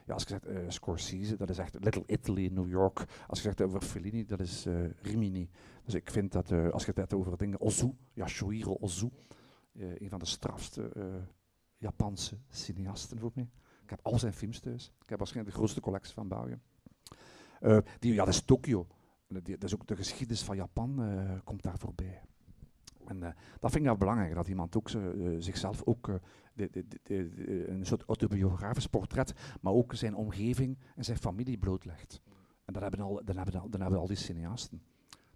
ja, 0.06 0.14
als 0.14 0.22
je 0.22 0.28
zegt 0.28 0.48
uh, 0.48 0.56
Scorsese, 0.68 1.36
dat 1.36 1.50
is 1.50 1.58
echt 1.58 1.84
Little 1.84 2.04
Italy 2.06 2.50
New 2.52 2.68
York. 2.68 3.04
Als 3.26 3.38
je 3.38 3.44
zegt 3.44 3.62
over 3.62 3.80
Fellini, 3.80 4.24
dat 4.24 4.40
is 4.40 4.66
Rimini. 5.02 5.48
Dus 5.84 5.94
ik 5.94 6.10
vind 6.10 6.32
dat, 6.32 6.50
uh, 6.50 6.70
als 6.70 6.82
je 6.82 6.88
het 6.88 6.98
hebt 6.98 7.14
over 7.14 7.36
dingen, 7.36 7.60
Ozu, 7.60 7.90
Yashuhiro 8.12 8.76
Ozu, 8.80 9.08
uh, 9.72 10.00
een 10.00 10.08
van 10.08 10.18
de 10.18 10.26
strafste 10.26 10.90
uh, 10.96 11.04
Japanse 11.76 12.38
cineasten 12.48 13.18
voor 13.18 13.30
mij. 13.34 13.48
Ik 13.82 13.90
heb 13.90 14.00
al 14.02 14.18
zijn 14.18 14.32
films 14.32 14.60
thuis. 14.60 14.92
Ik 15.02 15.08
heb 15.08 15.18
waarschijnlijk 15.18 15.54
de 15.54 15.60
grootste 15.60 15.80
collectie 15.80 16.14
van 16.14 16.28
België. 16.28 16.58
die, 17.98 18.12
ja, 18.14 18.24
dat 18.24 18.34
is 18.34 18.42
Tokio. 18.42 18.86
Dat 19.28 19.64
is 19.64 19.74
ook 19.74 19.86
de 19.86 19.96
geschiedenis 19.96 20.42
van 20.42 20.56
Japan 20.56 21.00
komt 21.44 21.62
daar 21.62 21.78
voorbij. 21.78 22.22
En 23.06 23.20
dat 23.60 23.70
vind 23.70 23.74
ik 23.74 23.82
nou 23.82 23.98
belangrijk, 23.98 24.34
dat 24.34 24.48
iemand 24.48 24.76
ook 24.76 24.90
zichzelf 25.38 25.82
ook 25.84 26.20
de, 26.54 26.70
de, 26.70 26.86
de, 27.02 27.68
een 27.68 27.86
soort 27.86 28.02
autobiografisch 28.02 28.86
portret, 28.86 29.34
maar 29.60 29.72
ook 29.72 29.94
zijn 29.94 30.14
omgeving 30.14 30.78
en 30.94 31.04
zijn 31.04 31.18
familie 31.18 31.58
blootlegt. 31.58 32.20
En 32.64 32.72
dat 32.72 32.82
hebben 32.82 33.00
al, 33.00 33.20
dan 33.24 33.36
hebben, 33.36 33.70
dan 33.70 33.80
hebben 33.80 33.98
al 33.98 34.06
die 34.06 34.16
cineasten. 34.16 34.82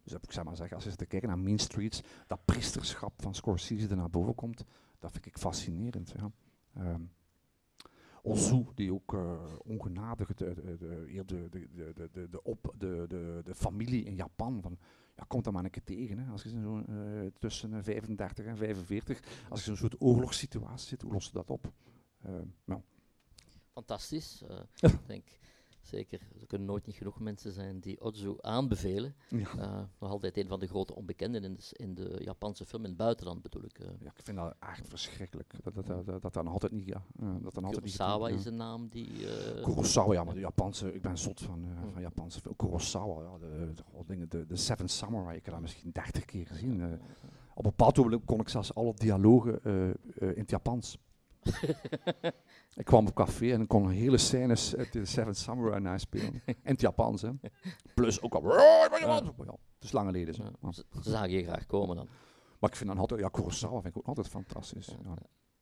Dus 0.07 0.15
dat 0.15 0.25
ik 0.25 0.33
zeg 0.33 0.45
maar 0.45 0.57
zeggen, 0.57 0.75
als 0.75 0.85
je 0.85 0.91
zit 0.91 0.99
te 0.99 1.07
kijken 1.07 1.29
naar 1.29 1.39
Mean 1.39 1.59
Streets, 1.59 2.03
dat 2.27 2.45
priesterschap 2.45 3.23
van 3.23 3.35
Scorsese 3.35 3.89
er 3.89 3.97
naar 3.97 4.11
boven 4.11 4.35
komt, 4.35 4.65
dat 4.99 5.11
vind 5.13 5.27
ik 5.27 5.39
fascinerend. 5.39 6.15
Ja. 6.17 6.31
Um, 6.79 7.11
Ozu, 8.23 8.65
die 8.75 8.93
ook 8.93 9.13
uh, 9.13 9.43
ongenadig 9.65 10.35
de, 10.35 10.55
de, 10.55 10.77
de, 10.77 11.25
de, 11.25 11.49
de, 11.95 12.11
de, 12.13 12.29
de, 12.29 12.43
op, 12.43 12.75
de, 12.79 13.05
de, 13.09 13.41
de 13.45 13.55
familie 13.55 14.05
in 14.05 14.15
Japan, 14.15 14.63
van, 14.63 14.79
ja, 15.17 15.25
komt 15.29 15.45
dat 15.45 15.53
maar 15.53 15.65
een 15.65 15.71
keer 15.71 15.85
tegen. 15.85 16.19
Hè. 16.19 16.31
Als 16.31 16.43
je 16.43 16.49
zo, 16.49 16.83
uh, 16.89 17.31
tussen 17.39 17.85
35 17.85 18.45
en 18.45 18.57
45, 18.57 19.23
als 19.49 19.61
je 19.61 19.67
zo'n 19.67 19.77
soort 19.77 20.01
oorlogssituatie 20.01 20.89
zit, 20.89 21.03
hoe 21.03 21.13
los 21.13 21.27
je 21.27 21.33
dat 21.33 21.51
op? 21.51 21.73
Uh, 22.27 22.33
nou. 22.65 22.81
Fantastisch. 23.73 24.43
Uh, 24.51 24.59
ik 24.81 25.07
denk 25.07 25.29
Zeker, 25.87 26.21
er 26.41 26.47
kunnen 26.47 26.67
nooit 26.67 26.87
niet 26.87 26.97
genoeg 26.97 27.21
mensen 27.21 27.53
zijn 27.53 27.81
die 27.81 28.01
Ozu 28.01 28.35
aanbevelen. 28.41 29.15
Ja. 29.29 29.39
Uh, 29.39 29.81
nog 29.99 30.11
altijd 30.11 30.37
een 30.37 30.49
van 30.49 30.61
de 30.61 30.67
grote 30.67 30.95
onbekenden 30.95 31.45
in 31.45 31.55
de, 31.55 31.63
in 31.73 31.95
de 31.95 32.21
Japanse 32.25 32.65
film, 32.65 32.83
in 32.83 32.89
het 32.89 32.99
buitenland 32.99 33.43
bedoel 33.43 33.65
ik. 33.65 33.79
Uh. 33.79 33.87
Ja, 34.01 34.13
ik 34.17 34.23
vind 34.23 34.37
dat 34.37 34.55
echt 34.61 34.89
verschrikkelijk. 34.89 35.55
Dat 35.63 35.75
dat, 35.75 35.87
dat, 35.87 36.07
dat, 36.07 36.23
dat 36.23 36.35
dan 36.35 36.47
altijd 36.47 36.73
niet, 36.73 36.87
ja. 36.87 37.05
Uh, 37.23 37.29
dat 37.43 37.55
dan 37.55 37.65
altijd 37.65 37.83
Kurosawa 37.83 38.29
niet 38.29 38.39
is 38.39 38.45
een 38.45 38.57
naam 38.57 38.89
die... 38.89 39.11
Kurosawa, 39.63 40.13
ja, 40.13 40.25
maar 40.25 40.35
de 40.35 40.41
Japanse, 40.41 40.95
ik 40.95 41.03
ben 41.03 41.19
zot 41.19 41.41
van, 41.41 41.67
van 41.93 42.03
Japanse 42.03 42.41
film. 42.41 42.57
Kurosawa, 42.57 43.23
ja, 43.23 43.39
de, 43.39 43.73
de, 43.75 43.83
dingen, 44.07 44.29
de, 44.29 44.47
de 44.47 44.57
Seven 44.57 44.89
Samurai, 44.89 45.37
ik 45.37 45.45
heb 45.45 45.55
dat 45.55 45.63
misschien 45.63 45.91
dertig 45.91 46.25
keer 46.25 46.47
gezien. 46.47 46.83
op 47.55 47.65
een 47.65 47.71
bepaald 47.71 47.97
moment 47.97 48.25
kon 48.25 48.41
ik 48.41 48.49
zelfs 48.49 48.75
alle 48.75 48.95
dialogen 48.95 49.61
in 50.19 50.41
het 50.41 50.51
Japans. 50.51 50.99
ik 52.81 52.85
kwam 52.85 53.07
op 53.07 53.15
café 53.15 53.53
en 53.53 53.61
ik 53.61 53.69
kon 53.69 53.91
hele 53.91 54.19
scènes 54.19 54.77
uit 54.77 54.93
de 54.93 55.05
Seven 55.05 55.35
Samurai 55.35 55.81
naspelen. 55.81 56.43
In 56.47 56.55
het 56.63 56.81
Japans, 56.81 57.23
hè. 57.23 57.31
Plus 57.95 58.23
ook 58.23 58.35
al... 58.35 58.59
Ja, 58.59 59.23
het 59.75 59.85
is 59.85 59.93
lang 59.93 60.07
geleden. 60.07 60.35
Ze 60.35 60.85
zagen 61.01 61.31
je 61.31 61.45
graag 61.45 61.67
komen 61.67 61.97
dan. 61.97 62.09
Maar 62.59 62.71
ik 62.71 62.77
vind 62.77 62.89
dan 62.89 62.99
altijd... 62.99 63.21
Ja, 63.21 63.29
Kurosawa 63.29 63.81
vind 63.81 63.95
ik 63.95 63.97
ook 63.97 64.07
altijd 64.07 64.29
fantastisch. 64.29 64.87
Ja. 64.87 65.15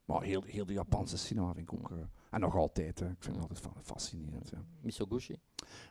Maar 0.05 0.23
heel, 0.23 0.43
heel 0.43 0.67
de 0.67 0.73
Japanse 0.73 1.19
cinema 1.19 1.55
vind 1.55 1.73
ik 1.73 1.79
ook... 1.79 1.91
Uh, 1.91 1.99
en 2.31 2.41
nog 2.41 2.57
altijd, 2.57 2.99
hè. 2.99 3.07
Ik 3.07 3.17
vind 3.19 3.37
het 3.37 3.49
altijd 3.49 3.75
fascinerend. 3.83 4.51
Ja. 4.51 4.65
Misoguchi? 4.81 5.37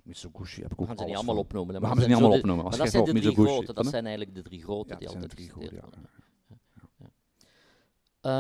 Misoguchi 0.04 0.62
heb 0.62 0.72
ik 0.72 0.82
ook 0.82 0.88
We 0.88 0.88
gaan 0.88 0.98
ze 0.98 1.06
niet 1.06 1.16
allemaal 1.16 1.36
van. 1.36 1.44
opnoemen. 1.44 1.82
We 1.82 1.88
gaan 1.88 2.02
ze 2.02 2.08
niet 2.08 2.18
allemaal 2.18 2.38
opnoemen. 2.38 2.66
Maar 2.66 2.78
dat 2.78 2.90
zijn 2.90 3.04
de 3.04 3.12
drie 3.12 3.34
grote. 3.34 3.74
Dat 3.74 3.86
zijn 3.86 4.06
eigenlijk 4.06 4.36
de 4.36 4.42
drie 4.42 4.64
grote 4.64 4.96
die 4.96 5.08
altijd 5.08 5.30
drie 5.30 5.50
grote, 5.50 5.76
ja. 5.76 5.84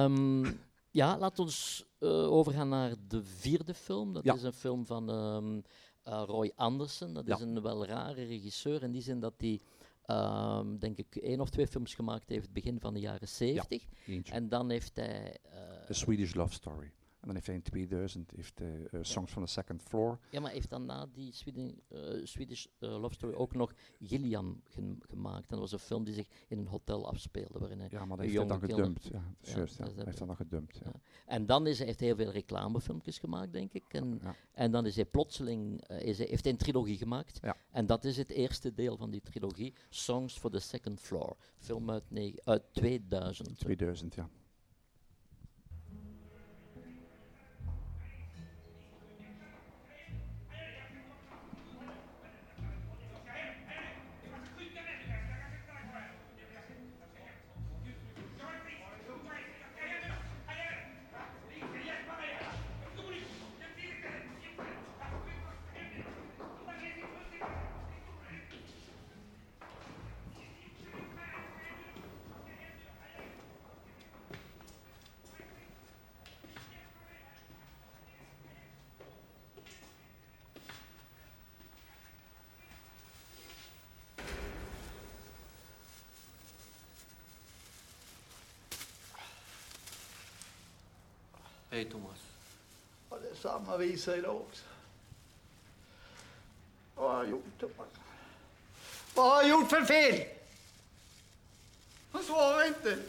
Um, 0.05 0.59
ja, 0.93 1.17
laten 1.17 1.35
we 1.35 1.41
ons 1.41 1.85
uh, 1.99 2.31
overgaan 2.31 2.69
naar 2.69 2.95
de 3.07 3.23
vierde 3.23 3.73
film. 3.73 4.13
Dat 4.13 4.23
ja. 4.23 4.33
is 4.33 4.43
een 4.43 4.53
film 4.53 4.85
van 4.85 5.09
um, 5.09 5.63
uh, 6.07 6.23
Roy 6.25 6.51
Anderson. 6.55 7.13
Dat 7.13 7.27
ja. 7.27 7.35
is 7.35 7.41
een 7.41 7.61
wel 7.61 7.85
rare 7.85 8.23
regisseur 8.23 8.83
in 8.83 8.91
die 8.91 9.01
zin 9.01 9.19
dat 9.19 9.33
hij, 9.37 9.59
um, 10.07 10.79
denk 10.79 10.97
ik, 10.97 11.15
één 11.15 11.39
of 11.39 11.49
twee 11.49 11.67
films 11.67 11.93
gemaakt 11.93 12.29
heeft 12.29 12.51
begin 12.51 12.79
van 12.79 12.93
de 12.93 12.99
jaren 12.99 13.27
zeventig. 13.27 13.85
Ja, 14.05 14.21
en 14.23 14.49
dan 14.49 14.69
heeft 14.69 14.95
hij... 14.95 15.37
Uh, 15.45 15.89
A 15.89 15.93
Swedish 15.93 16.33
Love 16.33 16.53
Story. 16.53 16.91
En 17.23 17.29
dan 17.29 17.35
heeft 17.35 17.47
hij 17.47 17.55
in 17.55 17.61
2000 17.61 18.31
heeft 18.35 18.59
hij, 18.59 18.87
uh, 18.91 18.99
Songs 19.03 19.31
from 19.31 19.45
the 19.45 19.51
Second 19.51 19.81
Floor. 19.81 20.19
Ja, 20.29 20.39
maar 20.39 20.51
heeft 20.51 20.69
dan 20.69 20.85
na 20.85 21.07
die 21.13 21.33
Sweden, 21.33 21.81
uh, 21.89 21.99
Swedish 22.23 22.65
uh, 22.79 22.99
Love 22.99 23.13
Story 23.13 23.33
ook 23.33 23.53
nog 23.53 23.73
Gillian 23.99 24.61
ge 24.63 24.95
gemaakt. 24.99 25.41
En 25.41 25.47
dat 25.49 25.59
was 25.59 25.71
een 25.71 25.79
film 25.79 26.03
die 26.03 26.13
zich 26.13 26.27
in 26.47 26.57
een 26.57 26.67
hotel 26.67 27.07
afspeelde. 27.07 27.59
Waarin 27.59 27.79
hij 27.79 27.87
ja, 27.91 28.05
maar 28.05 28.17
dat 28.17 28.25
heeft 28.25 28.37
hij 28.37 28.47
dan 28.47 28.59
gedumpt. 28.59 29.03
Ja, 29.03 29.23
ja, 29.41 29.55
juist. 29.55 29.77
Ja. 29.77 29.83
Hij 29.83 30.03
heeft 30.05 30.17
dat 30.17 30.27
dan 30.27 30.35
gedumpt. 30.35 30.79
Ja. 30.83 30.91
En 31.25 31.45
dan 31.45 31.67
is 31.67 31.77
hij, 31.77 31.87
heeft 31.87 31.99
hij 31.99 32.07
heel 32.07 32.17
veel 32.17 32.31
reclamefilmpjes 32.31 33.19
gemaakt, 33.19 33.53
denk 33.53 33.73
ik. 33.73 33.83
En, 33.87 34.21
en 34.51 34.71
dan 34.71 34.85
is 34.85 34.95
hij 34.95 35.05
plotseling, 35.05 35.87
is 35.87 36.17
hij, 36.17 36.27
heeft 36.27 36.43
hij 36.43 36.51
een 36.51 36.57
trilogie 36.57 36.97
gemaakt. 36.97 37.39
Ja. 37.41 37.55
En 37.71 37.85
dat 37.85 38.05
is 38.05 38.17
het 38.17 38.29
eerste 38.29 38.73
deel 38.73 38.97
van 38.97 39.09
die 39.09 39.21
trilogie, 39.21 39.73
Songs 39.89 40.37
for 40.37 40.51
the 40.51 40.59
Second 40.59 40.99
Floor. 40.99 41.35
Film 41.57 41.89
uit, 41.89 42.03
uit 42.43 42.63
2000. 42.73 43.59
2000, 43.59 44.15
ja. 44.15 44.29
Hej 91.73 91.85
Thomas. 91.85 92.19
Och 93.09 93.21
detsamma 93.21 93.77
visar 93.77 94.17
idag 94.17 94.35
också. 94.35 94.63
Vad 96.95 97.11
har 97.11 97.23
jag 97.23 97.31
gjort, 97.31 97.59
Thomas? 97.59 97.87
Vad 99.15 99.31
har 99.31 99.41
jag 99.41 99.49
gjort 99.49 99.69
för 99.69 99.81
fel? 99.81 100.27
Han 102.11 102.23
svarar 102.23 102.67
inte. 102.67 102.99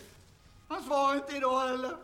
Han 0.68 0.84
svarar 0.84 1.16
inte 1.16 1.36
idag 1.36 1.68
heller. 1.68 1.96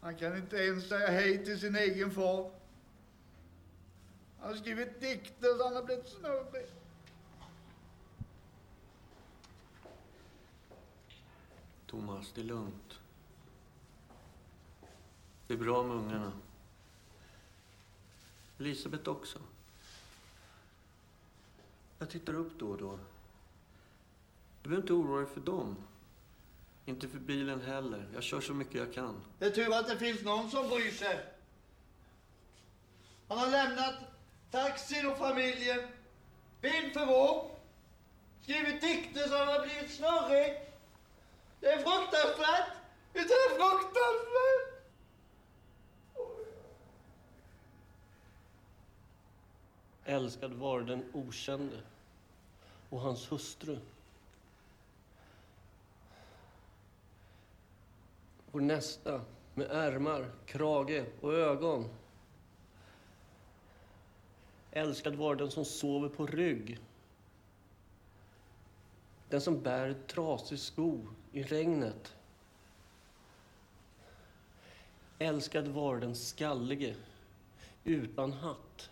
Han 0.00 0.16
kan 0.16 0.36
inte 0.36 0.56
ens 0.56 0.88
säga 0.88 1.08
hej 1.08 1.44
till 1.44 1.60
sin 1.60 1.76
egen 1.76 2.10
far. 2.10 2.50
Han 4.40 4.48
har 4.48 4.56
skrivit 4.56 5.00
dikter 5.00 5.54
så 5.58 5.64
han 5.64 5.76
har 5.76 5.82
blivit 5.82 6.08
snurrig. 6.08 6.66
Thomas, 11.86 12.32
det 12.34 12.40
är 12.40 12.44
lugnt. 12.44 12.85
Det 15.46 15.54
är 15.54 15.58
bra 15.58 15.82
med 15.82 15.96
ungarna. 15.96 16.32
Elisabeth 18.58 19.08
också. 19.08 19.38
Jag 21.98 22.10
tittar 22.10 22.34
upp 22.34 22.58
då 22.58 22.68
och 22.68 22.78
då. 22.78 22.98
Du 24.62 24.68
behöver 24.68 24.82
inte 24.82 24.92
oroa 24.92 25.20
dig 25.20 25.34
för 25.34 25.40
dem. 25.40 25.76
Inte 26.86 27.08
för 27.08 27.18
bilen 27.18 27.60
heller. 27.60 28.08
Jag 28.14 28.22
kör 28.22 28.40
så 28.40 28.54
mycket 28.54 28.74
jag 28.74 28.94
kan. 28.94 29.22
Det 29.38 29.46
är 29.46 29.50
tur 29.50 29.74
att 29.74 29.88
det 29.88 29.98
finns 29.98 30.22
någon 30.22 30.50
som 30.50 30.68
bryr 30.68 30.90
sig. 30.90 31.26
Han 33.28 33.38
har 33.38 33.50
lämnat 33.50 33.94
taxin 34.50 35.06
och 35.06 35.18
familjen, 35.18 35.80
vind 36.60 36.92
för 36.92 37.06
våg, 37.06 37.50
skrivit 38.42 38.80
dikter 38.80 39.28
så 39.28 39.38
han 39.38 39.48
har 39.48 39.66
blivit 39.66 39.94
snurrig. 39.94 40.60
Det 41.60 41.66
är 41.66 41.76
fruktansvärt! 41.76 42.72
Det 43.12 43.18
är 43.18 43.48
fruktansvärt! 43.48 44.75
Älskad 50.08 50.52
var 50.52 50.80
den 50.80 51.04
okände 51.12 51.80
och 52.90 53.00
hans 53.00 53.32
hustru. 53.32 53.78
Vår 58.50 58.60
nästa 58.60 59.20
med 59.54 59.70
ärmar, 59.70 60.30
krage 60.46 61.04
och 61.20 61.34
ögon. 61.34 61.88
Älskad 64.70 65.14
var 65.14 65.34
den 65.34 65.50
som 65.50 65.64
sover 65.64 66.08
på 66.08 66.26
rygg. 66.26 66.78
Den 69.28 69.40
som 69.40 69.62
bär 69.62 69.94
trasig 70.06 70.58
sko 70.58 71.06
i 71.32 71.42
regnet. 71.42 72.16
Älskad 75.18 75.68
var 75.68 75.96
den 75.96 76.14
skallige 76.14 76.96
utan 77.84 78.32
hatt. 78.32 78.90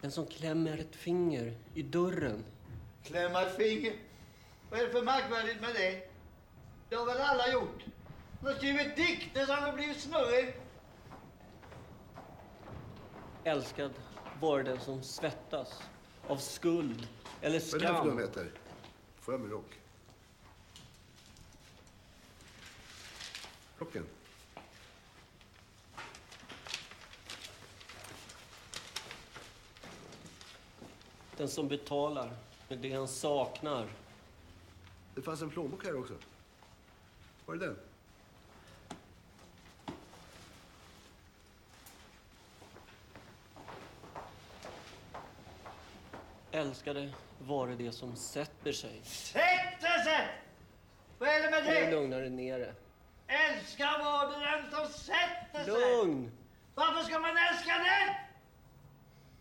Den 0.00 0.10
som 0.10 0.26
klämmer 0.26 0.78
ett 0.78 0.96
finger 0.96 1.54
i 1.74 1.82
dörren. 1.82 2.44
Klämma 3.04 3.42
ett 3.42 3.56
finger. 3.56 3.92
Vad 4.70 4.80
är 4.80 4.86
det 4.86 4.92
för 4.92 5.02
märkvärdigt 5.02 5.60
med 5.60 5.74
det? 5.74 6.08
Det 6.88 6.96
har 6.96 7.06
väl 7.06 7.20
alla 7.20 7.52
gjort? 7.52 7.84
Han 8.40 8.52
har 8.52 8.58
skrivit 8.58 8.96
dikter 8.96 9.46
så 9.46 9.52
han 9.52 9.62
har 9.62 9.72
blivit 9.72 10.00
snurrig. 10.00 10.54
Älskad 13.44 13.90
var 14.40 14.62
den 14.62 14.80
som 14.80 15.02
svettas 15.02 15.82
av 16.26 16.36
skuld 16.36 17.08
eller 17.40 17.50
Vad 17.50 17.50
är 17.50 17.52
det 17.52 17.60
för 17.60 17.78
skam. 17.78 18.06
dumheter? 18.06 18.50
Får 19.20 19.34
jag 19.34 19.40
min 19.40 19.50
rock? 19.50 19.78
Rocken? 23.78 24.06
Den 31.40 31.48
som 31.48 31.68
betalar 31.68 32.30
med 32.68 32.78
det 32.78 32.92
han 32.92 33.08
saknar. 33.08 33.86
Det 35.14 35.22
fanns 35.22 35.42
en 35.42 35.50
plånbok 35.50 35.84
här 35.84 35.98
också. 35.98 36.14
Var 37.46 37.54
är 37.54 37.58
den? 37.58 37.76
Älskade 46.52 47.12
vare 47.38 47.74
det 47.74 47.92
som 47.92 48.16
sätter 48.16 48.72
sig. 48.72 49.00
Sätter 49.04 49.98
sig! 50.04 50.28
Vad 51.18 51.28
är 51.28 51.42
det 51.42 51.50
med 51.50 51.64
Nu 51.64 51.70
det? 51.70 51.90
lugnar 51.90 52.20
det 52.20 52.30
ner 52.30 52.58
det. 52.58 52.74
Älskar 53.26 53.98
var 54.04 54.26
det 54.30 54.46
den 54.46 54.70
som 54.70 54.92
sätter 55.00 55.64
sig. 55.64 55.96
Lugn! 55.96 56.30
Varför 56.74 57.02
ska 57.02 57.18
man 57.18 57.36
älska 57.36 57.72
den? 57.72 58.14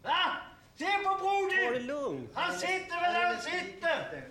Va? 0.03 0.48
Se 0.79 0.85
på 0.85 1.03
Ta 1.03 1.13
det 1.13 1.19
brodern! 1.19 1.87
lugnt! 1.87 2.31
Han 2.33 2.59
sitter 2.59 3.01
väl 3.01 3.13
där 3.13 3.25
han 3.25 3.41
sitter! 3.41 4.27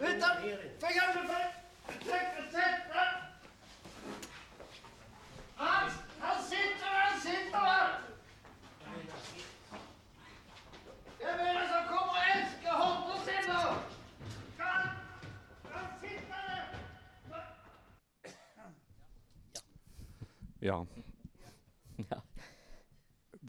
Utan 0.00 0.36
för 0.80 0.94
gamle 0.94 1.28
för... 1.28 1.52
Försöker 1.92 2.42
sätta... 2.50 3.00
Han, 5.56 5.90
han 6.20 6.42
sitter 6.42 6.90
där 6.90 7.10
han 7.10 7.20
sitter 7.20 7.60
va? 7.60 7.88
Vem 11.18 11.40
är 11.40 11.54
det 11.54 11.68
som 11.68 11.98
kommer 11.98 12.18
att 12.18 12.36
älska 12.36 12.72
honom 12.72 13.18
sen 13.24 13.46
då? 13.46 13.74
Han... 14.58 14.88
Han 15.72 15.84
där? 16.00 16.78
Ja. 20.60 20.86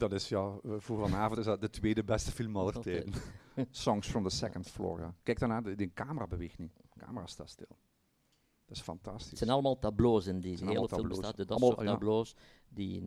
Dat 0.08 0.20
is 0.20 0.28
ja, 0.28 0.54
voor 0.62 0.98
vanavond 1.08 1.38
is 1.38 1.44
dat 1.44 1.60
de 1.60 1.70
tweede 1.70 2.04
beste 2.04 2.30
film 2.32 2.56
aller 2.56 2.80
tijden. 2.80 3.12
Songs 3.70 4.08
from 4.08 4.22
the 4.22 4.30
Second 4.36 4.66
Floor. 4.68 4.98
ja. 5.00 5.14
Kijk 5.22 5.38
daarna, 5.38 5.60
de, 5.60 5.74
die 5.74 5.92
camera 5.94 6.26
beweegt 6.26 6.58
niet. 6.58 6.72
De 6.92 6.98
camera 6.98 7.26
staat 7.26 7.48
stil. 7.50 7.76
Dat 8.66 8.76
is 8.76 8.82
fantastisch. 8.82 9.28
Het 9.30 9.38
zijn 9.38 9.50
allemaal 9.50 9.78
tableaus 9.78 10.26
in 10.26 10.40
zijn 10.42 10.68
hele 10.70 10.88
film 10.88 11.24
uit 11.24 11.36
Dat 11.36 11.50
Allemaal, 11.50 11.68
soort 11.68 11.80
tableaus 11.86 12.34
die 12.68 13.02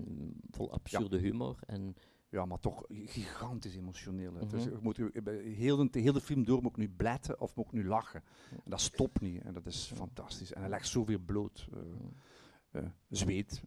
vol 0.51 0.71
absurde 0.71 1.17
humor. 1.17 1.59
En 1.65 1.95
Ja, 2.29 2.45
maar 2.45 2.59
toch 2.59 2.85
gigantisch 2.89 3.75
emotioneel. 3.75 4.33
Het 4.33 4.53
is- 4.53 4.65
Mhm. 4.65 4.73
je 4.75 4.79
moet, 4.81 4.95
je- 4.95 5.51
heel, 5.57 5.89
de, 5.91 5.99
heel 5.99 6.13
de 6.13 6.21
film 6.21 6.43
door 6.43 6.61
moet 6.61 6.71
ik 6.71 6.77
nu 6.77 6.89
bletten 6.89 7.39
of 7.41 7.55
moet 7.55 7.65
ik 7.65 7.71
nu 7.71 7.87
lachen. 7.87 8.23
En 8.51 8.69
dat 8.71 8.81
stopt 8.81 9.21
niet. 9.21 9.41
En 9.41 9.53
dat 9.53 9.65
is 9.65 9.91
fantastisch. 9.95 10.53
En 10.53 10.61
hij 10.61 10.69
legt 10.69 10.87
zoveel 10.87 11.19
bloot. 11.19 11.67
eh 11.73 11.79
eh, 12.71 12.89
Zweed. 13.09 13.61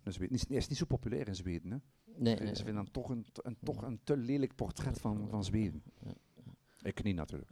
Hij 0.49 0.57
is 0.57 0.68
niet 0.68 0.78
zo 0.78 0.85
populair 0.85 1.28
in 1.28 1.35
Zweden. 1.35 1.70
Hè. 1.70 1.76
Nee, 2.20 2.36
Ze 2.36 2.42
nee, 2.42 2.54
vinden 2.54 2.74
dan 2.74 2.90
toch 2.90 3.08
een, 3.10 3.26
te- 3.32 3.40
een, 3.44 3.56
toch 3.62 3.82
een 3.82 4.00
te 4.04 4.16
lelijk 4.16 4.54
portret 4.54 4.98
van, 5.00 5.28
van 5.28 5.44
Zweden. 5.44 5.82
Ik 6.82 7.02
niet 7.02 7.16
natuurlijk. 7.16 7.50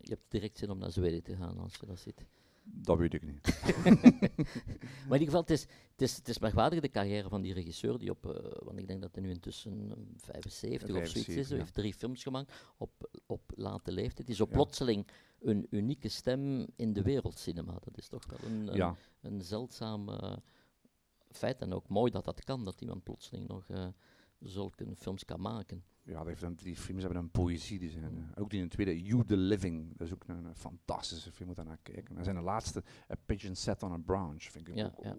je 0.00 0.08
hebt 0.10 0.24
direct 0.30 0.58
zin 0.58 0.70
om 0.70 0.78
naar 0.78 0.92
Zweden 0.92 1.22
te 1.22 1.36
gaan 1.36 1.58
als 1.58 1.74
je 1.80 1.86
dat 1.86 1.98
ziet. 1.98 2.26
Dat 2.70 2.98
weet 2.98 3.14
ik 3.14 3.22
niet. 3.22 3.40
Maar 5.08 5.16
in 5.18 5.22
ieder 5.24 5.34
geval, 5.34 5.40
het 5.40 5.50
is, 5.50 5.60
het 5.92 6.02
is, 6.02 6.16
het 6.16 6.28
is 6.28 6.38
merkwaardig 6.38 6.80
de 6.80 6.88
carrière 6.90 7.28
van 7.28 7.42
die 7.42 7.52
regisseur, 7.54 7.98
die 7.98 8.10
op, 8.10 8.26
eh, 8.26 8.52
want 8.64 8.78
ik 8.78 8.86
denk 8.86 9.00
dat 9.00 9.14
hij 9.14 9.22
nu 9.24 9.30
intussen 9.30 9.90
eh, 9.90 9.96
75 10.16 10.88
of 10.88 10.94
zoiets 10.94 11.14
is, 11.14 11.24
75, 11.24 11.48
hij 11.48 11.58
heeft 11.58 11.74
drie 11.74 11.94
films 11.94 12.22
gemaakt 12.22 12.52
op, 12.76 13.10
op 13.26 13.52
late 13.54 13.92
leeftijd. 13.92 14.18
Het 14.18 14.28
is 14.28 14.36
zo 14.36 14.46
Ja. 14.48 14.54
plotseling 14.54 15.06
een 15.40 15.66
unieke 15.70 16.08
stem 16.08 16.66
in 16.76 16.92
de 16.92 17.02
wereldcinema. 17.02 17.72
Dat 17.84 17.98
is 17.98 18.08
toch 18.08 18.24
wel 18.26 18.50
een, 18.50 18.66
een, 18.68 18.76
Ja, 18.76 18.96
een 19.20 19.42
zeldzaam 19.42 20.08
eh, 20.08 20.36
feit 21.30 21.60
en 21.60 21.72
ook 21.72 21.88
mooi 21.88 22.10
dat 22.10 22.24
dat 22.24 22.44
kan, 22.44 22.64
dat 22.64 22.80
iemand 22.80 23.02
plotseling 23.02 23.48
nog 23.48 23.68
eh, 23.68 23.86
zulke 24.38 24.86
films 24.96 25.24
kan 25.24 25.40
maken. 25.40 25.84
ja 26.02 26.24
die 26.24 26.76
films 26.76 27.02
hebben 27.02 27.22
een 27.22 27.30
poëzie. 27.30 27.78
Die 27.78 27.90
zijn, 27.90 28.04
eh, 28.34 28.42
ook 28.42 28.50
die 28.50 28.58
in 28.60 28.64
de 28.68 28.74
tweede, 28.74 29.02
You 29.02 29.24
the 29.24 29.36
Living. 29.36 29.96
Dat 29.96 30.06
is 30.06 30.12
ook 30.12 30.24
een, 30.26 30.44
een 30.44 30.56
fantastische 30.56 31.32
film, 31.32 31.46
moet 31.48 31.56
daar 31.56 31.66
naar 31.66 31.78
kijken. 31.82 32.16
En 32.16 32.24
zijn 32.24 32.36
de 32.36 32.42
laatste, 32.42 32.82
A 33.10 33.14
Pigeon 33.26 33.54
Set 33.54 33.82
on 33.82 33.92
a 33.92 33.98
Branch. 33.98 34.42
Vind 34.42 34.68
ik 34.68 34.74
Ja, 34.74 34.86
ook, 34.96 35.04
ja. 35.04 35.16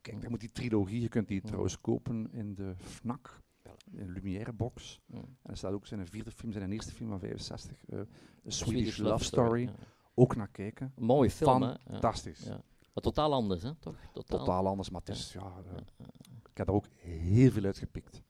Kijk, 0.00 0.20
daar 0.20 0.30
moet 0.30 0.40
die 0.40 0.52
trilogie, 0.52 1.00
je 1.00 1.08
kunt 1.08 1.28
die 1.28 1.40
trouwens 1.42 1.80
kopen 1.80 2.32
in 2.32 2.54
de 2.54 2.74
FNAC. 2.78 3.40
In 3.92 4.06
de 4.06 4.12
Lumière 4.12 4.52
box. 4.52 5.00
En 5.12 5.36
er 5.42 5.56
staat 5.56 5.72
ook 5.72 5.86
zijn 5.86 6.06
vierde 6.06 6.30
film, 6.30 6.52
zijn 6.52 6.72
eerste 6.72 6.92
film 6.92 7.08
van 7.08 7.18
65. 7.20 7.84
eh, 7.86 7.98
A 7.98 8.04
Swedish, 8.44 8.56
Swedish 8.56 8.96
Love, 8.98 9.24
Story. 9.24 9.62
ja. 9.62 9.74
Ook 10.14 10.36
naar 10.36 10.48
kijken. 10.48 10.92
Een 10.96 11.04
mooie 11.04 11.30
film. 11.30 11.76
Fantastisch. 11.90 12.40
Ja. 12.44 12.62
Maar 12.98 13.12
totaal 13.12 13.32
anders, 13.32 13.62
hè? 13.62 13.74
Toch? 13.74 13.96
Totaal. 14.12 14.38
Totaal 14.38 14.66
anders, 14.66 14.90
maar 14.90 15.00
het 15.00 15.08
is, 15.16 15.32
ja, 15.32 15.52
eh, 15.66 15.76
ik 16.50 16.56
heb 16.56 16.68
er 16.68 16.74
ook 16.74 16.86
heel 16.96 17.50
veel 17.50 17.64
uitgepikt. 17.64 18.22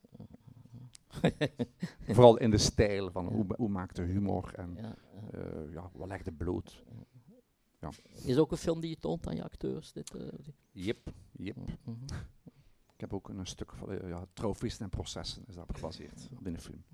Vooral 2.14 2.36
in 2.38 2.50
de 2.50 2.58
stijl 2.58 3.10
van 3.10 3.24
Ja. 3.24 3.30
hoe, 3.30 3.46
hoe 3.56 3.68
maakt 3.68 3.96
de 3.96 4.02
humor 4.02 4.54
en 4.54 4.74
Ja, 4.76 4.82
ja. 4.82 4.96
eh, 5.38 5.72
ja, 5.72 5.90
wat 5.94 6.08
legt 6.08 6.24
de 6.24 6.32
bloot. 6.32 6.84
Is 8.24 8.38
ook 8.38 8.50
een 8.50 8.56
film 8.56 8.80
die 8.80 8.90
je 8.90 8.96
toont 8.98 9.26
aan 9.26 9.36
je 9.36 9.44
acteurs? 9.44 9.92
Dit, 9.92 10.12
die- 10.42 10.54
Yep, 10.84 11.12
yep. 11.32 11.56
Ik 12.98 13.04
heb 13.04 13.14
ook 13.14 13.28
een 13.28 13.46
stuk 13.46 13.72
van 13.72 13.92
uh, 13.92 14.08
ja, 14.08 14.26
en 14.78 14.88
processen 14.88 15.44
is 15.46 15.54
daarop 15.54 15.74
gebaseerd 15.74 16.28
op 16.38 16.44
de 16.44 16.58
film. 16.58 16.84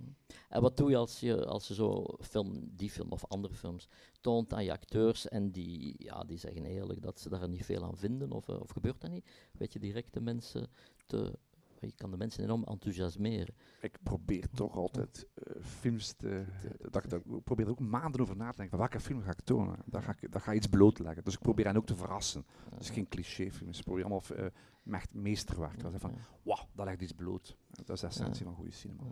En 0.48 0.62
wat 0.62 0.76
doe 0.76 0.90
je 0.90 0.96
als 0.96 1.20
je, 1.20 1.46
als 1.46 1.68
je 1.68 1.74
zo 1.74 2.16
die 2.60 2.90
film 2.90 3.12
of 3.12 3.24
andere 3.26 3.54
films 3.54 3.88
toont 4.20 4.52
aan 4.52 4.64
je 4.64 4.72
acteurs 4.72 5.28
en 5.28 5.50
die, 5.50 5.94
ja, 5.98 6.24
die 6.24 6.38
zeggen 6.38 6.64
eerlijk 6.64 7.02
dat 7.02 7.20
ze 7.20 7.28
daar 7.28 7.48
niet 7.48 7.64
veel 7.64 7.84
aan 7.84 7.96
vinden 7.96 8.32
of, 8.32 8.48
uh, 8.48 8.60
of 8.60 8.70
gebeurt 8.70 9.00
dat 9.00 9.10
niet? 9.10 9.30
Weet 9.52 9.72
je 9.72 9.78
direct 9.78 10.12
de 10.12 10.20
mensen 10.20 10.68
te 11.06 11.38
je 11.86 11.92
kan 11.96 12.10
de 12.10 12.16
mensen 12.16 12.44
enorm 12.44 12.64
enthousiasmeren. 12.64 13.54
Ik 13.80 13.98
probeer 14.02 14.50
toch 14.50 14.76
altijd 14.76 15.26
uh, 15.34 15.62
films 15.62 16.12
te... 16.12 16.44
dat, 16.90 17.10
dat, 17.10 17.20
ik 17.24 17.44
probeer 17.44 17.64
er 17.64 17.70
ook 17.70 17.80
maanden 17.80 18.20
over 18.20 18.36
na 18.36 18.50
te 18.50 18.56
denken. 18.56 18.78
Welke 18.78 19.00
film 19.00 19.22
ga 19.22 19.30
ik 19.30 19.40
tonen? 19.40 19.78
Daar 19.86 20.02
ga 20.02 20.16
ik, 20.20 20.32
daar 20.32 20.40
ga 20.40 20.50
ik 20.50 20.56
iets 20.56 20.66
blootleggen. 20.66 21.24
Dus 21.24 21.34
ik 21.34 21.40
probeer 21.40 21.66
hen 21.66 21.76
ook 21.76 21.86
te 21.86 21.96
verrassen. 21.96 22.46
Dus 22.78 22.90
geen 22.90 23.08
clichéfilms. 23.08 23.78
Ik 23.78 23.84
probeer 23.84 24.04
allemaal 24.04 24.22
uh, 24.36 24.94
echt 24.94 25.14
meesterwerk. 25.14 25.80
Dat 25.80 25.92
van, 25.96 26.18
wauw, 26.42 26.68
dat 26.72 26.86
legt 26.86 27.00
iets 27.00 27.12
bloot. 27.12 27.56
Dat 27.70 27.90
is 27.90 28.00
de 28.00 28.06
essentie 28.06 28.44
van 28.44 28.54
goede 28.54 28.72
cinema. 28.72 29.02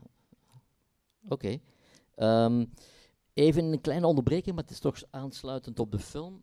Oké. 1.28 1.60
Okay. 2.14 2.44
Um, 2.44 2.72
even 3.34 3.64
een 3.64 3.80
kleine 3.80 4.06
onderbreking, 4.06 4.54
maar 4.54 4.64
het 4.64 4.72
is 4.72 4.80
toch 4.80 5.02
aansluitend 5.10 5.78
op 5.78 5.90
de 5.90 5.98
film 5.98 6.42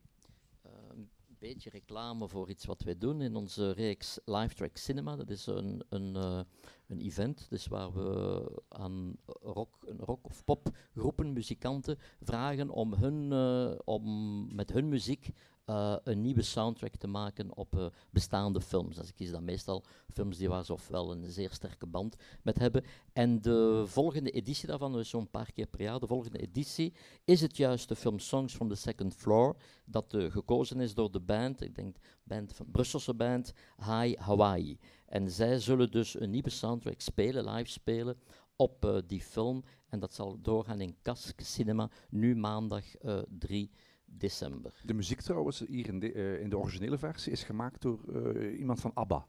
beetje 1.39 1.69
reclame 1.69 2.27
voor 2.27 2.49
iets 2.49 2.65
wat 2.65 2.83
wij 2.83 2.97
doen 2.97 3.21
in 3.21 3.35
onze 3.35 3.71
reeks 3.71 4.19
Live 4.25 4.55
Track 4.55 4.77
Cinema. 4.77 5.15
Dat 5.15 5.29
is 5.29 5.45
een, 5.45 5.83
een, 5.89 6.15
uh, 6.15 6.41
een 6.87 6.99
event 6.99 7.49
dus 7.49 7.67
waar 7.67 7.93
we 7.93 8.61
aan 8.69 9.15
rock, 9.25 9.77
rock- 9.97 10.25
of 10.25 10.43
popgroepen, 10.43 11.33
muzikanten 11.33 11.97
vragen 12.21 12.69
om, 12.69 12.93
hun, 12.93 13.31
uh, 13.31 13.79
om 13.85 14.55
met 14.55 14.71
hun 14.71 14.89
muziek 14.89 15.29
uh, 15.69 15.95
een 16.03 16.21
nieuwe 16.21 16.41
soundtrack 16.41 16.95
te 16.95 17.07
maken 17.07 17.57
op 17.57 17.75
uh, 17.75 17.85
bestaande 18.09 18.61
films. 18.61 18.95
Dus 18.95 19.07
ik 19.07 19.15
kies 19.15 19.31
dan 19.31 19.43
meestal 19.43 19.83
films 20.13 20.37
die 20.37 20.49
waar 20.49 20.65
ze 20.65 20.73
ofwel 20.73 21.11
een 21.11 21.31
zeer 21.31 21.51
sterke 21.51 21.85
band 21.85 22.15
met 22.43 22.59
hebben. 22.59 22.83
En 23.13 23.41
de 23.41 23.83
volgende 23.85 24.31
editie 24.31 24.67
daarvan, 24.67 24.93
dus 24.93 25.09
zo'n 25.09 25.29
paar 25.29 25.51
keer 25.51 25.67
per 25.67 25.81
jaar, 25.81 25.99
de 25.99 26.07
volgende 26.07 26.39
editie, 26.39 26.93
is 27.25 27.41
het 27.41 27.57
juist 27.57 27.87
de 27.87 27.95
film 27.95 28.19
Songs 28.19 28.53
from 28.53 28.69
the 28.69 28.75
Second 28.75 29.15
Floor, 29.15 29.55
dat 29.85 30.13
uh, 30.13 30.31
gekozen 30.31 30.79
is 30.79 30.93
door 30.93 31.11
de 31.11 31.19
band, 31.19 31.61
ik 31.61 31.75
denk 31.75 31.97
band 32.23 32.53
van 32.53 32.71
Brusselse 32.71 33.13
band, 33.13 33.53
High 33.77 34.19
Hawaii. 34.19 34.79
En 35.05 35.31
zij 35.31 35.59
zullen 35.59 35.91
dus 35.91 36.19
een 36.19 36.29
nieuwe 36.29 36.49
soundtrack 36.49 37.01
spelen, 37.01 37.49
live 37.49 37.69
spelen, 37.69 38.17
op 38.55 39.03
die 39.07 39.21
film. 39.21 39.63
En 39.89 39.99
dat 39.99 40.13
zal 40.13 40.41
doorgaan 40.41 40.81
in 40.81 40.95
Kask 41.01 41.41
Cinema, 41.41 41.89
nu 42.09 42.35
maandag 42.35 42.83
3 43.29 43.71
december. 44.11 44.81
De 44.83 44.93
muziek 44.93 45.21
trouwens, 45.21 45.59
hier 45.59 45.87
in 45.87 45.99
de, 45.99 46.13
uh, 46.13 46.41
in 46.41 46.49
de 46.49 46.57
originele 46.57 46.97
versie, 46.97 47.31
is 47.31 47.43
gemaakt 47.43 47.81
door 47.81 47.99
uh, 48.07 48.59
iemand 48.59 48.79
van 48.79 48.91
ABBA. 48.93 49.27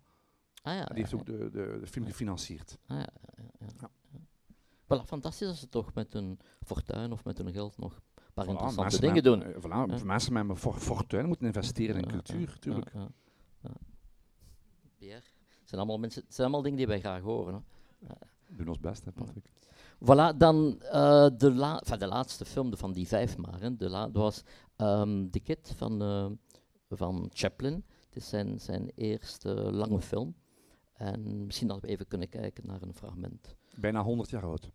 Ah, 0.63 0.75
ja, 0.75 0.85
Die 0.85 0.97
heeft 0.97 1.15
ook 1.15 1.27
de, 1.27 1.51
de, 1.51 1.79
de 1.81 1.87
film 1.87 2.07
gefinancierd. 2.07 2.79
Ah, 2.87 2.97
ja, 2.99 3.09
ja. 3.81 3.91
Voilà, 4.85 5.05
fantastisch 5.07 5.49
als 5.49 5.61
ze 5.61 5.69
toch 5.69 5.95
met 5.95 6.15
een 6.15 6.39
fortuin 6.61 7.13
of 7.13 7.25
met 7.25 7.39
hun 7.39 7.53
geld 7.53 7.79
nog 7.79 7.95
een 7.95 8.23
paar 8.35 8.45
voilà, 8.45 8.49
interessante 8.49 9.01
dingen 9.01 9.23
doen. 9.23 9.43
Uh, 9.43 9.57
voilà. 9.57 10.05
Mensen 10.05 10.33
met 10.33 10.49
een 10.49 10.57
for 10.57 10.75
fortuin 10.75 11.27
moeten 11.27 11.47
investeren 11.47 11.97
in 11.97 12.09
cultuur, 12.09 12.49
natuurlijk. 12.49 12.93
Pierre, 14.97 15.25
het 15.61 15.69
zijn 15.69 15.81
allemaal, 15.81 15.99
mensen, 15.99 16.23
het 16.23 16.35
zijn 16.35 16.47
allemaal 16.47 16.63
dingen 16.63 16.79
die 16.79 16.87
wij 16.87 17.01
graag 17.01 17.23
horen. 17.23 17.65
Hè. 18.05 18.15
We 18.47 18.57
doen 18.57 18.69
ons 18.69 18.81
best, 18.81 19.05
hè, 19.05 19.13
Patrick. 19.13 19.51
Voilà, 20.05 20.37
dan 20.37 20.81
uh, 20.83 21.29
de, 21.37 21.55
la 21.55 21.79
de 21.99 22.07
laatste 22.07 22.45
film 22.45 22.77
van 22.77 22.93
die 22.93 23.09
vijf 23.09 23.37
maar. 23.37 23.77
De 23.77 23.89
dat 23.89 24.13
was 24.13 24.43
um, 24.77 25.31
The 25.31 25.41
Kid 25.41 25.73
van, 25.77 26.03
uh, 26.03 26.27
van 26.89 27.31
Chaplin. 27.33 27.85
Het 28.05 28.17
is 28.17 28.29
zijn, 28.29 28.61
zijn 28.61 28.93
eerste 28.95 29.49
lange 29.55 30.01
film. 30.01 30.35
En 30.93 31.47
misschien 31.47 31.69
dat 31.69 31.81
we 31.81 31.87
even 31.87 32.09
kunnen 32.09 32.29
kijken 32.29 32.67
naar 32.67 32.83
een 32.83 32.95
fragment. 32.95 33.55
Bijna 33.75 34.03
100 34.03 34.31
jaar 34.31 34.45
oud. 34.45 34.71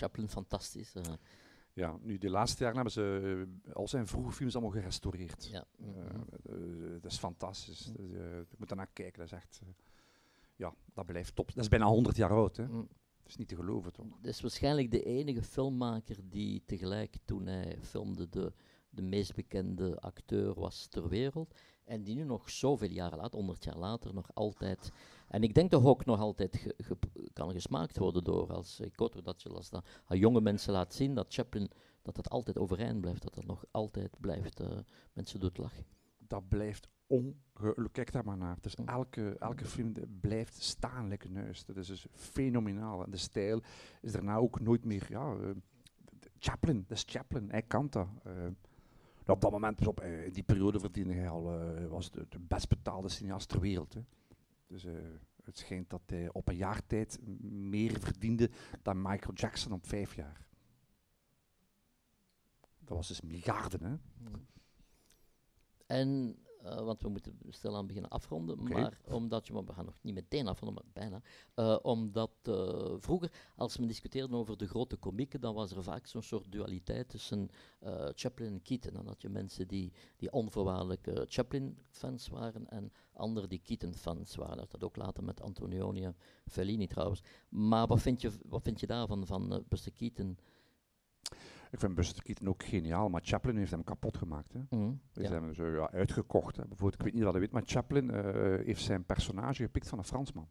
Chaplin, 0.00 0.28
fantastisch. 0.28 0.94
Uh. 0.94 1.02
Ja, 1.72 1.96
nu 2.02 2.18
de 2.18 2.30
laatste 2.30 2.58
jaren 2.58 2.74
hebben 2.74 2.92
ze 2.92 3.46
uh, 3.66 3.74
al 3.74 3.88
zijn 3.88 4.06
vroege 4.06 4.32
films 4.32 4.54
allemaal 4.54 4.72
gerestaureerd. 4.72 5.48
Ja. 5.52 5.64
Uh, 5.80 7.00
dat 7.00 7.12
is 7.12 7.18
fantastisch. 7.18 7.86
Mm. 7.86 7.96
Dus, 7.96 8.12
ik 8.50 8.58
moet 8.58 8.68
daarnaar 8.68 8.90
kijken, 8.92 9.18
dat 9.18 9.26
is 9.26 9.38
echt... 9.38 9.60
ja, 10.56 10.74
dat 10.94 11.06
blijft 11.06 11.34
top. 11.34 11.54
Dat 11.54 11.64
is 11.64 11.68
bijna 11.68 11.86
100 11.86 12.16
jaar 12.16 12.30
oud, 12.30 12.56
hè. 12.56 12.66
Mm. 12.66 12.88
Dat 13.22 13.28
is 13.28 13.36
niet 13.36 13.48
te 13.48 13.54
geloven, 13.54 13.92
toch? 13.92 14.06
Dat 14.06 14.32
is 14.32 14.40
waarschijnlijk 14.40 14.90
de 14.90 15.02
enige 15.02 15.42
filmmaker 15.42 16.16
die 16.22 16.62
tegelijk, 16.66 17.16
toen 17.24 17.46
hij 17.46 17.78
filmde, 17.80 18.28
de, 18.28 18.52
de 18.90 19.02
meest 19.02 19.34
bekende 19.34 20.00
acteur 20.00 20.54
was 20.54 20.86
ter 20.86 21.08
wereld. 21.08 21.54
En 21.84 22.02
die 22.02 22.14
nu 22.14 22.24
nog 22.24 22.50
zoveel 22.50 22.90
jaren 22.90 23.18
later, 23.18 23.38
100 23.38 23.64
jaar 23.64 23.76
later, 23.78 24.14
nog 24.14 24.30
altijd. 24.34 24.92
En 25.30 25.42
ik 25.42 25.54
denk 25.54 25.70
toch 25.70 25.84
ook 25.84 26.04
nog 26.04 26.20
altijd 26.20 26.74
kan 27.32 27.50
gesmaakt 27.50 27.98
worden 27.98 28.24
door, 28.24 28.52
als 28.52 28.80
ik 28.80 28.92
hoop 28.96 29.24
dat 29.24 29.42
je 29.42 29.48
als 29.48 29.70
dat 29.70 29.86
aan 30.04 30.18
jonge 30.18 30.40
mensen 30.40 30.72
laat 30.72 30.94
zien, 30.94 31.14
dat 31.14 31.34
Chaplin, 31.34 31.70
dat 32.02 32.14
dat 32.14 32.30
altijd 32.30 32.58
overeind 32.58 33.00
blijft, 33.00 33.22
dat 33.22 33.34
dat 33.34 33.46
nog 33.46 33.64
altijd 33.70 34.20
blijft, 34.20 34.60
uh, 34.60 34.66
mensen 35.12 35.40
doet 35.40 35.58
lachen. 35.58 35.84
dat 36.18 36.48
blijft 36.48 36.88
ongelooflijk. 37.06 37.92
Kijk 37.92 38.12
daar 38.12 38.24
maar 38.24 38.36
naar. 38.36 38.56
Dus 38.60 38.74
elke, 38.74 39.36
elke 39.38 39.64
film 39.64 39.92
blijft 40.20 40.62
staan 40.62 41.08
lekker 41.08 41.30
neus. 41.30 41.64
Dat 41.64 41.76
is 41.76 41.86
dus 41.86 42.06
fenomenaal. 42.12 43.04
En 43.04 43.10
de 43.10 43.16
stijl 43.16 43.62
is 44.00 44.12
daarna 44.12 44.36
ook 44.36 44.60
nooit 44.60 44.84
meer... 44.84 45.06
Ja, 45.08 45.34
eh, 45.34 45.50
Chaplin, 46.38 46.84
dat 46.88 46.96
is 46.96 47.04
Chaplin. 47.06 47.50
Hij 47.50 47.62
kan 47.62 47.86
dat. 47.90 48.08
Eh, 48.22 48.46
op 49.26 49.40
dat 49.40 49.50
moment, 49.50 49.80
in 50.02 50.32
die 50.32 50.42
periode 50.42 50.80
verdiende 50.80 51.14
hij 51.14 51.28
al... 51.28 51.42
was 51.88 52.10
de, 52.10 52.26
de 52.28 52.38
best 52.38 52.68
betaalde 52.68 53.08
cineast 53.08 53.48
ter 53.48 53.60
wereld. 53.60 53.94
Hè. 53.94 54.00
Dus 54.70 54.84
eh, 54.84 54.94
het 55.44 55.58
schijnt 55.58 55.90
dat 55.90 56.02
hij 56.06 56.32
op 56.32 56.48
een 56.48 56.56
jaar 56.56 56.86
tijd 56.86 57.18
meer 57.50 58.00
verdiende 58.00 58.50
dan 58.82 59.02
Michael 59.02 59.34
Jackson 59.34 59.72
op 59.72 59.86
vijf 59.86 60.14
jaar. 60.14 60.46
Dat 62.78 62.96
was 62.96 63.08
dus 63.08 63.20
miljarden, 63.20 63.82
hè? 63.82 63.96
En, 65.86 66.38
eh, 66.62 66.80
want 66.80 67.02
we 67.02 67.08
moeten 67.08 67.38
stilaan 67.48 67.86
beginnen 67.86 68.10
afronden, 68.10 68.62
maar 68.62 69.00
omdat 69.04 69.46
je, 69.46 69.52
maar 69.52 69.64
we 69.64 69.72
gaan 69.72 69.84
nog 69.84 69.98
niet 70.00 70.14
meteen 70.14 70.48
afronden, 70.48 70.82
maar 70.82 71.02
bijna. 71.02 71.22
eh, 71.54 71.78
omdat 71.82 72.30
eh, 72.42 72.94
vroeger, 72.98 73.32
als 73.56 73.78
men 73.78 73.88
discuteerde 73.88 74.36
over 74.36 74.56
de 74.56 74.66
grote 74.66 74.96
komieken, 74.96 75.40
dan 75.40 75.54
was 75.54 75.70
er 75.70 75.82
vaak 75.82 76.06
zo'n 76.06 76.22
soort 76.22 76.52
dualiteit 76.52 77.08
tussen 77.08 77.50
Chaplin 78.14 78.52
en 78.52 78.62
Keaton. 78.62 78.92
Dan 78.94 79.06
had 79.06 79.22
je 79.22 79.28
mensen 79.28 79.68
die, 79.68 79.92
die 80.16 80.32
onvoorwaardelijk 80.32 81.10
Chaplin-fans 81.24 82.28
waren 82.28 82.68
en 82.68 82.92
anderen 83.12 83.48
die 83.48 83.60
Keaton-fans 83.64 84.34
waren. 84.34 84.56
Dat 84.56 84.72
had 84.72 84.84
ook 84.84 84.96
later 84.96 85.24
met 85.24 85.40
Antonioni 85.40 86.12
Fellini 86.46 86.86
trouwens. 86.86 87.22
Maar 87.48 87.86
wat 87.86 88.00
vind 88.00 88.20
je, 88.20 88.30
wat 88.48 88.62
vind 88.62 88.80
je 88.80 88.86
daarvan, 88.86 89.26
van 89.26 89.64
Buster 89.68 89.92
Keaton? 89.92 90.38
Ik 91.70 91.78
vind 91.78 91.94
Buster 91.94 92.22
Keaton 92.22 92.48
ook 92.48 92.62
geniaal, 92.64 93.08
maar 93.08 93.20
Chaplin 93.24 93.56
heeft 93.56 93.70
hem 93.70 93.84
kapot 93.84 94.16
gemaakt. 94.16 94.52
Hè? 94.52 94.58
Ja. 94.58 94.92
hebben 95.12 95.42
hem 95.42 95.54
zo 95.54 95.66
ja, 95.66 95.90
uitgekocht. 95.90 96.56
Hè. 96.56 96.62
Bijvoorbeeld, 96.62 96.94
ik 96.94 97.02
weet 97.02 97.14
niet 97.14 97.22
wat 97.22 97.34
je 97.34 97.40
weet, 97.40 97.50
maar 97.50 97.62
Chaplin 97.64 98.10
eh, 98.10 98.64
heeft 98.66 98.82
zijn 98.82 99.04
personage 99.04 99.62
gepikt 99.62 99.88
van 99.88 99.98
een 99.98 100.04
Fransman. 100.04 100.48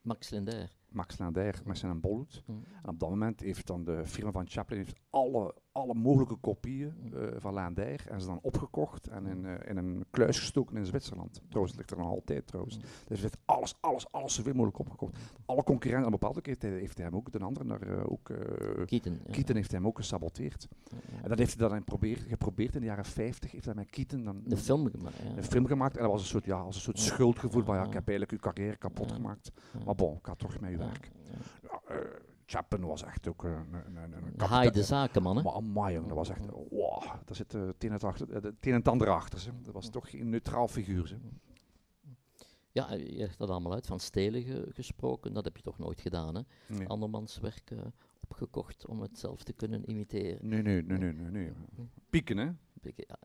Max 0.00 0.30
Linder. 0.30 0.76
Max 0.88 1.18
Linder 1.18 1.60
met 1.64 1.78
zijn 1.78 2.00
bolhoed. 2.00 2.42
Mhm. 2.46 2.58
En 2.82 2.88
op 2.88 2.98
dat 2.98 3.08
moment 3.08 3.40
heeft 3.40 3.66
dan 3.66 3.84
de 3.84 4.06
firma 4.06 4.30
van 4.30 4.48
Chaplin 4.48 4.78
heeft 4.78 5.00
alle, 5.10 5.54
alle 5.72 5.94
mogelijke 5.94 6.36
kopieën 6.36 6.92
eh, 7.14 7.26
van 7.36 7.54
Linder 7.54 8.04
en 8.08 8.20
ze 8.20 8.26
dan 8.26 8.38
opgekocht 8.42 9.06
en 9.06 9.26
in, 9.26 9.46
eh, 9.46 9.70
in 9.70 9.76
een 9.76 10.04
kluis 10.10 10.38
gestoken 10.38 10.76
in 10.76 10.86
Zwitserland. 10.86 11.40
Trouwens, 11.48 11.76
het 11.76 11.76
ligt 11.76 11.90
er 11.90 11.96
nog 11.96 12.06
altijd 12.14 12.46
trouwens. 12.46 12.76
Mhm. 12.76 12.86
Dus 12.86 13.20
hij 13.20 13.28
heeft 13.30 13.38
alles, 13.44 13.76
alles, 13.80 14.12
alles 14.12 14.34
zoveel 14.34 14.52
mogelijk 14.54 14.78
opgekocht. 14.78 15.18
Alle 15.44 15.62
concurrenten, 15.62 16.06
op 16.06 16.12
een 16.12 16.18
bepaalde 16.18 16.40
keer 16.40 16.70
heeft 16.70 16.96
hij, 16.96 17.06
hem 17.06 17.16
ook, 17.16 17.32
de 17.32 17.38
andere, 17.38 17.64
naar, 17.64 17.82
eh, 17.82 18.10
ook, 18.10 18.28
ja. 18.28 18.84
Keaton 19.30 19.56
heeft 19.56 19.72
hem 19.72 19.86
ook 19.86 19.96
gesaboteerd. 19.96 20.68
Ja, 20.70 20.96
ja. 21.16 21.22
En 21.22 21.28
dat 21.28 21.38
heeft 21.38 21.58
hij 21.58 21.68
dan 21.68 21.78
geprobeerd, 21.78 22.20
geprobeerd 22.20 22.74
in 22.74 22.80
de 22.80 22.86
jaren 22.86 23.04
50, 23.04 23.50
heeft 23.50 23.64
hij 23.64 23.74
met 23.74 23.90
Keaton 23.90 24.24
dan 24.24 24.42
Een 24.48 24.56
film 24.56 24.90
gemaakt. 24.90 25.18
Een 25.36 25.44
film 25.44 25.66
gemaakt. 25.66 25.96
En 25.96 26.02
dat 26.02 26.10
was 26.10 26.20
een 26.20 26.26
soort, 26.28 26.44
ja, 26.44 26.58
als 26.58 26.74
een 26.76 26.82
soort 26.82 26.98
schuldgevoel 26.98 27.62
van 27.64 27.76
ja, 27.76 27.84
ik 27.84 27.92
heb 27.92 28.08
eigenlijk 28.08 28.30
uw 28.30 28.52
carrière 28.52 28.76
kapot 28.76 29.12
gemaakt. 29.12 29.52
Maar 29.84 29.94
bon, 29.94 30.16
ik 30.16 30.26
ga 30.26 30.34
toch 30.34 30.52
Ja, 30.52 30.76
werk. 30.76 31.10
ja. 31.24 32.02
Eh, 32.52 32.58
Chaplin 32.58 32.84
was 32.86 33.04
echt 33.04 33.28
ook 33.28 33.44
een, 33.44 33.50
een, 33.52 33.96
een, 33.96 34.12
een 34.12 34.32
Een 34.36 34.46
haai 34.46 34.70
de 34.70 34.82
zakenman, 34.82 35.36
hè? 35.36 35.42
Maar 35.42 35.52
amai, 35.52 35.94
dat 36.06 36.16
was 36.16 36.28
echt, 36.28 36.46
wow, 36.70 37.02
daar 37.02 37.36
zit 37.36 37.54
eh, 37.54 37.66
het 37.66 37.84
een 37.84 37.88
en 37.88 37.94
het 37.94 38.04
achter- 38.04 38.30
eh, 38.30 38.42
een 38.42 38.56
en 38.60 38.72
het 38.72 38.88
ander 38.88 39.08
achter. 39.10 39.38
Ze. 39.40 39.50
Dat 39.62 39.74
was 39.74 39.90
toch 39.90 40.10
geen 40.10 40.28
neutraal 40.28 40.68
figuur. 40.68 41.06
Ze. 41.06 41.16
Ja, 42.72 42.92
je 42.92 43.12
legt 43.16 43.38
dat 43.38 43.50
allemaal 43.50 43.72
uit. 43.72 43.86
Van 43.86 44.00
stelen 44.00 44.42
ge- 44.42 44.68
gesproken, 44.72 45.32
dat 45.34 45.44
heb 45.44 45.56
je 45.56 45.62
toch 45.62 45.78
nooit 45.78 46.00
gedaan, 46.00 46.34
hè? 46.34 46.42
Nee. 46.66 46.86
Andermans 46.88 47.38
werk 47.38 47.70
eh, 47.70 47.78
opgekocht 48.20 48.86
om 48.86 49.00
het 49.00 49.18
zelf 49.18 49.42
te 49.42 49.52
kunnen 49.52 49.90
imiteren. 49.90 50.48
Nee, 50.48 50.62
nee, 50.62 50.82
nee, 50.82 50.98
nee, 50.98 51.12
nee, 51.12 51.30
nee. 51.30 51.52
Pieken, 52.10 52.36
hè? 52.36 52.44
Ja. 52.82 53.16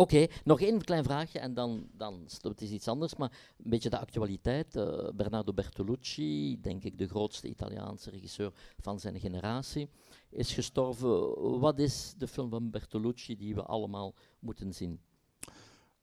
Oké, 0.00 0.26
nog 0.44 0.60
één 0.60 0.84
klein 0.84 1.04
vraagje 1.04 1.38
en 1.38 1.54
dan, 1.54 1.88
dan 1.92 2.26
het 2.42 2.60
is 2.60 2.70
iets 2.70 2.88
anders, 2.88 3.16
maar 3.16 3.30
een 3.64 3.70
beetje 3.70 3.90
de 3.90 3.98
actualiteit. 3.98 4.76
Eh, 4.76 5.08
Bernardo 5.14 5.52
Bertolucci, 5.52 6.60
denk 6.60 6.84
ik 6.84 6.98
de 6.98 7.08
grootste 7.08 7.48
Italiaanse 7.48 8.10
regisseur 8.10 8.52
van 8.78 9.00
zijn 9.00 9.20
generatie, 9.20 9.88
is 10.30 10.52
gestorven. 10.52 11.58
Wat 11.58 11.78
is 11.78 12.14
de 12.16 12.26
film 12.26 12.50
van 12.50 12.70
Bertolucci 12.70 13.36
die 13.36 13.54
we 13.54 13.62
allemaal 13.62 14.14
moeten 14.38 14.74
zien? 14.74 15.00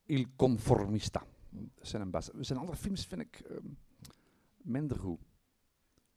Il 0.05 0.25
Conformista. 0.35 1.23
Zijn. 1.81 2.11
Zijn 2.39 2.59
andere 2.59 2.77
films 2.77 3.05
vind 3.05 3.21
ik 3.21 3.39
ehm, 3.39 3.65
minder 4.57 4.99
goed. 4.99 5.19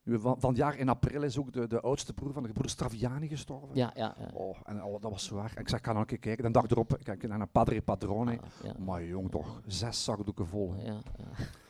Van, 0.05 0.55
jaar 0.55 0.77
in 0.77 0.89
april 0.89 1.23
is 1.23 1.39
ook 1.39 1.53
de, 1.53 1.67
de 1.67 1.81
oudste 1.81 2.13
broer 2.13 2.33
van 2.33 2.43
de 2.43 2.49
gebroeder 2.49 2.73
Straviani 2.73 3.29
gestorven. 3.29 3.77
Ja, 3.77 3.93
ja. 3.95 4.15
ja. 4.19 4.31
Oh, 4.33 4.57
en 4.65 4.85
oh, 4.85 5.01
dat 5.01 5.11
was 5.11 5.25
zwaar. 5.25 5.53
En 5.55 5.61
ik 5.61 5.69
zeg, 5.69 5.79
ik 5.79 5.85
ga 5.85 5.93
nog 5.93 6.01
een 6.01 6.07
keer 6.07 6.19
kijken. 6.19 6.45
De 6.45 6.51
dag 6.51 6.69
erop, 6.69 6.99
kijk 7.03 7.29
naar 7.29 7.41
een 7.41 7.51
Padre 7.51 7.83
Padrone. 7.83 8.39
Ah, 8.41 8.65
ja. 8.65 8.75
Maar 8.79 9.05
jong 9.05 9.31
toch, 9.31 9.61
zes 9.67 10.05
zakdoeken 10.05 10.47
vol. 10.47 10.75
Ja. 10.79 11.01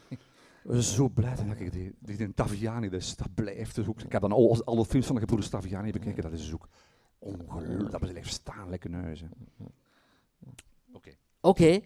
Ik 0.09 0.18
zo 0.83 1.09
blij 1.09 1.35
dat 1.35 1.61
ik 1.61 1.72
die, 1.72 1.95
die, 1.99 2.16
die 2.16 2.35
Taviani, 2.35 2.89
dus 2.89 3.16
dat 3.16 3.35
blijft 3.35 3.74
dus 3.74 3.87
ook. 3.87 4.01
Ik 4.01 4.12
heb 4.12 4.20
dan 4.20 4.33
al, 4.33 4.64
alle 4.64 4.85
films 4.85 5.07
van 5.07 5.14
de 5.14 5.20
gebroeders 5.20 5.51
Taviani 5.51 5.93
bekeken, 5.93 6.22
dat 6.22 6.33
is 6.33 6.43
dus 6.43 6.55
ook 6.55 6.68
ongelooflijk. 7.18 7.91
Dat 7.91 8.01
blijft 8.01 8.33
staan, 8.33 8.68
lekker 8.68 8.91
neus. 8.91 9.24
Oké. 10.93 11.11
Oké. 11.41 11.81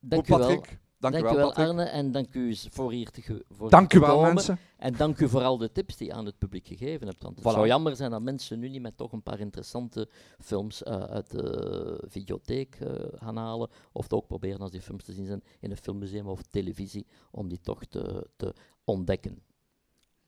Dank 0.00 0.28
u 0.28 0.36
wel. 0.36 0.62
Dank, 1.10 1.24
Dank 1.24 1.34
u 1.34 1.38
wel, 1.38 1.48
Patrick. 1.48 1.68
Arne, 1.68 1.82
en 1.84 2.12
dank 2.12 2.34
u 2.34 2.56
voor 2.70 2.92
hier 2.92 3.10
te, 3.10 3.44
voor 3.50 3.70
Dank 3.70 3.92
u 3.92 3.98
wel, 4.00 4.14
komen. 4.14 4.34
mensen. 4.34 4.58
En 4.76 4.96
dank 4.96 5.18
u 5.20 5.28
voor 5.28 5.42
al 5.42 5.58
de 5.58 5.72
tips 5.72 5.96
die 5.96 6.06
je 6.06 6.12
aan 6.12 6.26
het 6.26 6.38
publiek 6.38 6.66
gegeven 6.66 7.06
hebt. 7.06 7.22
Want 7.22 7.36
het 7.36 7.44
Voilà. 7.44 7.50
zou 7.54 7.66
jammer 7.66 7.96
zijn 7.96 8.10
dat 8.10 8.22
mensen 8.22 8.58
nu 8.58 8.68
niet 8.68 8.82
met 8.82 8.96
toch 8.96 9.12
een 9.12 9.22
paar 9.22 9.40
interessante 9.40 10.08
films 10.38 10.82
eh, 10.82 11.00
uit 11.02 11.30
de 11.30 12.04
videotheek 12.06 12.74
eh, 12.80 12.88
gaan 13.14 13.36
halen. 13.36 13.70
Of 13.92 14.02
het 14.02 14.12
ook 14.12 14.26
proberen 14.26 14.60
als 14.60 14.70
die 14.70 14.80
films 14.82 15.04
te 15.04 15.12
zien 15.12 15.26
zijn 15.26 15.42
in 15.60 15.70
een 15.70 15.76
filmmuseum 15.76 16.26
of 16.26 16.42
televisie, 16.50 17.06
om 17.30 17.48
die 17.48 17.60
toch 17.60 17.84
te, 17.84 18.26
te 18.36 18.54
ontdekken. 18.84 19.42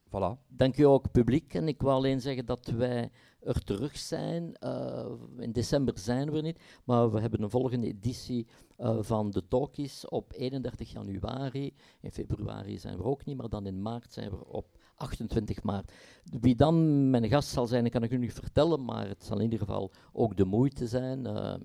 Voilà. 0.08 0.46
Dank 0.48 0.76
u 0.76 0.82
ook, 0.82 1.10
publiek. 1.10 1.54
En 1.54 1.68
ik 1.68 1.80
wil 1.80 1.90
alleen 1.90 2.20
zeggen 2.20 2.46
dat 2.46 2.66
wij 2.66 3.10
er 3.40 3.64
terug 3.64 3.96
zijn. 3.98 4.54
Eh, 4.56 5.06
in 5.38 5.52
december 5.52 5.98
zijn 5.98 6.30
we 6.30 6.36
er 6.36 6.42
niet, 6.42 6.60
maar 6.84 7.10
we 7.12 7.20
hebben 7.20 7.42
een 7.42 7.50
volgende 7.50 7.86
editie 7.86 8.46
eh, 8.76 8.98
van 9.00 9.30
de 9.30 9.48
Talkies 9.48 10.08
op 10.08 10.32
31 10.32 10.92
januari. 10.92 11.74
In 12.00 12.12
februari 12.12 12.78
zijn 12.78 12.96
we 12.96 13.02
ook 13.02 13.24
niet, 13.24 13.36
maar 13.36 13.48
dan 13.48 13.66
in 13.66 13.82
maart 13.82 14.12
zijn 14.12 14.30
we 14.30 14.46
op 14.46 14.66
28 14.94 15.62
maart. 15.62 15.92
Wie 16.40 16.54
dan 16.56 17.10
mijn 17.10 17.28
gast 17.28 17.48
zal 17.48 17.66
zijn, 17.66 17.90
kan 17.90 18.02
ik 18.02 18.10
u 18.10 18.18
niet 18.18 18.32
vertellen, 18.32 18.84
maar 18.84 19.08
het 19.08 19.24
zal 19.24 19.36
in 19.36 19.42
ieder 19.42 19.58
geval 19.58 19.90
ook 20.12 20.36
de 20.36 20.44
moeite 20.44 20.86
zijn. 20.86 21.26
Ehm, 21.26 21.60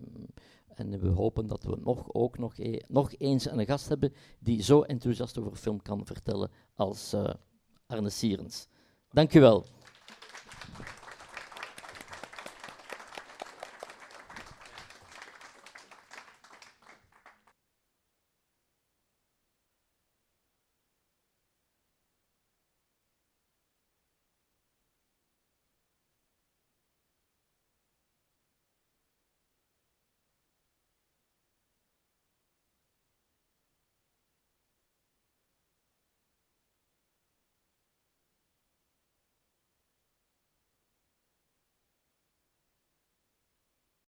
en 0.67 0.99
we 0.99 1.07
hopen 1.07 1.47
dat 1.47 1.63
we 1.63 1.77
nog, 1.83 2.13
ook 2.13 2.37
nog, 2.37 2.57
e- 2.57 2.79
nog 2.87 3.13
eens 3.17 3.49
een 3.51 3.65
gast 3.65 3.89
hebben 3.89 4.13
die 4.39 4.61
zo 4.61 4.81
enthousiast 4.81 5.39
over 5.39 5.55
film 5.55 5.81
kan 5.81 6.05
vertellen 6.05 6.49
als... 6.75 7.13
eh, 7.13 7.33
Arne 7.87 8.09
Sierens. 8.09 8.67
Dank 9.11 9.33
u 9.33 9.39
wel. 9.39 9.65